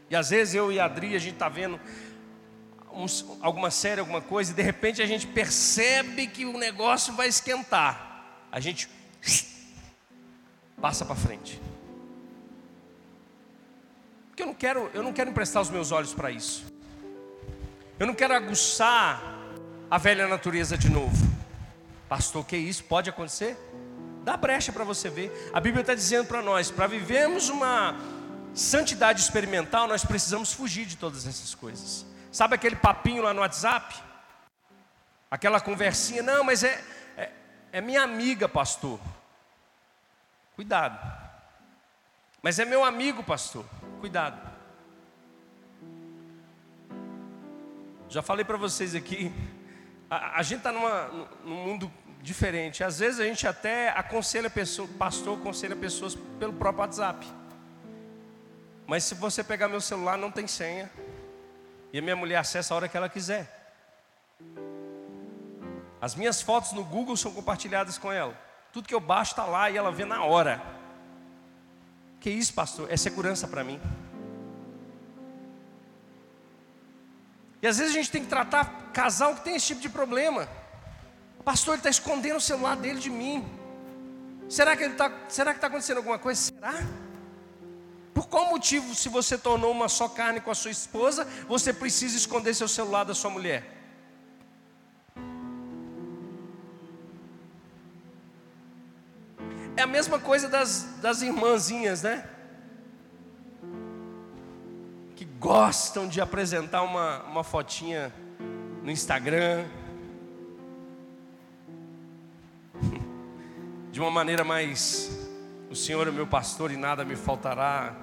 E 0.08 0.16
às 0.16 0.30
vezes 0.30 0.54
eu 0.54 0.72
e 0.72 0.80
a 0.80 0.86
Adri, 0.86 1.16
a 1.16 1.20
gente 1.20 1.34
está 1.34 1.50
vendo 1.50 1.80
uns, 2.94 3.26
alguma 3.42 3.72
série, 3.72 4.00
alguma 4.00 4.22
coisa, 4.22 4.52
e 4.52 4.56
de 4.56 4.62
repente 4.62 5.02
a 5.02 5.06
gente 5.06 5.28
percebe 5.28 6.28
que 6.28 6.46
o 6.46 6.58
negócio 6.58 7.14
vai 7.14 7.28
esquentar. 7.28 8.26
A 8.52 8.60
gente 8.60 8.89
passa 10.82 11.06
para 11.06 11.16
frente. 11.16 11.62
Porque 14.30 14.44
eu 14.44 14.48
não 14.48 14.54
quero, 14.54 14.89
eu 14.94 15.04
não 15.04 15.14
quero 15.14 15.30
emprestar 15.30 15.62
os 15.62 15.70
meus 15.70 15.92
olhos 15.92 16.14
para 16.14 16.32
isso. 16.32 16.66
Eu 18.00 18.08
não 18.08 18.14
quero 18.14 18.34
aguçar 18.34 19.22
a 19.89 19.98
velha 19.98 20.28
natureza 20.28 20.78
de 20.78 20.89
novo. 20.89 21.30
Pastor, 22.10 22.46
que 22.46 22.58
isso 22.58 22.84
pode 22.84 23.10
acontecer? 23.10 23.58
Dá 24.24 24.36
brecha 24.36 24.72
para 24.72 24.84
você 24.84 25.10
ver. 25.10 25.52
A 25.54 25.60
Bíblia 25.60 25.82
está 25.82 25.94
dizendo 25.94 26.26
para 26.26 26.42
nós: 26.42 26.72
para 26.72 26.88
vivermos 26.88 27.50
uma 27.50 27.96
santidade 28.54 29.22
experimental, 29.22 29.88
nós 29.88 30.04
precisamos 30.04 30.52
fugir 30.52 30.86
de 30.86 30.98
todas 30.98 31.28
essas 31.28 31.56
coisas. 31.56 32.06
Sabe 32.32 32.56
aquele 32.56 32.76
papinho 32.76 33.22
lá 33.22 33.34
no 33.34 33.42
WhatsApp? 33.42 33.94
Aquela 35.30 35.60
conversinha, 35.60 36.24
não, 36.24 36.44
mas 36.44 36.64
é, 36.64 36.82
é, 37.18 37.32
é 37.74 37.82
minha 37.82 38.02
amiga, 38.02 38.48
pastor. 38.48 39.00
Cuidado. 40.56 41.00
Mas 42.42 42.58
é 42.58 42.66
meu 42.66 42.84
amigo, 42.84 43.24
pastor. 43.24 43.66
Cuidado. 44.00 44.50
Já 48.10 48.22
falei 48.22 48.44
para 48.44 48.58
vocês 48.58 48.96
aqui, 48.96 49.32
a, 50.10 50.40
a 50.40 50.44
gente 50.44 50.58
está 50.58 50.72
num 50.72 51.28
mundo 51.46 51.92
diferente. 52.22 52.84
Às 52.84 53.00
vezes 53.00 53.20
a 53.20 53.26
gente 53.26 53.48
até 53.48 53.90
aconselha 53.90 54.50
pessoas, 54.50 54.90
pastor 54.92 55.40
aconselha 55.40 55.76
pessoas 55.76 56.16
pelo 56.40 56.54
próprio 56.54 56.82
WhatsApp. 56.82 57.26
Mas 58.88 59.04
se 59.04 59.16
você 59.16 59.44
pegar 59.44 59.68
meu 59.68 59.82
celular, 59.82 60.18
não 60.18 60.32
tem 60.32 60.48
senha. 60.48 60.92
E 61.94 62.00
a 62.00 62.02
minha 62.02 62.16
mulher 62.16 62.38
acessa 62.38 62.74
a 62.74 62.78
hora 62.78 62.88
que 62.88 62.96
ela 62.96 63.10
quiser. 63.10 63.60
As 66.02 66.16
minhas 66.16 66.42
fotos 66.42 66.72
no 66.72 66.84
Google 66.84 67.16
são 67.16 67.32
compartilhadas 67.32 67.98
com 67.98 68.12
ela. 68.12 68.36
Tudo 68.74 68.88
que 68.88 68.96
eu 68.96 69.00
baixo 69.00 69.34
está 69.34 69.46
lá 69.46 69.70
e 69.70 69.78
ela 69.78 69.92
vê 69.92 70.06
na 70.06 70.24
hora. 70.24 70.62
Que 72.20 72.30
isso, 72.30 72.54
pastor? 72.54 72.92
É 72.92 72.98
segurança 72.98 73.48
para 73.48 73.64
mim. 73.64 73.80
E 77.62 77.68
às 77.68 77.78
vezes 77.78 77.94
a 77.94 77.96
gente 77.96 78.10
tem 78.10 78.24
que 78.24 78.30
tratar 78.30 78.92
casal 78.92 79.36
que 79.36 79.42
tem 79.42 79.56
esse 79.56 79.68
tipo 79.68 79.82
de 79.82 79.89
problema. 79.89 80.48
Pastor, 81.44 81.74
ele 81.74 81.80
está 81.80 81.89
escondendo 81.89 82.38
o 82.38 82.42
celular 82.42 82.76
dele 82.76 83.00
de 83.00 83.10
mim. 83.10 83.46
Será 84.50 84.76
que 84.76 84.84
está 84.84 85.12
está 85.28 85.68
acontecendo 85.68 85.98
alguma 85.98 86.18
coisa? 86.18 86.42
Será? 86.42 86.74
Por 88.14 88.28
qual 88.28 88.49
motivo, 88.49 88.93
se 88.93 89.09
você 89.09 89.38
tornou 89.38 89.72
uma 89.72 89.88
só 89.88 90.07
carne 90.07 90.41
com 90.41 90.51
a 90.51 90.55
sua 90.55 90.72
esposa, 90.72 91.26
você 91.47 91.72
precisa 91.72 92.18
esconder 92.18 92.53
seu 92.53 92.68
celular 92.68 93.03
da 93.03 93.14
sua 93.14 93.30
mulher? 93.30 93.82
É 99.76 99.84
a 99.84 99.88
mesma 99.88 100.20
coisa 100.20 100.49
das, 100.49 100.84
das 101.01 101.22
irmãzinhas, 101.22 102.03
né? 102.03 102.28
Que 105.16 105.24
gostam 105.26 106.07
de 106.07 106.20
apresentar 106.20 106.84
uma, 106.84 107.24
uma 107.24 107.43
fotinha 107.43 108.14
no 108.84 108.91
Instagram, 108.91 109.66
de 113.91 113.99
uma 113.99 114.12
maneira 114.12 114.43
mais: 114.43 115.21
o 115.72 115.76
Senhor 115.76 116.06
é 116.06 116.12
meu 116.12 116.28
pastor 116.28 116.70
e 116.70 116.76
nada 116.76 117.06
me 117.06 117.16
faltará, 117.16 117.96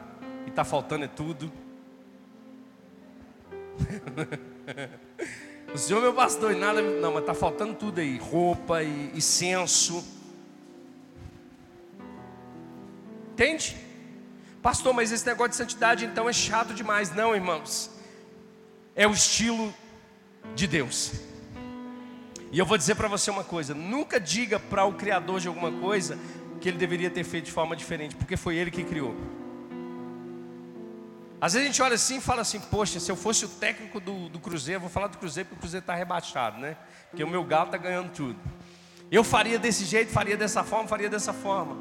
e 0.46 0.48
está 0.48 0.64
faltando 0.64 1.04
é 1.04 1.08
tudo. 1.08 1.52
o 5.74 5.76
Senhor 5.76 5.98
é 5.98 6.02
meu 6.02 6.14
pastor 6.14 6.52
e 6.52 6.56
nada, 6.56 6.80
não, 6.80 7.12
mas 7.12 7.20
está 7.20 7.34
faltando 7.34 7.74
tudo 7.74 8.00
aí: 8.00 8.16
roupa 8.16 8.82
e, 8.82 9.10
e 9.14 9.20
senso. 9.20 10.02
Entende? 13.32 13.76
Pastor, 14.62 14.94
mas 14.94 15.12
esse 15.12 15.26
negócio 15.26 15.50
de 15.50 15.56
santidade 15.56 16.06
então 16.06 16.26
é 16.26 16.32
chato 16.32 16.72
demais. 16.72 17.14
Não, 17.14 17.34
irmãos. 17.34 17.90
É 18.96 19.06
o 19.06 19.12
estilo 19.12 19.74
de 20.54 20.66
Deus. 20.66 21.12
E 22.50 22.58
eu 22.58 22.64
vou 22.64 22.78
dizer 22.78 22.94
para 22.94 23.08
você 23.08 23.30
uma 23.30 23.44
coisa: 23.44 23.74
nunca 23.74 24.18
diga 24.18 24.58
para 24.58 24.86
o 24.86 24.94
Criador 24.94 25.38
de 25.38 25.48
alguma 25.48 25.70
coisa 25.70 26.18
que 26.60 26.68
ele 26.68 26.78
deveria 26.78 27.10
ter 27.10 27.24
feito 27.24 27.46
de 27.46 27.52
forma 27.52 27.76
diferente, 27.76 28.16
porque 28.16 28.36
foi 28.36 28.56
ele 28.56 28.70
que 28.70 28.84
criou. 28.84 29.14
Às 31.40 31.52
vezes 31.52 31.68
a 31.68 31.70
gente 31.70 31.82
olha 31.82 31.94
assim 31.94 32.16
e 32.16 32.20
fala 32.20 32.42
assim: 32.42 32.58
Poxa, 32.60 32.98
se 32.98 33.10
eu 33.10 33.16
fosse 33.16 33.44
o 33.44 33.48
técnico 33.48 34.00
do, 34.00 34.28
do 34.28 34.40
Cruzeiro, 34.40 34.80
vou 34.80 34.90
falar 34.90 35.06
do 35.06 35.18
Cruzeiro 35.18 35.48
porque 35.48 35.58
o 35.58 35.60
Cruzeiro 35.60 35.82
está 35.82 35.94
rebaixado, 35.94 36.58
né? 36.58 36.76
Porque 37.10 37.22
o 37.22 37.28
meu 37.28 37.44
galo 37.44 37.66
está 37.66 37.78
ganhando 37.78 38.10
tudo. 38.10 38.38
Eu 39.10 39.22
faria 39.22 39.58
desse 39.58 39.84
jeito, 39.84 40.10
faria 40.12 40.36
dessa 40.36 40.64
forma, 40.64 40.88
faria 40.88 41.08
dessa 41.08 41.32
forma. 41.32 41.76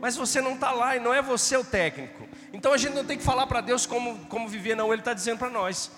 Mas 0.00 0.16
você 0.16 0.40
não 0.40 0.54
está 0.54 0.70
lá 0.70 0.96
e 0.96 1.00
não 1.00 1.12
é 1.14 1.22
você 1.22 1.56
o 1.56 1.64
técnico. 1.64 2.26
Então 2.52 2.72
a 2.72 2.76
gente 2.76 2.94
não 2.94 3.04
tem 3.04 3.16
que 3.16 3.24
falar 3.24 3.46
para 3.46 3.60
Deus 3.60 3.86
como, 3.86 4.18
como 4.26 4.48
viver, 4.48 4.74
não. 4.74 4.92
Ele 4.92 5.00
está 5.00 5.12
dizendo 5.12 5.38
para 5.38 5.50
nós. 5.50 5.90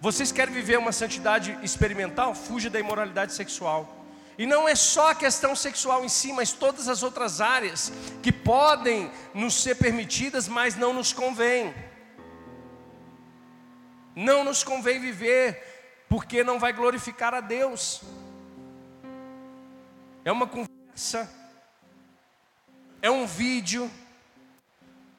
Vocês 0.00 0.32
querem 0.32 0.52
viver 0.52 0.78
uma 0.78 0.92
santidade 0.92 1.56
experimental? 1.62 2.34
Fuja 2.34 2.68
da 2.68 2.80
imoralidade 2.80 3.32
sexual. 3.32 3.99
E 4.40 4.46
não 4.46 4.66
é 4.66 4.74
só 4.74 5.10
a 5.10 5.14
questão 5.14 5.54
sexual 5.54 6.02
em 6.02 6.08
si, 6.08 6.32
mas 6.32 6.50
todas 6.50 6.88
as 6.88 7.02
outras 7.02 7.42
áreas 7.42 7.92
que 8.22 8.32
podem 8.32 9.12
nos 9.34 9.52
ser 9.52 9.74
permitidas, 9.74 10.48
mas 10.48 10.74
não 10.76 10.94
nos 10.94 11.12
convém. 11.12 11.74
Não 14.16 14.42
nos 14.42 14.64
convém 14.64 14.98
viver, 14.98 16.06
porque 16.08 16.42
não 16.42 16.58
vai 16.58 16.72
glorificar 16.72 17.34
a 17.34 17.42
Deus. 17.42 18.00
É 20.24 20.32
uma 20.32 20.46
conversa, 20.46 21.30
é 23.02 23.10
um 23.10 23.26
vídeo. 23.26 23.90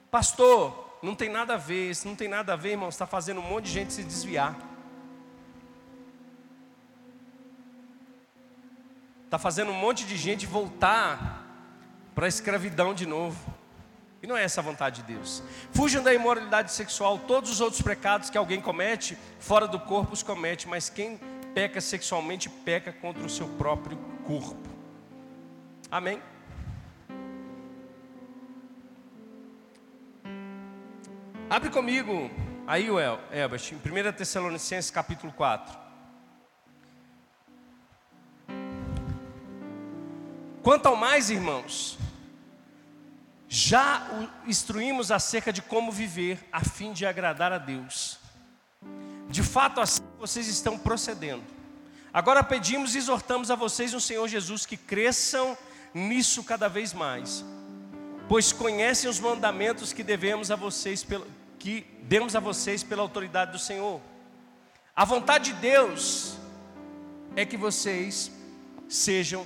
Pastor, 0.09 0.97
não 1.03 1.13
tem 1.13 1.29
nada 1.29 1.53
a 1.53 1.57
ver, 1.57 1.91
isso 1.91 2.07
não 2.07 2.15
tem 2.15 2.27
nada 2.27 2.53
a 2.53 2.55
ver, 2.55 2.71
irmão, 2.71 2.89
está 2.89 3.05
fazendo 3.05 3.39
um 3.39 3.47
monte 3.47 3.65
de 3.65 3.71
gente 3.71 3.93
se 3.93 4.03
desviar. 4.03 4.70
Está 9.31 9.39
fazendo 9.39 9.71
um 9.71 9.79
monte 9.79 10.05
de 10.05 10.17
gente 10.17 10.45
voltar 10.45 11.47
para 12.13 12.25
a 12.25 12.27
escravidão 12.27 12.93
de 12.93 13.05
novo. 13.05 13.39
E 14.21 14.27
não 14.27 14.35
é 14.35 14.43
essa 14.43 14.59
a 14.59 14.63
vontade 14.63 15.01
de 15.01 15.13
Deus. 15.13 15.41
Fujam 15.71 16.03
da 16.03 16.13
imoralidade 16.13 16.69
sexual, 16.73 17.17
todos 17.17 17.49
os 17.49 17.61
outros 17.61 17.81
pecados 17.81 18.29
que 18.29 18.37
alguém 18.37 18.59
comete, 18.59 19.17
fora 19.39 19.69
do 19.69 19.79
corpo 19.79 20.11
os 20.11 20.21
comete, 20.21 20.67
mas 20.67 20.89
quem 20.89 21.17
peca 21.55 21.79
sexualmente 21.79 22.49
peca 22.49 22.91
contra 22.91 23.25
o 23.25 23.29
seu 23.29 23.47
próprio 23.47 23.97
corpo. 24.27 24.69
Amém? 25.89 26.21
Abre 31.49 31.69
comigo 31.69 32.29
aí, 32.67 32.87
Elbert, 33.31 33.71
em 33.71 33.77
1 33.77 34.11
Tessalonicenses 34.11 34.91
capítulo 34.91 35.31
4. 35.31 35.80
Quanto 40.63 40.85
ao 40.85 40.95
mais, 40.95 41.29
irmãos, 41.29 41.97
já 43.47 44.07
o 44.45 44.49
instruímos 44.49 45.11
acerca 45.11 45.51
de 45.51 45.61
como 45.61 45.91
viver 45.91 46.39
a 46.51 46.63
fim 46.63 46.93
de 46.93 47.05
agradar 47.05 47.51
a 47.51 47.57
Deus. 47.57 48.19
De 49.27 49.41
fato, 49.41 49.81
assim 49.81 50.01
vocês 50.19 50.47
estão 50.47 50.77
procedendo. 50.77 51.43
Agora 52.13 52.43
pedimos 52.43 52.93
e 52.93 52.99
exortamos 52.99 53.49
a 53.49 53.55
vocês 53.55 53.91
no 53.91 53.99
Senhor 53.99 54.27
Jesus 54.27 54.65
que 54.65 54.77
cresçam 54.77 55.57
nisso 55.93 56.43
cada 56.43 56.67
vez 56.67 56.93
mais, 56.93 57.43
pois 58.29 58.53
conhecem 58.53 59.09
os 59.09 59.19
mandamentos 59.19 59.91
que 59.91 60.03
devemos 60.03 60.51
a 60.51 60.55
vocês 60.55 61.05
que 61.57 61.81
demos 62.03 62.35
a 62.35 62.39
vocês 62.39 62.83
pela 62.83 63.01
autoridade 63.01 63.51
do 63.51 63.59
Senhor. 63.59 63.99
A 64.95 65.05
vontade 65.05 65.53
de 65.53 65.59
Deus 65.59 66.35
é 67.35 67.45
que 67.45 67.57
vocês 67.57 68.31
sejam 68.87 69.45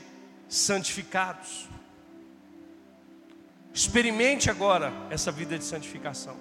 santificados. 0.55 1.67
Experimente 3.73 4.49
agora 4.49 4.93
essa 5.09 5.31
vida 5.31 5.57
de 5.57 5.63
santificação. 5.63 6.37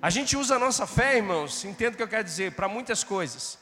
A 0.00 0.08
gente 0.08 0.36
usa 0.36 0.56
a 0.56 0.58
nossa 0.58 0.86
fé, 0.86 1.18
irmãos, 1.18 1.64
entendo 1.64 1.94
o 1.94 1.96
que 1.98 2.02
eu 2.02 2.08
quero 2.08 2.24
dizer, 2.24 2.52
para 2.52 2.66
muitas 2.66 3.04
coisas. 3.04 3.58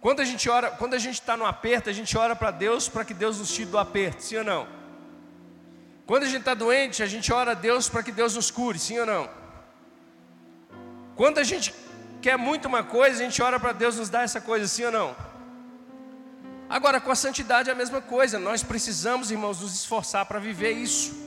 Quando 0.00 0.20
a 0.20 0.24
gente 0.24 0.48
ora, 0.48 0.70
quando 0.70 0.94
a 0.94 0.98
gente 0.98 1.14
está 1.14 1.36
no 1.36 1.44
aperto, 1.44 1.90
a 1.90 1.92
gente 1.92 2.16
ora 2.16 2.36
para 2.36 2.52
Deus 2.52 2.88
para 2.88 3.04
que 3.04 3.12
Deus 3.12 3.40
nos 3.40 3.52
tire 3.52 3.68
do 3.68 3.78
aperto, 3.78 4.22
sim 4.22 4.36
ou 4.36 4.44
não? 4.44 4.68
Quando 6.06 6.22
a 6.22 6.26
gente 6.26 6.38
está 6.38 6.54
doente, 6.54 7.02
a 7.02 7.06
gente 7.06 7.32
ora 7.32 7.50
a 7.50 7.54
Deus 7.54 7.88
para 7.88 8.04
que 8.04 8.12
Deus 8.12 8.36
nos 8.36 8.48
cure, 8.48 8.78
sim 8.78 8.96
ou 9.00 9.06
não? 9.06 9.28
Quando 11.16 11.38
a 11.38 11.44
gente 11.44 11.74
quer 12.22 12.38
muito 12.38 12.68
uma 12.68 12.84
coisa, 12.84 13.20
a 13.20 13.24
gente 13.24 13.42
ora 13.42 13.58
para 13.58 13.72
Deus 13.72 13.96
nos 13.96 14.08
dar 14.08 14.22
essa 14.22 14.40
coisa, 14.40 14.68
sim 14.68 14.84
ou 14.84 14.92
não? 14.92 15.35
Agora, 16.68 17.00
com 17.00 17.10
a 17.10 17.14
santidade 17.14 17.70
é 17.70 17.72
a 17.72 17.76
mesma 17.76 18.00
coisa, 18.00 18.38
nós 18.38 18.62
precisamos, 18.62 19.30
irmãos, 19.30 19.60
nos 19.60 19.74
esforçar 19.74 20.26
para 20.26 20.38
viver 20.38 20.72
isso. 20.72 21.26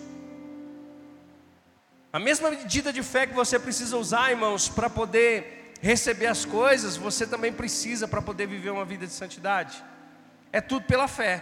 A 2.11 2.19
mesma 2.19 2.49
medida 2.49 2.91
de 2.91 3.03
fé 3.03 3.27
que 3.27 3.33
você 3.33 3.57
precisa 3.57 3.95
usar, 3.97 4.31
irmãos, 4.31 4.67
para 4.67 4.89
poder 4.89 5.73
receber 5.81 6.27
as 6.27 6.43
coisas, 6.43 6.97
você 6.97 7.25
também 7.25 7.53
precisa 7.53 8.07
para 8.07 8.21
poder 8.21 8.47
viver 8.47 8.71
uma 8.71 8.83
vida 8.83 9.07
de 9.07 9.13
santidade. 9.13 9.83
É 10.51 10.59
tudo 10.59 10.85
pela 10.85 11.07
fé. 11.07 11.41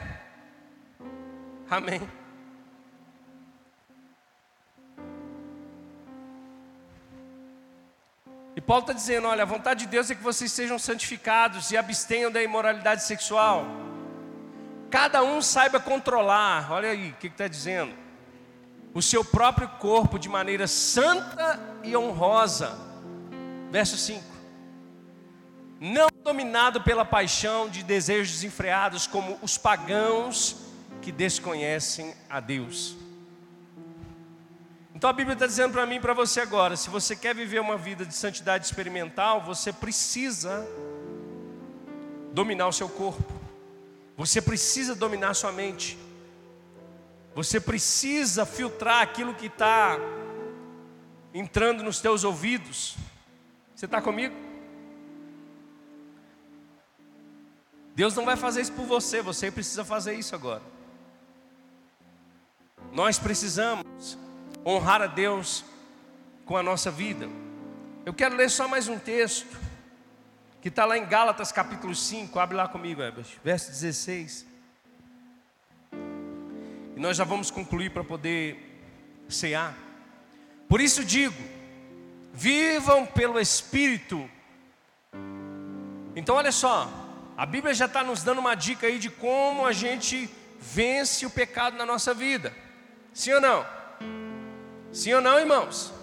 Amém. 1.69 2.01
E 8.57 8.61
Paulo 8.61 8.81
está 8.81 8.91
dizendo: 8.91 9.27
olha, 9.27 9.43
a 9.43 9.45
vontade 9.45 9.81
de 9.81 9.91
Deus 9.91 10.09
é 10.09 10.15
que 10.15 10.23
vocês 10.23 10.51
sejam 10.51 10.79
santificados 10.79 11.69
e 11.69 11.77
abstenham 11.77 12.31
da 12.31 12.41
imoralidade 12.41 13.03
sexual. 13.03 13.67
Cada 14.89 15.21
um 15.23 15.43
saiba 15.43 15.79
controlar, 15.79 16.71
olha 16.71 16.89
aí 16.89 17.11
o 17.11 17.13
que 17.13 17.27
está 17.27 17.47
dizendo 17.47 17.93
o 18.95 19.01
seu 19.01 19.23
próprio 19.23 19.67
corpo 19.77 20.17
de 20.17 20.27
maneira 20.27 20.65
santa 20.65 21.59
e 21.83 21.95
honrosa. 21.95 22.75
Verso 23.69 23.95
5. 23.95 24.23
Não 25.79 26.07
dominado 26.23 26.81
pela 26.81 27.05
paixão 27.05 27.69
de 27.69 27.83
desejos 27.83 28.31
desenfreados, 28.31 29.05
como 29.05 29.37
os 29.43 29.55
pagãos 29.55 30.55
que 30.99 31.11
desconhecem 31.11 32.15
a 32.27 32.39
Deus. 32.39 32.97
Então 34.97 35.11
a 35.11 35.13
Bíblia 35.13 35.33
está 35.33 35.45
dizendo 35.45 35.73
para 35.73 35.85
mim 35.85 35.97
e 35.97 35.99
para 35.99 36.15
você 36.15 36.41
agora: 36.41 36.75
se 36.75 36.89
você 36.89 37.15
quer 37.15 37.35
viver 37.35 37.59
uma 37.59 37.77
vida 37.77 38.03
de 38.03 38.15
santidade 38.15 38.65
experimental, 38.65 39.39
você 39.39 39.71
precisa 39.71 40.67
dominar 42.33 42.67
o 42.67 42.73
seu 42.73 42.89
corpo, 42.89 43.31
você 44.17 44.41
precisa 44.41 44.95
dominar 44.95 45.29
a 45.29 45.33
sua 45.35 45.51
mente. 45.51 45.99
Você 47.35 47.59
precisa 47.59 48.43
filtrar 48.43 49.03
aquilo 49.03 49.35
que 49.35 49.45
está 49.45 49.99
entrando 51.31 51.83
nos 51.83 51.99
teus 51.99 52.23
ouvidos. 52.23 52.97
Você 53.75 53.85
está 53.85 54.01
comigo? 54.01 54.33
Deus 57.93 58.15
não 58.15 58.25
vai 58.25 58.35
fazer 58.35 58.61
isso 58.61 58.73
por 58.73 58.87
você, 58.87 59.21
você 59.21 59.51
precisa 59.51 59.85
fazer 59.85 60.15
isso 60.15 60.33
agora. 60.33 60.63
Nós 62.91 63.19
precisamos 63.19 64.17
honrar 64.67 65.01
a 65.01 65.07
Deus 65.07 65.63
com 66.45 66.57
a 66.57 66.63
nossa 66.63 66.91
vida. 66.91 67.29
Eu 68.05 68.13
quero 68.13 68.35
ler 68.35 68.49
só 68.49 68.67
mais 68.67 68.89
um 68.89 68.99
texto, 68.99 69.57
que 70.61 70.67
está 70.67 70.83
lá 70.83 70.97
em 70.97 71.05
Gálatas 71.05 71.53
capítulo 71.53 71.95
5, 71.95 72.37
abre 72.37 72.57
lá 72.57 72.67
comigo, 72.67 73.01
Ebert, 73.01 73.27
verso 73.41 73.71
16. 73.71 74.45
E 75.93 76.99
nós 76.99 77.15
já 77.15 77.23
vamos 77.23 77.49
concluir 77.49 77.91
para 77.91 78.03
poder 78.03 78.81
cear. 79.29 79.73
Por 80.67 80.81
isso 80.81 81.05
digo: 81.05 81.41
vivam 82.33 83.05
pelo 83.05 83.39
Espírito. 83.39 84.29
Então, 86.13 86.35
olha 86.35 86.51
só, 86.51 86.91
a 87.37 87.45
Bíblia 87.45 87.73
já 87.73 87.85
está 87.85 88.03
nos 88.03 88.21
dando 88.21 88.39
uma 88.39 88.55
dica 88.55 88.87
aí 88.87 88.99
de 88.99 89.09
como 89.09 89.65
a 89.65 89.71
gente 89.71 90.29
vence 90.59 91.25
o 91.25 91.29
pecado 91.29 91.77
na 91.77 91.85
nossa 91.85 92.13
vida. 92.13 92.53
Sim 93.13 93.33
ou 93.33 93.41
não? 93.41 93.76
Sim 94.97 95.13
ou 95.13 95.21
não, 95.21 95.39
irmãos? 95.39 95.93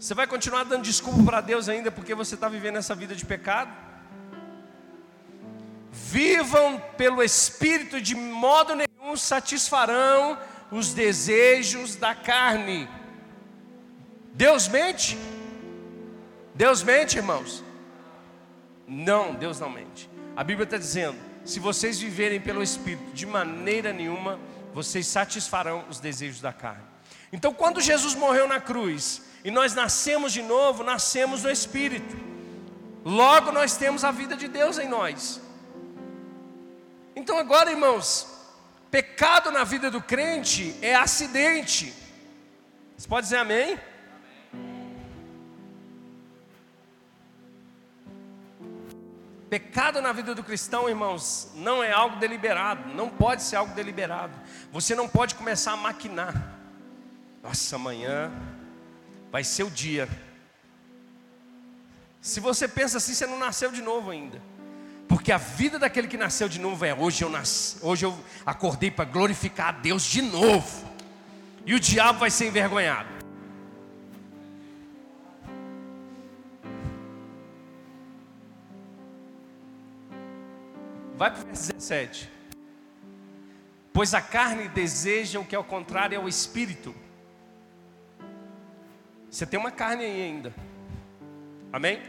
Você 0.00 0.14
vai 0.14 0.26
continuar 0.26 0.64
dando 0.64 0.84
desculpa 0.84 1.22
para 1.22 1.42
Deus 1.42 1.68
ainda 1.68 1.90
porque 1.92 2.14
você 2.14 2.34
está 2.34 2.48
vivendo 2.48 2.76
essa 2.76 2.94
vida 2.94 3.14
de 3.14 3.26
pecado? 3.26 3.70
Vivam 5.90 6.82
pelo 6.96 7.22
Espírito 7.22 8.00
de 8.00 8.14
modo 8.14 8.74
nenhum 8.74 9.14
satisfarão 9.18 10.38
os 10.70 10.94
desejos 10.94 11.94
da 11.94 12.14
carne. 12.14 12.88
Deus 14.32 14.66
mente? 14.66 15.18
Deus 16.54 16.82
mente, 16.82 17.18
irmãos? 17.18 17.62
Não, 18.88 19.34
Deus 19.34 19.60
não 19.60 19.68
mente. 19.68 20.08
A 20.34 20.42
Bíblia 20.42 20.64
está 20.64 20.78
dizendo: 20.78 21.18
se 21.44 21.60
vocês 21.60 22.00
viverem 22.00 22.40
pelo 22.40 22.62
Espírito, 22.62 23.12
de 23.12 23.26
maneira 23.26 23.92
nenhuma, 23.92 24.40
vocês 24.72 25.06
satisfarão 25.06 25.84
os 25.90 26.00
desejos 26.00 26.40
da 26.40 26.50
carne. 26.50 26.91
Então, 27.32 27.54
quando 27.54 27.80
Jesus 27.80 28.14
morreu 28.14 28.46
na 28.46 28.60
cruz 28.60 29.22
e 29.42 29.50
nós 29.50 29.74
nascemos 29.74 30.32
de 30.32 30.42
novo, 30.42 30.84
nascemos 30.84 31.42
no 31.42 31.50
Espírito. 31.50 32.16
Logo, 33.04 33.50
nós 33.50 33.76
temos 33.76 34.04
a 34.04 34.10
vida 34.10 34.36
de 34.36 34.46
Deus 34.46 34.78
em 34.78 34.86
nós. 34.86 35.40
Então, 37.16 37.38
agora, 37.38 37.70
irmãos, 37.70 38.32
Pecado 38.92 39.50
na 39.50 39.64
vida 39.64 39.90
do 39.90 40.02
crente 40.02 40.76
é 40.82 40.94
acidente. 40.94 41.94
Você 42.94 43.08
pode 43.08 43.24
dizer 43.24 43.38
amém? 43.38 43.80
Pecado 49.48 50.02
na 50.02 50.12
vida 50.12 50.34
do 50.34 50.44
cristão, 50.44 50.90
irmãos, 50.90 51.52
não 51.54 51.82
é 51.82 51.90
algo 51.90 52.16
deliberado, 52.16 52.92
não 52.92 53.08
pode 53.08 53.42
ser 53.42 53.56
algo 53.56 53.74
deliberado. 53.74 54.38
Você 54.70 54.94
não 54.94 55.08
pode 55.08 55.36
começar 55.36 55.72
a 55.72 55.76
maquinar. 55.78 56.61
Nossa, 57.42 57.76
amanhã 57.76 58.30
vai 59.30 59.42
ser 59.42 59.64
o 59.64 59.70
dia. 59.70 60.08
Se 62.20 62.38
você 62.38 62.68
pensa 62.68 62.98
assim, 62.98 63.14
você 63.14 63.26
não 63.26 63.38
nasceu 63.38 63.72
de 63.72 63.82
novo 63.82 64.10
ainda. 64.10 64.40
Porque 65.08 65.32
a 65.32 65.38
vida 65.38 65.78
daquele 65.78 66.06
que 66.06 66.16
nasceu 66.16 66.48
de 66.48 66.60
novo 66.60 66.84
é 66.84 66.94
hoje 66.94 67.24
eu 67.24 67.28
nasci, 67.28 67.76
hoje 67.82 68.06
eu 68.06 68.18
acordei 68.46 68.90
para 68.90 69.04
glorificar 69.04 69.68
a 69.68 69.72
Deus 69.72 70.04
de 70.04 70.22
novo. 70.22 70.88
E 71.66 71.74
o 71.74 71.80
diabo 71.80 72.20
vai 72.20 72.30
ser 72.30 72.46
envergonhado. 72.46 73.08
Vai 81.16 81.30
para 81.30 81.42
o 81.42 81.46
verso 81.46 81.72
17. 81.72 82.30
Pois 83.92 84.14
a 84.14 84.20
carne 84.20 84.68
deseja 84.68 85.38
o 85.38 85.44
que 85.44 85.54
é 85.54 85.58
o 85.58 85.64
contrário 85.64 86.18
ao 86.18 86.28
espírito. 86.28 86.94
Você 89.32 89.46
tem 89.46 89.58
uma 89.58 89.70
carne 89.70 90.04
aí 90.04 90.22
ainda. 90.24 90.54
Amém? 91.72 92.02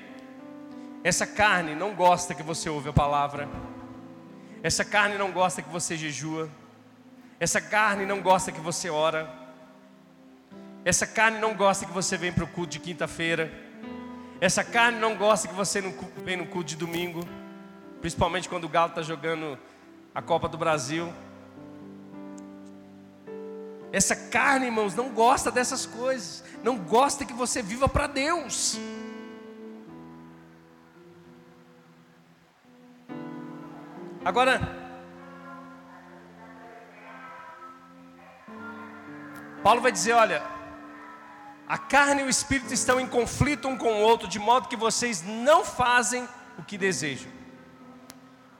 Essa 1.05 1.26
carne 1.26 1.74
não 1.74 1.95
gosta 1.95 2.36
que 2.36 2.43
você 2.43 2.69
ouve 2.69 2.89
a 2.89 2.93
palavra. 2.93 3.47
Essa 4.61 4.84
carne 4.84 5.17
não 5.17 5.32
gosta 5.32 5.61
que 5.61 5.69
você 5.69 5.95
jejua. 5.95 6.49
Essa 7.39 7.61
carne 7.61 8.05
não 8.05 8.21
gosta 8.21 8.51
que 8.51 8.59
você 8.59 8.89
ora. 8.89 9.34
Essa 10.84 11.07
carne 11.07 11.39
não 11.39 11.53
gosta 11.53 11.86
que 11.86 11.93
você 11.93 12.17
vem 12.17 12.34
para 12.34 12.43
o 12.43 12.47
culto 12.47 12.71
de 12.71 12.80
quinta-feira. 12.80 13.49
Essa 14.41 14.61
carne 14.61 14.99
não 14.99 15.15
gosta 15.15 15.47
que 15.47 15.53
você 15.53 15.80
vem 16.26 16.36
no 16.36 16.45
culto 16.47 16.67
de 16.67 16.76
domingo. 16.76 17.26
Principalmente 18.01 18.49
quando 18.49 18.65
o 18.65 18.69
Galo 18.69 18.89
está 18.89 19.01
jogando 19.01 19.57
a 20.13 20.21
Copa 20.21 20.49
do 20.49 20.57
Brasil. 20.57 21.13
Essa 23.93 24.15
carne, 24.15 24.65
irmãos, 24.65 24.93
não 24.95 25.09
gosta 25.09 25.51
dessas 25.51 25.86
coisas. 25.86 26.43
Não 26.64 26.78
gosta 26.78 27.26
que 27.26 27.34
você 27.34 27.61
viva 27.61 27.89
para 27.89 28.07
Deus. 28.07 28.80
Agora, 34.24 34.61
Paulo 39.61 39.82
vai 39.82 39.91
dizer: 39.91 40.14
olha, 40.14 40.41
a 41.68 41.78
carne 41.78 42.22
e 42.22 42.26
o 42.26 42.30
espírito 42.30 42.74
estão 42.74 42.97
em 42.97 43.07
conflito 43.07 43.68
um 43.68 43.78
com 43.78 43.91
o 43.93 44.01
outro, 44.01 44.28
de 44.28 44.39
modo 44.39 44.70
que 44.70 44.78
vocês 44.78 45.22
não 45.22 45.66
fazem 45.66 46.28
o 46.57 46.64
que 46.64 46.78
desejam. 46.78 47.30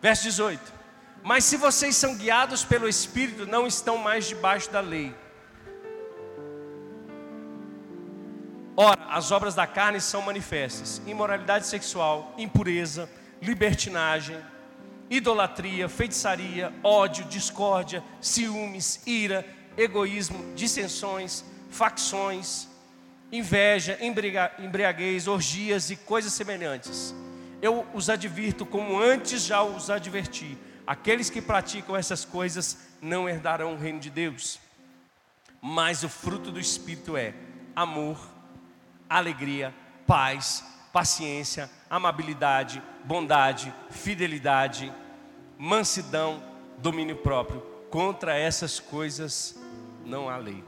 Verso 0.02 0.24
18: 0.24 0.74
Mas 1.24 1.46
se 1.46 1.56
vocês 1.56 1.96
são 1.96 2.16
guiados 2.16 2.66
pelo 2.66 2.90
espírito, 2.90 3.46
não 3.46 3.66
estão 3.66 3.98
mais 3.98 4.26
debaixo 4.26 4.70
da 4.70 4.82
lei. 4.82 5.16
Ora, 8.76 9.06
as 9.10 9.32
obras 9.32 9.56
da 9.56 9.68
carne 9.68 10.02
são 10.02 10.22
manifestas: 10.22 11.02
imoralidade 11.06 11.68
sexual, 11.68 12.34
impureza, 12.38 13.10
libertinagem 13.42 14.38
idolatria, 15.10 15.88
feitiçaria, 15.88 16.74
ódio, 16.84 17.26
discórdia, 17.26 18.04
ciúmes, 18.20 19.02
ira, 19.06 19.46
egoísmo, 19.78 20.56
dissensões, 20.56 21.44
facções, 21.70 22.68
inveja, 23.32 23.98
embriaguez, 24.02 25.28
orgias 25.28 25.92
e 25.92 25.96
coisas 25.96 26.34
semelhantes. 26.34 27.14
Eu 27.62 27.86
os 27.94 28.10
advirto 28.10 28.66
como 28.66 29.00
antes 29.00 29.44
já 29.44 29.64
os 29.64 29.90
adverti. 29.90 30.58
Aqueles 30.86 31.30
que 31.30 31.42
praticam 31.42 31.96
essas 31.96 32.26
coisas 32.26 32.78
não 33.02 33.30
herdarão 33.30 33.74
o 33.74 33.78
reino 33.78 34.00
de 34.00 34.10
Deus. 34.10 34.60
Mas 35.62 36.04
o 36.04 36.10
fruto 36.10 36.52
do 36.52 36.60
Espírito 36.60 37.16
é 37.16 37.34
amor, 37.76 38.18
alegria, 39.18 39.74
paz, 40.06 40.64
paciência, 40.92 41.70
amabilidade, 41.90 42.82
bondade, 43.04 43.74
fidelidade, 43.90 44.94
mansidão, 45.58 46.44
domínio 46.78 47.18
próprio. 47.18 47.62
Contra 47.90 48.38
essas 48.38 48.80
coisas 48.80 49.58
não 50.06 50.30
há 50.30 50.38
lei. 50.38 50.64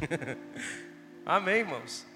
Amém, 1.24 1.60
irmãos? 1.60 2.06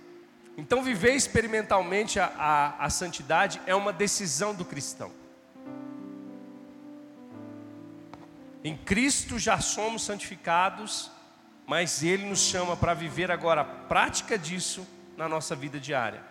Então, 0.57 0.83
viver 0.83 1.15
experimentalmente 1.15 2.21
a, 2.21 2.27
a, 2.39 2.85
a 2.87 2.91
santidade 2.91 3.61
é 3.67 3.75
uma 3.75 3.93
decisão 3.93 4.55
do 4.55 4.65
cristão. 4.65 5.11
Em 8.63 8.77
Cristo 8.77 9.39
já 9.39 9.61
somos 9.61 10.03
santificados, 10.03 11.11
mas 11.67 12.03
Ele 12.03 12.25
nos 12.25 12.41
chama 12.41 12.77
para 12.77 12.95
viver 12.95 13.31
agora 13.31 13.61
a 13.61 13.65
prática 13.65 14.39
disso 14.39 14.87
na 15.17 15.29
nossa 15.29 15.55
vida 15.55 15.79
diária. 15.79 16.23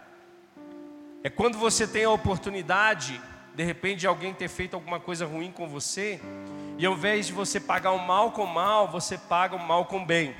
É 1.23 1.29
quando 1.29 1.57
você 1.57 1.87
tem 1.87 2.03
a 2.03 2.09
oportunidade, 2.09 3.21
de 3.55 3.63
repente, 3.63 4.01
de 4.01 4.07
alguém 4.07 4.33
ter 4.33 4.49
feito 4.49 4.73
alguma 4.73 4.99
coisa 4.99 5.25
ruim 5.25 5.51
com 5.51 5.67
você, 5.67 6.19
e 6.77 6.85
ao 6.85 6.93
invés 6.93 7.27
de 7.27 7.33
você 7.33 7.59
pagar 7.59 7.91
o 7.91 7.99
mal 7.99 8.31
com 8.31 8.45
mal, 8.45 8.87
você 8.87 9.17
paga 9.17 9.55
o 9.55 9.59
mal 9.59 9.85
com 9.85 10.03
bem. 10.05 10.35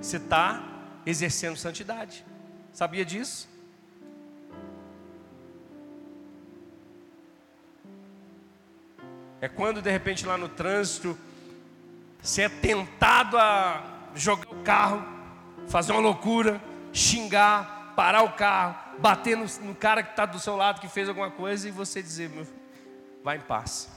Você 0.00 0.16
está 0.16 0.62
exercendo 1.04 1.56
santidade. 1.56 2.24
Sabia 2.72 3.04
disso? 3.04 3.48
É 9.40 9.48
quando 9.48 9.80
de 9.80 9.90
repente 9.90 10.26
lá 10.26 10.36
no 10.36 10.48
trânsito 10.48 11.16
você 12.20 12.42
é 12.42 12.48
tentado 12.48 13.38
a 13.38 14.08
jogar 14.14 14.50
o 14.50 14.62
carro, 14.62 15.06
fazer 15.68 15.92
uma 15.92 16.00
loucura, 16.00 16.60
xingar, 16.92 17.75
parar 17.96 18.22
o 18.22 18.32
carro, 18.32 18.98
bater 18.98 19.36
no, 19.36 19.46
no 19.62 19.74
cara 19.74 20.02
que 20.02 20.10
está 20.10 20.26
do 20.26 20.38
seu 20.38 20.54
lado 20.54 20.80
que 20.80 20.88
fez 20.88 21.08
alguma 21.08 21.30
coisa 21.30 21.66
e 21.66 21.70
você 21.70 22.02
dizer, 22.02 22.28
meu, 22.28 22.46
vai 23.24 23.38
em 23.38 23.40
paz. 23.40 23.88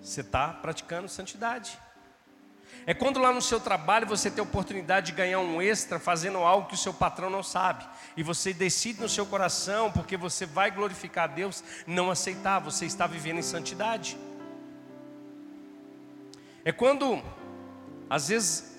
Você 0.00 0.20
está 0.20 0.48
praticando 0.48 1.08
santidade. 1.08 1.76
É 2.86 2.94
quando 2.94 3.18
lá 3.18 3.32
no 3.32 3.42
seu 3.42 3.58
trabalho 3.58 4.06
você 4.06 4.30
tem 4.30 4.40
a 4.40 4.44
oportunidade 4.44 5.06
de 5.06 5.12
ganhar 5.12 5.40
um 5.40 5.60
extra 5.60 5.98
fazendo 5.98 6.38
algo 6.38 6.68
que 6.68 6.74
o 6.74 6.78
seu 6.78 6.94
patrão 6.94 7.28
não 7.28 7.42
sabe. 7.42 7.84
E 8.16 8.22
você 8.22 8.52
decide 8.52 9.00
no 9.00 9.08
seu 9.08 9.26
coração, 9.26 9.90
porque 9.90 10.16
você 10.16 10.46
vai 10.46 10.70
glorificar 10.70 11.24
a 11.24 11.26
Deus, 11.26 11.64
não 11.86 12.10
aceitar, 12.10 12.60
você 12.60 12.84
está 12.84 13.06
vivendo 13.06 13.38
em 13.38 13.42
santidade. 13.42 14.16
É 16.64 16.70
quando, 16.70 17.20
às 18.08 18.28
vezes, 18.28 18.75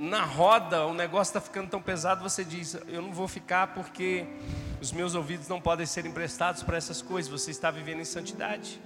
na 0.00 0.24
roda 0.24 0.86
o 0.86 0.94
negócio 0.94 1.30
está 1.30 1.40
ficando 1.42 1.68
tão 1.68 1.82
pesado, 1.82 2.22
você 2.22 2.42
diz: 2.42 2.74
Eu 2.88 3.02
não 3.02 3.12
vou 3.12 3.28
ficar 3.28 3.74
porque 3.74 4.26
os 4.80 4.90
meus 4.92 5.14
ouvidos 5.14 5.46
não 5.46 5.60
podem 5.60 5.84
ser 5.84 6.06
emprestados 6.06 6.62
para 6.62 6.78
essas 6.78 7.02
coisas. 7.02 7.30
Você 7.30 7.50
está 7.50 7.70
vivendo 7.70 8.00
em 8.00 8.04
santidade. 8.04 8.80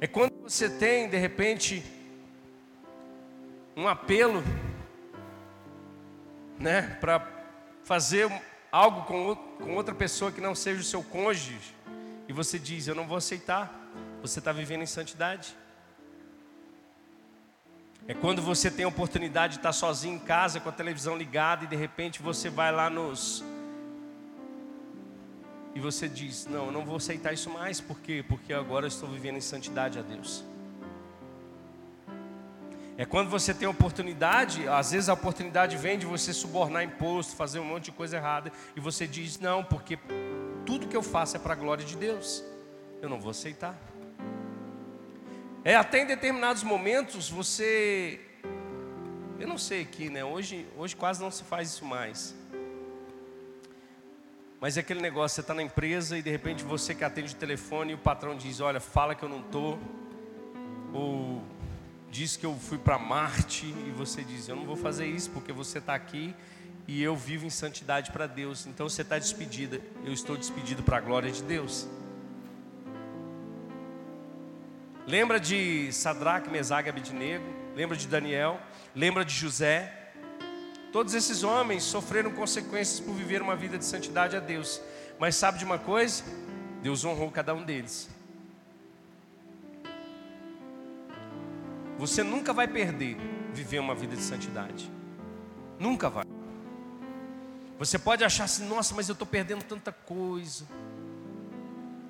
É 0.00 0.08
quando 0.08 0.34
você 0.42 0.68
tem, 0.68 1.08
de 1.08 1.16
repente, 1.16 1.84
um 3.76 3.86
apelo, 3.86 4.42
né, 6.58 6.98
para 7.00 7.24
fazer 7.84 8.28
algo 8.72 9.02
com, 9.02 9.36
com 9.36 9.76
outra 9.76 9.94
pessoa 9.94 10.32
que 10.32 10.40
não 10.40 10.54
seja 10.54 10.80
o 10.80 10.84
seu 10.84 11.02
cônjuge, 11.04 11.76
e 12.26 12.32
você 12.32 12.58
diz: 12.58 12.88
Eu 12.88 12.96
não 12.96 13.06
vou 13.06 13.18
aceitar, 13.18 13.72
você 14.20 14.40
está 14.40 14.50
vivendo 14.50 14.82
em 14.82 14.86
santidade. 14.86 15.56
É 18.06 18.12
quando 18.12 18.42
você 18.42 18.70
tem 18.70 18.84
a 18.84 18.88
oportunidade 18.88 19.54
de 19.54 19.58
estar 19.60 19.72
sozinho 19.72 20.16
em 20.16 20.18
casa 20.18 20.60
com 20.60 20.68
a 20.68 20.72
televisão 20.72 21.16
ligada 21.16 21.64
e 21.64 21.66
de 21.66 21.76
repente 21.76 22.20
você 22.20 22.50
vai 22.50 22.70
lá 22.70 22.90
nos. 22.90 23.42
E 25.74 25.80
você 25.80 26.06
diz: 26.06 26.46
Não, 26.46 26.66
eu 26.66 26.72
não 26.72 26.84
vou 26.84 26.96
aceitar 26.96 27.32
isso 27.32 27.48
mais, 27.48 27.80
por 27.80 27.98
quê? 28.00 28.22
Porque 28.28 28.52
agora 28.52 28.84
eu 28.84 28.88
estou 28.88 29.08
vivendo 29.08 29.36
em 29.36 29.40
santidade 29.40 29.98
a 29.98 30.02
Deus. 30.02 30.44
É 32.98 33.06
quando 33.06 33.30
você 33.30 33.54
tem 33.54 33.66
oportunidade, 33.66 34.68
às 34.68 34.92
vezes 34.92 35.08
a 35.08 35.14
oportunidade 35.14 35.76
vem 35.78 35.98
de 35.98 36.04
você 36.04 36.32
subornar 36.32 36.84
imposto, 36.84 37.34
fazer 37.34 37.58
um 37.58 37.64
monte 37.64 37.86
de 37.86 37.92
coisa 37.92 38.18
errada, 38.18 38.52
e 38.76 38.80
você 38.80 39.06
diz: 39.06 39.38
Não, 39.38 39.64
porque 39.64 39.98
tudo 40.66 40.86
que 40.86 40.96
eu 40.96 41.02
faço 41.02 41.36
é 41.36 41.40
para 41.40 41.54
a 41.54 41.56
glória 41.56 41.84
de 41.84 41.96
Deus, 41.96 42.44
eu 43.00 43.08
não 43.08 43.18
vou 43.18 43.30
aceitar. 43.30 43.74
É 45.64 45.74
até 45.74 46.02
em 46.02 46.06
determinados 46.06 46.62
momentos 46.62 47.30
você, 47.30 48.20
eu 49.40 49.48
não 49.48 49.56
sei 49.56 49.80
aqui, 49.80 50.10
né? 50.10 50.22
Hoje, 50.22 50.66
hoje 50.76 50.94
quase 50.94 51.22
não 51.22 51.30
se 51.30 51.42
faz 51.42 51.70
isso 51.70 51.86
mais. 51.86 52.34
Mas 54.60 54.76
é 54.76 54.80
aquele 54.80 55.00
negócio, 55.00 55.36
você 55.36 55.40
está 55.40 55.54
na 55.54 55.62
empresa 55.62 56.18
e 56.18 56.22
de 56.22 56.30
repente 56.30 56.62
você 56.62 56.94
que 56.94 57.02
atende 57.02 57.34
o 57.34 57.36
telefone 57.36 57.92
e 57.92 57.94
o 57.94 57.98
patrão 57.98 58.36
diz, 58.36 58.60
olha, 58.60 58.78
fala 58.78 59.14
que 59.14 59.22
eu 59.22 59.28
não 59.28 59.40
estou. 59.40 59.78
Ou 60.92 61.42
diz 62.14 62.36
que 62.36 62.46
eu 62.46 62.54
fui 62.54 62.78
para 62.78 62.96
Marte 62.96 63.66
e 63.66 63.90
você 63.90 64.22
diz: 64.22 64.48
Eu 64.48 64.54
não 64.54 64.64
vou 64.64 64.76
fazer 64.76 65.04
isso 65.04 65.30
porque 65.32 65.52
você 65.52 65.78
está 65.78 65.96
aqui 65.96 66.32
e 66.86 67.02
eu 67.02 67.16
vivo 67.16 67.44
em 67.44 67.50
santidade 67.50 68.12
para 68.12 68.28
Deus. 68.28 68.66
Então 68.66 68.88
você 68.88 69.02
está 69.02 69.18
despedida, 69.18 69.80
eu 70.04 70.12
estou 70.12 70.36
despedido 70.36 70.80
para 70.82 70.98
a 70.98 71.00
glória 71.00 71.32
de 71.32 71.42
Deus. 71.42 71.88
Lembra 75.06 75.38
de 75.38 75.92
Sadraque, 75.92 76.48
Mesague 76.48 76.88
Abednego? 76.88 77.44
Lembra 77.74 77.96
de 77.96 78.08
Daniel? 78.08 78.58
Lembra 78.94 79.22
de 79.22 79.34
José? 79.34 79.92
Todos 80.90 81.12
esses 81.12 81.42
homens 81.42 81.82
sofreram 81.82 82.30
consequências 82.30 83.00
por 83.00 83.14
viver 83.14 83.42
uma 83.42 83.54
vida 83.54 83.76
de 83.76 83.84
santidade 83.84 84.34
a 84.34 84.40
Deus. 84.40 84.80
Mas 85.18 85.36
sabe 85.36 85.58
de 85.58 85.64
uma 85.64 85.78
coisa? 85.78 86.24
Deus 86.82 87.04
honrou 87.04 87.30
cada 87.30 87.54
um 87.54 87.62
deles. 87.62 88.08
Você 91.98 92.22
nunca 92.22 92.52
vai 92.52 92.66
perder 92.66 93.18
viver 93.52 93.80
uma 93.80 93.94
vida 93.94 94.16
de 94.16 94.22
santidade. 94.22 94.90
Nunca 95.78 96.08
vai. 96.08 96.24
Você 97.78 97.98
pode 97.98 98.24
achar 98.24 98.44
assim, 98.44 98.66
nossa, 98.66 98.94
mas 98.94 99.08
eu 99.08 99.12
estou 99.12 99.26
perdendo 99.26 99.64
tanta 99.64 99.92
coisa. 99.92 100.64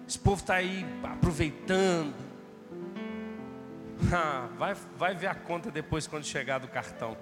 Esse 0.07 0.18
povo 0.18 0.40
está 0.42 0.55
aí 0.55 0.86
aproveitando. 1.03 2.34
Vai, 4.59 4.75
vai 4.97 5.15
ver 5.15 5.27
a 5.27 5.35
conta 5.35 5.71
depois 5.71 6.07
quando 6.07 6.25
chegar 6.25 6.59
do 6.59 6.69
cartão. 6.69 7.17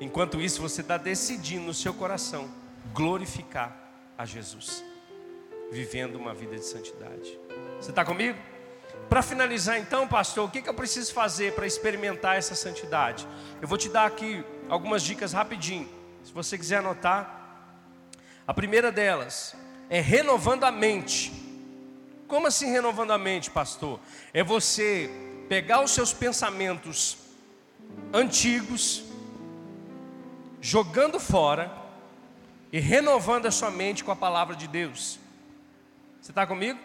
Enquanto 0.00 0.40
isso, 0.40 0.60
você 0.60 0.80
está 0.80 0.96
decidindo 0.96 1.66
no 1.66 1.74
seu 1.74 1.94
coração 1.94 2.50
glorificar 2.92 3.74
a 4.18 4.24
Jesus, 4.24 4.84
vivendo 5.70 6.16
uma 6.16 6.34
vida 6.34 6.56
de 6.56 6.64
santidade. 6.64 7.38
Você 7.80 7.90
está 7.90 8.04
comigo? 8.04 8.38
Para 9.08 9.22
finalizar, 9.22 9.78
então, 9.78 10.06
pastor, 10.06 10.46
o 10.46 10.50
que, 10.50 10.62
que 10.62 10.68
eu 10.68 10.74
preciso 10.74 11.12
fazer 11.12 11.54
para 11.54 11.66
experimentar 11.66 12.36
essa 12.36 12.54
santidade? 12.54 13.26
Eu 13.60 13.68
vou 13.68 13.78
te 13.78 13.88
dar 13.88 14.06
aqui 14.06 14.44
algumas 14.68 15.02
dicas 15.02 15.32
rapidinho. 15.32 15.88
Se 16.22 16.32
você 16.32 16.56
quiser 16.56 16.78
anotar, 16.78 17.42
a 18.46 18.54
primeira 18.54 18.90
delas 18.90 19.54
é 19.88 20.00
renovando 20.00 20.64
a 20.64 20.72
mente. 20.72 21.43
Como 22.34 22.48
assim 22.48 22.68
renovando 22.68 23.12
a 23.12 23.16
mente, 23.16 23.48
pastor? 23.48 24.00
É 24.32 24.42
você 24.42 25.08
pegar 25.48 25.84
os 25.84 25.92
seus 25.92 26.12
pensamentos 26.12 27.16
antigos, 28.12 29.04
jogando 30.60 31.20
fora 31.20 31.72
e 32.72 32.80
renovando 32.80 33.46
a 33.46 33.52
sua 33.52 33.70
mente 33.70 34.02
com 34.02 34.10
a 34.10 34.16
palavra 34.16 34.56
de 34.56 34.66
Deus. 34.66 35.20
Você 36.20 36.32
está 36.32 36.44
comigo? 36.44 36.76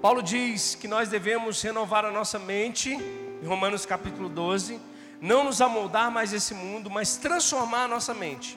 Paulo 0.00 0.22
diz 0.22 0.74
que 0.74 0.88
nós 0.88 1.10
devemos 1.10 1.60
renovar 1.60 2.06
a 2.06 2.10
nossa 2.10 2.38
mente, 2.38 2.88
em 2.90 3.46
Romanos 3.46 3.84
capítulo 3.84 4.30
12, 4.30 4.80
não 5.20 5.44
nos 5.44 5.60
amoldar 5.60 6.10
mais 6.10 6.32
esse 6.32 6.54
mundo, 6.54 6.88
mas 6.88 7.18
transformar 7.18 7.84
a 7.84 7.88
nossa 7.88 8.14
mente. 8.14 8.56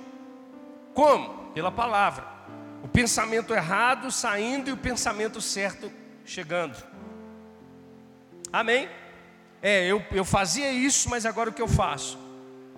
Como? 0.94 1.52
Pela 1.52 1.70
palavra. 1.70 2.37
O 2.84 2.88
pensamento 2.88 3.54
errado 3.54 4.12
saindo 4.12 4.70
e 4.70 4.74
o 4.74 4.78
pensamento 4.78 5.42
certo 5.42 5.92
chegando. 6.26 6.76
Amém? 8.52 8.90
É, 9.62 9.86
eu, 9.86 10.04
eu 10.12 10.24
fazia 10.24 10.72
isso, 10.72 11.10
mas 11.10 11.26
agora 11.26 11.50
o 11.50 11.54
que 11.54 11.62
eu 11.62 11.68
faço? 11.68 12.18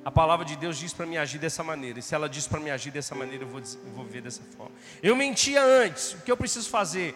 A 0.03 0.09
palavra 0.11 0.45
de 0.45 0.55
Deus 0.55 0.77
diz 0.77 0.93
para 0.93 1.05
me 1.05 1.17
agir 1.17 1.37
dessa 1.37 1.63
maneira. 1.63 1.99
E 1.99 2.01
se 2.01 2.15
ela 2.15 2.29
diz 2.29 2.47
para 2.47 2.59
me 2.59 2.71
agir 2.71 2.91
dessa 2.91 3.13
maneira, 3.13 3.43
eu 3.43 3.47
vou, 3.47 3.59
eu 3.59 3.91
vou 3.93 4.05
viver 4.05 4.21
dessa 4.21 4.41
forma. 4.57 4.71
Eu 5.03 5.15
mentia 5.15 5.61
antes. 5.61 6.13
O 6.13 6.21
que 6.21 6.31
eu 6.31 6.37
preciso 6.37 6.69
fazer? 6.69 7.15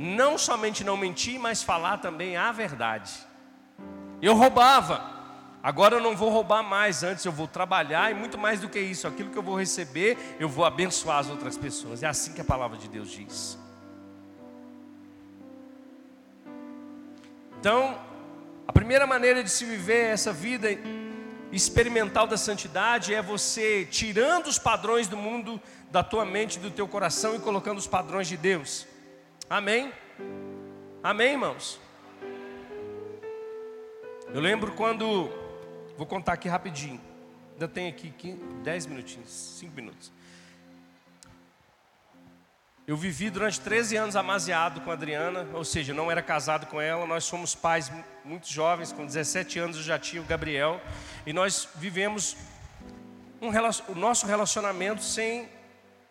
não 0.00 0.38
somente 0.38 0.82
não 0.82 0.96
mentir, 0.96 1.38
mas 1.38 1.62
falar 1.62 1.98
também 1.98 2.34
a 2.34 2.50
verdade. 2.50 3.12
Eu 4.22 4.34
roubava. 4.34 5.19
Agora 5.62 5.96
eu 5.96 6.00
não 6.00 6.16
vou 6.16 6.30
roubar 6.30 6.62
mais, 6.62 7.02
antes 7.02 7.24
eu 7.24 7.32
vou 7.32 7.46
trabalhar 7.46 8.10
e 8.10 8.14
muito 8.14 8.38
mais 8.38 8.60
do 8.60 8.68
que 8.68 8.78
isso, 8.78 9.06
aquilo 9.06 9.30
que 9.30 9.36
eu 9.36 9.42
vou 9.42 9.58
receber, 9.58 10.16
eu 10.38 10.48
vou 10.48 10.64
abençoar 10.64 11.18
as 11.18 11.28
outras 11.28 11.58
pessoas. 11.58 12.02
É 12.02 12.06
assim 12.06 12.32
que 12.32 12.40
a 12.40 12.44
palavra 12.44 12.78
de 12.78 12.88
Deus 12.88 13.10
diz. 13.10 13.58
Então, 17.58 18.00
a 18.66 18.72
primeira 18.72 19.06
maneira 19.06 19.44
de 19.44 19.50
se 19.50 19.66
viver 19.66 20.06
essa 20.06 20.32
vida 20.32 20.68
experimental 21.52 22.26
da 22.26 22.38
santidade 22.38 23.12
é 23.12 23.20
você 23.20 23.84
tirando 23.84 24.46
os 24.46 24.58
padrões 24.58 25.08
do 25.08 25.16
mundo 25.16 25.60
da 25.90 26.02
tua 26.02 26.24
mente, 26.24 26.58
do 26.58 26.70
teu 26.70 26.88
coração 26.88 27.34
e 27.34 27.38
colocando 27.38 27.76
os 27.76 27.86
padrões 27.86 28.28
de 28.28 28.36
Deus. 28.36 28.86
Amém? 29.48 29.92
Amém, 31.02 31.32
irmãos? 31.32 31.78
Eu 34.32 34.40
lembro 34.40 34.72
quando, 34.72 35.28
vou 36.00 36.06
contar 36.06 36.32
aqui 36.32 36.48
rapidinho, 36.48 36.98
ainda 37.52 37.68
tem 37.68 37.86
aqui 37.86 38.10
10 38.64 38.86
minutinhos, 38.86 39.28
5 39.28 39.76
minutos. 39.76 40.10
Eu 42.86 42.96
vivi 42.96 43.28
durante 43.28 43.60
13 43.60 43.96
anos 43.98 44.16
amasiado 44.16 44.80
com 44.80 44.90
a 44.90 44.94
Adriana, 44.94 45.46
ou 45.52 45.62
seja, 45.62 45.92
não 45.92 46.10
era 46.10 46.22
casado 46.22 46.64
com 46.68 46.80
ela. 46.80 47.06
Nós 47.06 47.24
somos 47.24 47.54
pais 47.54 47.92
muito 48.24 48.50
jovens, 48.50 48.92
com 48.92 49.04
17 49.04 49.58
anos 49.58 49.76
eu 49.76 49.82
já 49.82 49.98
tinha 49.98 50.22
o 50.22 50.24
Gabriel. 50.24 50.80
E 51.26 51.34
nós 51.34 51.68
vivemos 51.74 52.34
um, 53.38 53.50
o 53.92 53.94
nosso 53.94 54.26
relacionamento 54.26 55.02
sem 55.02 55.50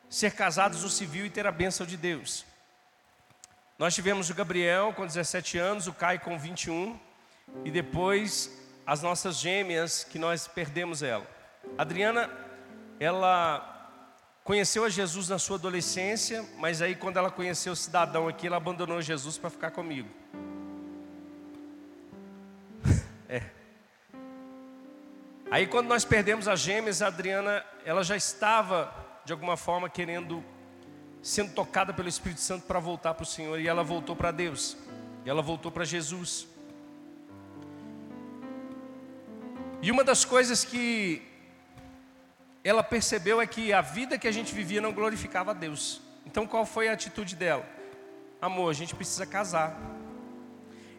ser 0.08 0.34
casados 0.34 0.84
no 0.84 0.90
civil 0.90 1.26
e 1.26 1.32
ter 1.32 1.48
a 1.48 1.52
bênção 1.52 1.84
de 1.84 1.98
Deus. 1.98 2.46
Nós 3.80 3.96
tivemos 3.96 4.30
o 4.30 4.36
Gabriel 4.36 4.94
com 4.94 5.04
17 5.04 5.58
anos, 5.58 5.88
o 5.88 5.94
Caio 5.94 6.20
com 6.20 6.38
21, 6.38 6.96
e 7.66 7.72
depois 7.72 8.59
as 8.90 9.04
nossas 9.04 9.36
gêmeas, 9.36 10.04
que 10.04 10.18
nós 10.18 10.48
perdemos 10.48 11.04
ela. 11.04 11.24
Adriana, 11.78 12.28
ela 13.00 13.94
conheceu 14.44 14.84
a 14.84 14.90
Jesus 14.90 15.30
na 15.30 15.38
sua 15.38 15.58
adolescência, 15.58 16.44
mas 16.58 16.82
aí 16.82 16.96
quando 16.96 17.18
ela 17.18 17.30
conheceu 17.30 17.74
o 17.74 17.76
cidadão 17.76 18.28
aqui, 18.28 18.48
ela 18.48 18.58
abandonou 18.58 19.00
Jesus 19.00 19.38
para 19.38 19.52
ficar 19.52 19.70
comigo. 19.70 20.10
é. 23.30 23.44
Aí 25.52 25.68
quando 25.68 25.88
nós 25.88 26.04
perdemos 26.04 26.48
as 26.48 26.60
gêmeas, 26.60 27.04
a 27.04 27.08
Adriana, 27.08 27.64
ela 27.86 28.04
já 28.04 28.16
estava 28.16 28.92
de 29.24 29.32
alguma 29.32 29.56
forma 29.56 29.88
querendo 29.88 30.44
sendo 31.22 31.54
tocada 31.54 31.94
pelo 31.94 32.10
Espírito 32.10 32.42
Santo 32.42 32.66
para 32.66 32.80
voltar 32.80 33.14
para 33.14 33.22
o 33.22 33.28
Senhor, 33.28 33.60
e 33.60 33.68
ela 33.68 33.84
voltou 33.84 34.16
para 34.16 34.32
Deus. 34.32 34.76
E 35.24 35.30
ela 35.30 35.44
voltou 35.44 35.72
para 35.72 35.86
Jesus. 35.86 36.49
E 39.82 39.92
uma 39.92 40.04
das 40.04 40.26
coisas 40.26 40.66
que 40.66 41.22
ela 42.64 42.84
percebeu 42.84 43.40
é 43.40 43.48
que 43.48 43.72
a 43.72 43.82
vida 43.82 44.18
que 44.18 44.28
a 44.28 44.32
gente 44.32 44.54
vivia 44.54 44.82
não 44.82 44.92
glorificava 44.92 45.52
a 45.52 45.54
Deus. 45.54 46.02
Então 46.26 46.46
qual 46.46 46.66
foi 46.66 46.90
a 46.90 46.94
atitude 46.94 47.36
dela? 47.36 47.66
Amor, 48.42 48.70
a 48.70 48.74
gente 48.74 48.94
precisa 48.94 49.26
casar. 49.26 49.80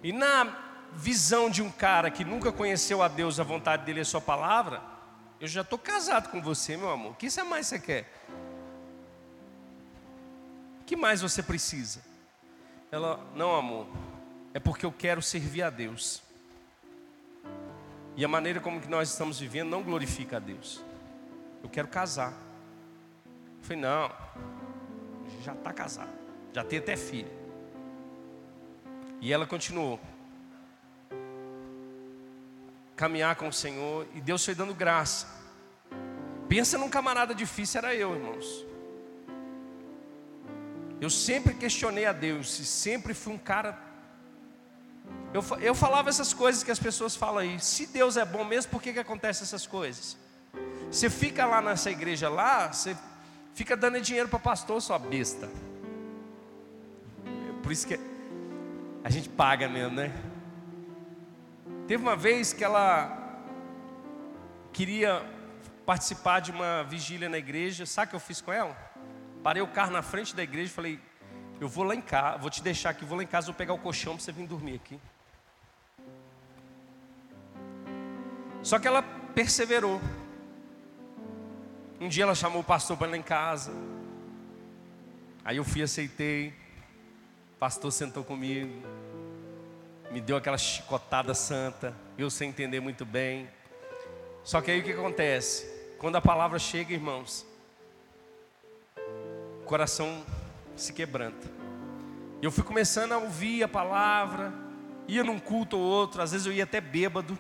E 0.02 0.12
na 0.12 0.56
visão 0.92 1.50
de 1.50 1.62
um 1.62 1.70
cara 1.70 2.10
que 2.10 2.24
nunca 2.24 2.50
conheceu 2.50 3.02
a 3.02 3.08
Deus, 3.08 3.38
a 3.38 3.44
vontade 3.44 3.84
dele 3.84 4.00
a 4.00 4.04
sua 4.04 4.20
palavra, 4.20 4.82
eu 5.38 5.46
já 5.46 5.60
estou 5.60 5.78
casado 5.78 6.30
com 6.30 6.40
você, 6.40 6.76
meu 6.76 6.90
amor. 6.90 7.12
O 7.12 7.14
que 7.14 7.26
isso 7.26 7.40
é 7.40 7.44
mais 7.44 7.66
você 7.66 7.78
quer? 7.78 8.10
O 10.80 10.84
que 10.84 10.96
mais 10.96 11.20
você 11.20 11.42
precisa? 11.42 12.00
Ela, 12.90 13.20
não, 13.34 13.54
amor, 13.54 13.86
é 14.52 14.58
porque 14.58 14.84
eu 14.84 14.92
quero 14.92 15.22
servir 15.22 15.62
a 15.62 15.70
Deus. 15.70 16.22
E 18.16 18.24
a 18.24 18.28
maneira 18.28 18.60
como 18.60 18.80
que 18.80 18.88
nós 18.88 19.10
estamos 19.10 19.38
vivendo 19.38 19.70
não 19.70 19.82
glorifica 19.82 20.36
a 20.36 20.40
Deus. 20.40 20.84
Eu 21.62 21.68
quero 21.68 21.88
casar. 21.88 22.32
Eu 22.32 23.62
falei, 23.62 23.82
não, 23.82 24.10
já 25.42 25.52
está 25.52 25.72
casado, 25.72 26.10
já 26.52 26.64
tem 26.64 26.78
até 26.78 26.96
filho. 26.96 27.30
E 29.20 29.32
ela 29.32 29.46
continuou. 29.46 30.00
Caminhar 32.96 33.36
com 33.36 33.48
o 33.48 33.52
Senhor 33.52 34.06
e 34.14 34.20
Deus 34.20 34.44
foi 34.44 34.54
dando 34.54 34.74
graça. 34.74 35.26
Pensa 36.48 36.76
num 36.76 36.88
camarada 36.88 37.34
difícil, 37.34 37.78
era 37.78 37.94
eu, 37.94 38.14
irmãos. 38.14 38.66
Eu 41.00 41.08
sempre 41.08 41.54
questionei 41.54 42.04
a 42.04 42.12
Deus 42.12 42.58
e 42.58 42.64
sempre 42.64 43.14
fui 43.14 43.32
um 43.32 43.38
cara. 43.38 43.89
Eu, 45.32 45.44
eu 45.60 45.74
falava 45.74 46.08
essas 46.08 46.34
coisas 46.34 46.64
que 46.64 46.70
as 46.70 46.78
pessoas 46.78 47.14
falam 47.14 47.38
aí. 47.38 47.60
Se 47.60 47.86
Deus 47.86 48.16
é 48.16 48.24
bom 48.24 48.44
mesmo, 48.44 48.70
por 48.70 48.82
que, 48.82 48.92
que 48.92 48.98
acontecem 48.98 49.44
essas 49.44 49.66
coisas? 49.66 50.16
Você 50.90 51.08
fica 51.08 51.46
lá 51.46 51.62
nessa 51.62 51.90
igreja 51.90 52.28
lá, 52.28 52.72
você 52.72 52.96
fica 53.54 53.76
dando 53.76 54.00
dinheiro 54.00 54.28
para 54.28 54.40
pastor, 54.40 54.82
sua 54.82 54.98
besta. 54.98 55.48
Por 57.62 57.70
isso 57.70 57.86
que 57.86 57.98
a 59.04 59.10
gente 59.10 59.28
paga 59.28 59.68
mesmo, 59.68 59.94
né? 59.94 60.12
Teve 61.86 62.02
uma 62.02 62.16
vez 62.16 62.52
que 62.52 62.64
ela 62.64 63.16
queria 64.72 65.24
participar 65.86 66.40
de 66.40 66.50
uma 66.50 66.82
vigília 66.82 67.28
na 67.28 67.38
igreja. 67.38 67.86
Sabe 67.86 68.08
o 68.08 68.10
que 68.10 68.16
eu 68.16 68.20
fiz 68.20 68.40
com 68.40 68.52
ela? 68.52 68.76
Parei 69.44 69.62
o 69.62 69.68
carro 69.68 69.92
na 69.92 70.02
frente 70.02 70.34
da 70.34 70.42
igreja 70.42 70.70
e 70.70 70.74
falei: 70.74 71.00
Eu 71.60 71.68
vou 71.68 71.84
lá 71.84 71.94
em 71.94 72.00
casa, 72.00 72.38
vou 72.38 72.50
te 72.50 72.62
deixar 72.62 72.90
aqui, 72.90 73.04
vou 73.04 73.16
lá 73.16 73.22
em 73.22 73.28
casa, 73.28 73.46
vou 73.46 73.54
pegar 73.54 73.74
o 73.74 73.78
colchão 73.78 74.16
para 74.16 74.24
você 74.24 74.32
vir 74.32 74.46
dormir 74.46 74.74
aqui. 74.74 75.00
Só 78.62 78.78
que 78.78 78.86
ela 78.86 79.02
perseverou. 79.34 80.00
Um 82.00 82.08
dia 82.08 82.24
ela 82.24 82.34
chamou 82.34 82.60
o 82.60 82.64
pastor 82.64 82.96
para 82.96 83.10
lá 83.10 83.16
em 83.16 83.22
casa. 83.22 83.72
Aí 85.44 85.56
eu 85.56 85.64
fui, 85.64 85.82
aceitei. 85.82 86.48
O 87.54 87.58
pastor 87.58 87.90
sentou 87.92 88.24
comigo. 88.24 88.72
Me 90.10 90.20
deu 90.20 90.36
aquela 90.36 90.58
chicotada 90.58 91.34
santa. 91.34 91.94
Eu 92.18 92.30
sem 92.30 92.50
entender 92.50 92.80
muito 92.80 93.04
bem. 93.04 93.48
Só 94.42 94.60
que 94.60 94.70
aí 94.70 94.80
o 94.80 94.84
que 94.84 94.92
acontece? 94.92 95.66
Quando 95.98 96.16
a 96.16 96.20
palavra 96.20 96.58
chega, 96.58 96.94
irmãos, 96.94 97.46
o 99.60 99.64
coração 99.64 100.24
se 100.74 100.92
quebranta. 100.92 101.46
Eu 102.40 102.50
fui 102.50 102.64
começando 102.64 103.12
a 103.12 103.18
ouvir 103.18 103.62
a 103.62 103.68
palavra, 103.68 104.52
ia 105.06 105.22
num 105.22 105.38
culto 105.38 105.76
ou 105.76 105.82
outro, 105.82 106.22
às 106.22 106.32
vezes 106.32 106.46
eu 106.46 106.52
ia 106.52 106.64
até 106.64 106.80
bêbado, 106.80 107.38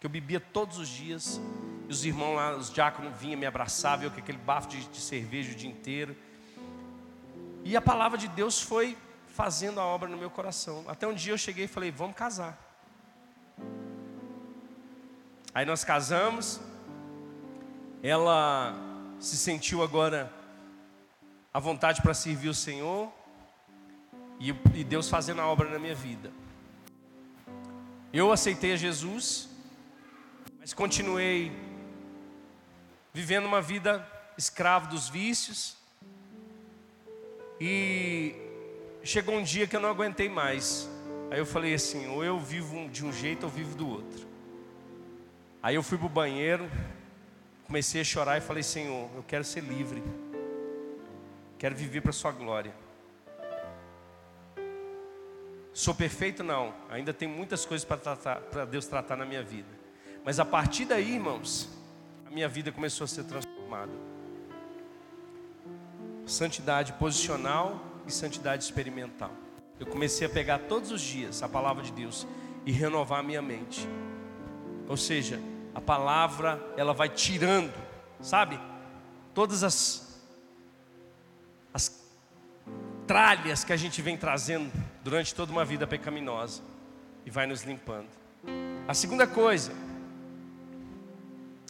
que 0.00 0.06
eu 0.06 0.10
bebia 0.10 0.40
todos 0.40 0.78
os 0.78 0.88
dias. 0.88 1.40
E 1.88 1.92
os 1.92 2.04
irmãos 2.04 2.36
lá, 2.36 2.56
os 2.56 2.72
diáconos 2.72 3.18
vinham 3.18 3.38
me 3.38 3.46
abraçavam, 3.46 4.04
eu 4.04 4.10
com 4.10 4.18
aquele 4.18 4.38
bafo 4.38 4.68
de, 4.68 4.84
de 4.88 5.00
cerveja 5.00 5.52
o 5.52 5.54
dia 5.54 5.70
inteiro. 5.70 6.16
E 7.64 7.76
a 7.76 7.80
palavra 7.80 8.16
de 8.16 8.28
Deus 8.28 8.60
foi 8.60 8.96
fazendo 9.26 9.80
a 9.80 9.84
obra 9.84 10.08
no 10.08 10.16
meu 10.16 10.30
coração. 10.30 10.84
Até 10.88 11.06
um 11.06 11.14
dia 11.14 11.32
eu 11.32 11.38
cheguei 11.38 11.64
e 11.64 11.68
falei: 11.68 11.90
vamos 11.90 12.16
casar. 12.16 12.58
Aí 15.54 15.64
nós 15.64 15.84
casamos. 15.84 16.60
Ela 18.02 18.76
se 19.18 19.36
sentiu 19.36 19.82
agora 19.82 20.32
à 21.52 21.58
vontade 21.58 22.00
para 22.00 22.14
servir 22.14 22.48
o 22.48 22.54
Senhor. 22.54 23.12
E, 24.38 24.50
e 24.74 24.84
Deus 24.84 25.08
fazendo 25.08 25.40
a 25.40 25.46
obra 25.46 25.68
na 25.68 25.78
minha 25.78 25.94
vida. 25.94 26.30
Eu 28.12 28.30
aceitei 28.30 28.72
a 28.72 28.76
Jesus, 28.76 29.48
mas 30.68 30.74
continuei 30.74 31.50
vivendo 33.14 33.46
uma 33.46 33.62
vida 33.62 34.06
escravo 34.36 34.86
dos 34.86 35.08
vícios. 35.08 35.78
E 37.58 38.34
chegou 39.02 39.34
um 39.36 39.42
dia 39.42 39.66
que 39.66 39.74
eu 39.74 39.80
não 39.80 39.88
aguentei 39.88 40.28
mais. 40.28 40.86
Aí 41.30 41.38
eu 41.38 41.46
falei 41.46 41.72
assim: 41.72 42.06
ou 42.08 42.22
eu 42.22 42.38
vivo 42.38 42.86
de 42.90 43.02
um 43.02 43.10
jeito 43.10 43.44
ou 43.44 43.48
vivo 43.48 43.74
do 43.76 43.88
outro. 43.88 44.28
Aí 45.62 45.74
eu 45.74 45.82
fui 45.82 45.96
para 45.96 46.06
o 46.06 46.10
banheiro, 46.10 46.70
comecei 47.64 48.02
a 48.02 48.04
chorar 48.04 48.36
e 48.36 48.42
falei: 48.42 48.62
Senhor, 48.62 49.08
eu 49.16 49.24
quero 49.26 49.44
ser 49.44 49.62
livre, 49.62 50.04
quero 51.58 51.74
viver 51.74 52.02
para 52.02 52.10
a 52.10 52.12
Sua 52.12 52.30
glória. 52.30 52.74
Sou 55.72 55.94
perfeito? 55.94 56.44
Não, 56.44 56.74
ainda 56.90 57.14
tem 57.14 57.26
muitas 57.26 57.64
coisas 57.64 57.86
para 57.86 58.66
Deus 58.66 58.84
tratar 58.84 59.16
na 59.16 59.24
minha 59.24 59.42
vida. 59.42 59.77
Mas 60.28 60.38
a 60.38 60.44
partir 60.44 60.84
daí, 60.84 61.14
irmãos, 61.14 61.70
a 62.26 62.30
minha 62.30 62.46
vida 62.46 62.70
começou 62.70 63.06
a 63.06 63.08
ser 63.08 63.24
transformada. 63.24 63.92
Santidade 66.26 66.92
posicional 66.92 67.82
e 68.06 68.12
santidade 68.12 68.62
experimental. 68.62 69.30
Eu 69.80 69.86
comecei 69.86 70.26
a 70.26 70.30
pegar 70.30 70.58
todos 70.58 70.92
os 70.92 71.00
dias 71.00 71.42
a 71.42 71.48
palavra 71.48 71.82
de 71.82 71.90
Deus 71.92 72.26
e 72.66 72.70
renovar 72.70 73.20
a 73.20 73.22
minha 73.22 73.40
mente. 73.40 73.88
Ou 74.86 74.98
seja, 74.98 75.40
a 75.74 75.80
palavra 75.80 76.62
ela 76.76 76.92
vai 76.92 77.08
tirando, 77.08 77.72
sabe? 78.20 78.60
Todas 79.32 79.64
as 79.64 80.22
as 81.72 82.06
tralhas 83.06 83.64
que 83.64 83.72
a 83.72 83.78
gente 83.78 84.02
vem 84.02 84.18
trazendo 84.18 84.70
durante 85.02 85.34
toda 85.34 85.50
uma 85.50 85.64
vida 85.64 85.86
pecaminosa 85.86 86.60
e 87.24 87.30
vai 87.30 87.46
nos 87.46 87.62
limpando. 87.62 88.08
A 88.86 88.92
segunda 88.92 89.26
coisa 89.26 89.87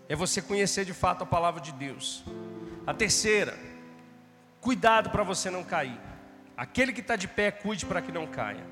é 0.09 0.16
você 0.16 0.40
conhecer 0.40 0.84
de 0.84 0.94
fato 0.94 1.22
a 1.22 1.26
palavra 1.26 1.61
de 1.61 1.72
Deus. 1.72 2.24
A 2.86 2.94
terceira, 2.94 3.59
cuidado 4.61 5.11
para 5.11 5.22
você 5.22 5.50
não 5.50 5.62
cair. 5.62 6.00
Aquele 6.56 6.92
que 6.92 7.00
está 7.00 7.14
de 7.14 7.28
pé, 7.28 7.50
cuide 7.50 7.86
para 7.86 8.00
que 8.00 8.11
não 8.11 8.26
caia. 8.26 8.66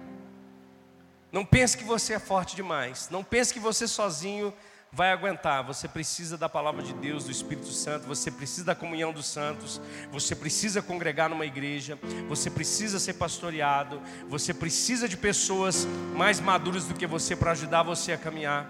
Não 1.30 1.44
pense 1.44 1.76
que 1.76 1.84
você 1.84 2.14
é 2.14 2.18
forte 2.18 2.56
demais. 2.56 3.08
Não 3.10 3.22
pense 3.22 3.52
que 3.52 3.60
você 3.60 3.86
sozinho 3.86 4.54
vai 4.90 5.12
aguentar. 5.12 5.62
Você 5.64 5.86
precisa 5.86 6.38
da 6.38 6.48
palavra 6.48 6.82
de 6.82 6.94
Deus, 6.94 7.24
do 7.24 7.30
Espírito 7.30 7.70
Santo, 7.70 8.06
você 8.06 8.30
precisa 8.30 8.64
da 8.64 8.74
comunhão 8.74 9.12
dos 9.12 9.26
santos, 9.26 9.80
você 10.10 10.34
precisa 10.34 10.80
congregar 10.80 11.28
numa 11.28 11.44
igreja, 11.44 11.98
você 12.28 12.48
precisa 12.48 12.98
ser 12.98 13.14
pastoreado, 13.14 14.00
você 14.28 14.54
precisa 14.54 15.06
de 15.06 15.16
pessoas 15.16 15.86
mais 16.14 16.40
maduras 16.40 16.86
do 16.86 16.94
que 16.94 17.06
você 17.06 17.36
para 17.36 17.50
ajudar 17.50 17.82
você 17.82 18.12
a 18.12 18.18
caminhar. 18.18 18.66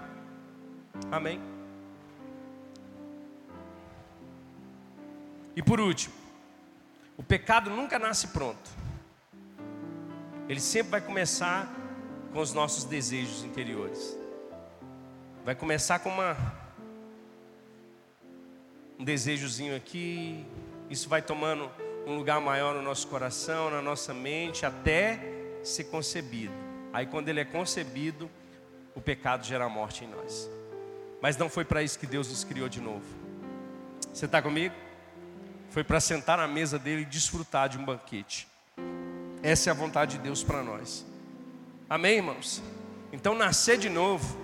Amém? 1.13 1.56
E 5.57 5.63
por 5.63 5.81
último, 5.81 6.15
o 7.17 7.23
pecado 7.23 7.71
nunca 7.71 7.99
nasce 7.99 8.29
pronto. 8.29 8.71
Ele 10.47 10.61
sempre 10.61 10.91
vai 10.91 11.01
começar 11.01 11.75
com 12.33 12.41
os 12.41 12.53
nossos 12.53 12.85
desejos 12.85 13.43
interiores. 13.43 14.17
Vai 15.43 15.55
começar 15.55 15.99
com 15.99 16.11
uma 16.11 16.37
um 18.99 19.05
desejozinho 19.05 19.77
aqui, 19.77 20.47
isso 20.89 21.09
vai 21.09 21.21
tomando 21.21 21.71
um 22.07 22.17
lugar 22.17 22.41
maior 22.41 22.75
no 22.75 22.83
nosso 22.83 23.07
coração, 23.09 23.71
na 23.71 23.83
nossa 23.83 24.15
mente, 24.15 24.65
até 24.65 25.21
ser 25.63 25.85
concebido. 25.85 26.55
Aí 26.93 27.07
quando 27.07 27.29
ele 27.29 27.41
é 27.41 27.45
concebido, 27.45 28.31
o 28.95 29.01
pecado 29.01 29.45
gera 29.45 29.69
morte 29.69 30.05
em 30.05 30.09
nós. 30.09 30.51
Mas 31.21 31.37
não 31.37 31.49
foi 31.49 31.65
para 31.65 31.83
isso 31.83 31.99
que 31.99 32.07
Deus 32.07 32.29
nos 32.29 32.45
criou 32.45 32.69
de 32.69 32.81
novo. 32.81 33.05
Você 34.13 34.27
está 34.27 34.41
comigo? 34.41 34.86
Foi 35.77 35.85
para 35.85 36.01
sentar 36.01 36.39
na 36.39 36.49
mesa 36.49 36.79
dele 36.79 37.03
e 37.03 37.05
desfrutar 37.05 37.69
de 37.69 37.77
um 37.77 37.85
banquete. 37.85 38.49
Essa 39.43 39.69
é 39.69 39.71
a 39.71 39.75
vontade 39.75 40.17
de 40.17 40.23
Deus 40.23 40.43
para 40.43 40.63
nós. 40.63 41.05
Amém, 41.87 42.17
irmãos? 42.17 42.63
Então, 43.13 43.35
nascer 43.35 43.77
de 43.77 43.91
novo 43.91 44.39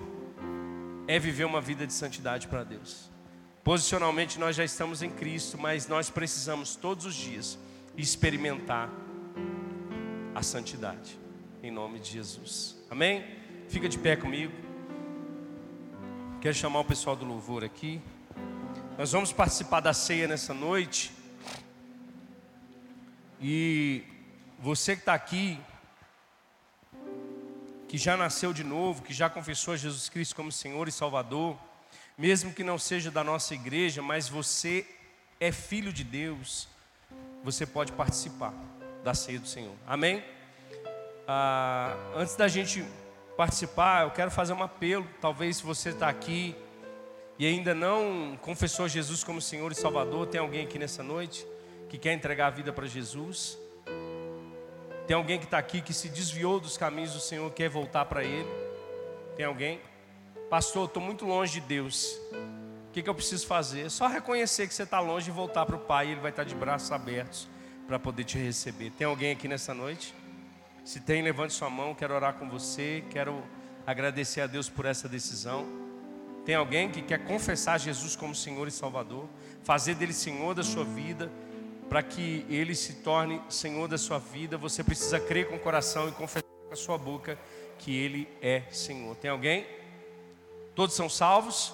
é 1.07 1.17
viver 1.17 1.45
uma 1.45 1.59
vida 1.59 1.87
de 1.87 1.93
santidade 1.93 2.47
para 2.47 2.63
Deus. 2.63 3.09
Posicionalmente 3.63 4.37
nós 4.37 4.55
já 4.55 4.63
estamos 4.63 5.01
em 5.01 5.09
Cristo, 5.09 5.57
mas 5.57 5.87
nós 5.87 6.07
precisamos 6.07 6.75
todos 6.75 7.03
os 7.07 7.15
dias 7.15 7.57
experimentar 7.97 8.87
a 10.35 10.43
santidade, 10.43 11.17
em 11.63 11.71
nome 11.71 11.99
de 11.99 12.11
Jesus. 12.11 12.77
Amém? 12.91 13.25
Fica 13.69 13.89
de 13.89 13.97
pé 13.97 14.15
comigo. 14.15 14.53
Quero 16.39 16.53
chamar 16.53 16.81
o 16.81 16.85
pessoal 16.85 17.15
do 17.15 17.25
louvor 17.25 17.63
aqui. 17.63 17.99
Nós 18.99 19.11
vamos 19.11 19.33
participar 19.33 19.79
da 19.79 19.93
ceia 19.93 20.27
nessa 20.27 20.53
noite. 20.53 21.22
E 23.45 24.05
você 24.57 24.95
que 24.95 25.01
está 25.01 25.13
aqui, 25.13 25.59
que 27.89 27.97
já 27.97 28.15
nasceu 28.15 28.53
de 28.53 28.63
novo, 28.63 29.03
que 29.03 29.13
já 29.13 29.29
confessou 29.29 29.73
a 29.73 29.77
Jesus 29.77 30.07
Cristo 30.07 30.33
como 30.33 30.49
Senhor 30.49 30.87
e 30.87 30.93
Salvador, 30.93 31.57
mesmo 32.17 32.53
que 32.53 32.63
não 32.63 32.79
seja 32.79 33.11
da 33.11 33.21
nossa 33.21 33.53
igreja, 33.53 34.01
mas 34.01 34.29
você 34.29 34.87
é 35.41 35.51
filho 35.51 35.91
de 35.91 36.05
Deus, 36.05 36.69
você 37.43 37.65
pode 37.65 37.91
participar 37.91 38.53
da 39.03 39.13
ceia 39.13 39.41
do 39.41 39.47
Senhor. 39.47 39.75
Amém? 39.85 40.23
Ah, 41.27 41.97
antes 42.15 42.37
da 42.37 42.47
gente 42.47 42.81
participar, 43.35 44.03
eu 44.03 44.11
quero 44.11 44.31
fazer 44.31 44.53
um 44.53 44.63
apelo. 44.63 45.05
Talvez 45.19 45.57
se 45.57 45.63
você 45.63 45.89
está 45.89 46.07
aqui 46.07 46.55
e 47.37 47.45
ainda 47.45 47.75
não 47.75 48.39
confessou 48.41 48.87
Jesus 48.87 49.21
como 49.21 49.41
Senhor 49.41 49.69
e 49.69 49.75
Salvador, 49.75 50.27
tem 50.27 50.39
alguém 50.39 50.65
aqui 50.65 50.79
nessa 50.79 51.03
noite 51.03 51.45
que 51.93 51.99
quer 51.99 52.13
entregar 52.13 52.47
a 52.47 52.49
vida 52.49 52.73
para 52.73 52.87
Jesus? 52.87 53.55
Tem 55.05 55.15
alguém 55.15 55.37
que 55.37 55.45
está 55.45 55.59
aqui 55.59 55.79
que 55.79 55.93
se 55.93 56.09
desviou 56.09 56.59
dos 56.59 56.75
caminhos 56.75 57.13
do 57.13 57.19
Senhor, 57.19 57.47
quer 57.51 57.69
voltar 57.69 58.05
para 58.05 58.23
Ele? 58.23 58.49
Tem 59.35 59.45
alguém? 59.45 59.79
Pastor, 60.49 60.87
estou 60.87 61.03
muito 61.03 61.23
longe 61.23 61.61
de 61.61 61.67
Deus. 61.67 62.19
O 62.87 62.91
que, 62.93 63.03
que 63.03 63.07
eu 63.07 63.13
preciso 63.13 63.45
fazer? 63.45 63.85
É 63.85 63.89
só 63.89 64.07
reconhecer 64.07 64.67
que 64.67 64.73
você 64.73 64.81
está 64.81 64.99
longe 64.99 65.29
e 65.29 65.31
voltar 65.31 65.67
para 65.67 65.75
o 65.75 65.79
Pai. 65.79 66.07
Ele 66.07 66.19
vai 66.19 66.31
estar 66.31 66.43
tá 66.43 66.49
de 66.49 66.55
braços 66.55 66.91
abertos 66.91 67.47
para 67.85 67.99
poder 67.99 68.23
te 68.23 68.39
receber. 68.39 68.89
Tem 68.89 69.05
alguém 69.05 69.31
aqui 69.31 69.47
nessa 69.47 69.71
noite? 69.75 70.15
Se 70.83 70.99
tem, 70.99 71.21
levante 71.21 71.53
sua 71.53 71.69
mão. 71.69 71.93
Quero 71.93 72.15
orar 72.15 72.33
com 72.33 72.49
você. 72.49 73.03
Quero 73.11 73.43
agradecer 73.85 74.41
a 74.41 74.47
Deus 74.47 74.67
por 74.67 74.87
essa 74.87 75.07
decisão. 75.07 75.63
Tem 76.43 76.55
alguém 76.55 76.89
que 76.89 77.03
quer 77.03 77.23
confessar 77.23 77.79
Jesus 77.79 78.15
como 78.15 78.33
Senhor 78.33 78.67
e 78.67 78.71
Salvador, 78.71 79.29
fazer 79.63 79.93
dele 79.93 80.11
Senhor 80.11 80.55
da 80.55 80.63
sua 80.63 80.83
vida 80.83 81.31
para 81.89 82.01
que 82.01 82.45
Ele 82.49 82.75
se 82.75 82.93
torne 82.95 83.41
Senhor 83.49 83.87
da 83.87 83.97
sua 83.97 84.19
vida, 84.19 84.57
você 84.57 84.83
precisa 84.83 85.19
crer 85.19 85.47
com 85.47 85.55
o 85.55 85.59
coração 85.59 86.09
e 86.09 86.11
confessar 86.11 86.47
com 86.67 86.73
a 86.73 86.77
sua 86.77 86.97
boca 86.97 87.37
que 87.77 87.95
Ele 87.95 88.27
é 88.41 88.63
Senhor. 88.71 89.15
Tem 89.15 89.29
alguém? 89.29 89.65
Todos 90.75 90.95
são 90.95 91.09
salvos? 91.09 91.73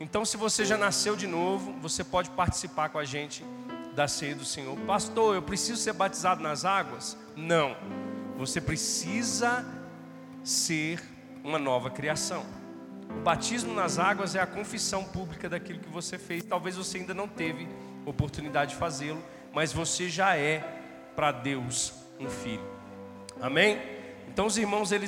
Então, 0.00 0.24
se 0.24 0.36
você 0.36 0.64
já 0.64 0.76
nasceu 0.76 1.14
de 1.14 1.26
novo, 1.26 1.72
você 1.80 2.02
pode 2.02 2.30
participar 2.30 2.88
com 2.88 2.98
a 2.98 3.04
gente 3.04 3.44
da 3.94 4.08
ceia 4.08 4.34
do 4.34 4.44
Senhor. 4.44 4.76
Pastor, 4.80 5.36
eu 5.36 5.42
preciso 5.42 5.80
ser 5.80 5.92
batizado 5.92 6.42
nas 6.42 6.64
águas? 6.64 7.16
Não. 7.36 7.76
Você 8.36 8.60
precisa 8.60 9.64
ser 10.42 11.00
uma 11.44 11.58
nova 11.58 11.90
criação. 11.90 12.44
O 13.08 13.22
batismo 13.22 13.72
nas 13.72 13.98
águas 13.98 14.34
é 14.34 14.40
a 14.40 14.46
confissão 14.46 15.04
pública 15.04 15.48
daquilo 15.48 15.78
que 15.78 15.88
você 15.88 16.18
fez. 16.18 16.42
Talvez 16.42 16.76
você 16.76 16.98
ainda 16.98 17.14
não 17.14 17.28
teve 17.28 17.68
oportunidade 18.04 18.72
de 18.72 18.76
fazê-lo, 18.76 19.22
mas 19.52 19.72
você 19.72 20.08
já 20.08 20.36
é 20.36 20.62
para 21.14 21.32
Deus 21.32 21.92
um 22.18 22.28
filho. 22.28 22.64
Amém? 23.40 23.80
Então 24.28 24.46
os 24.46 24.56
irmãos 24.56 24.90
eles 24.90 25.02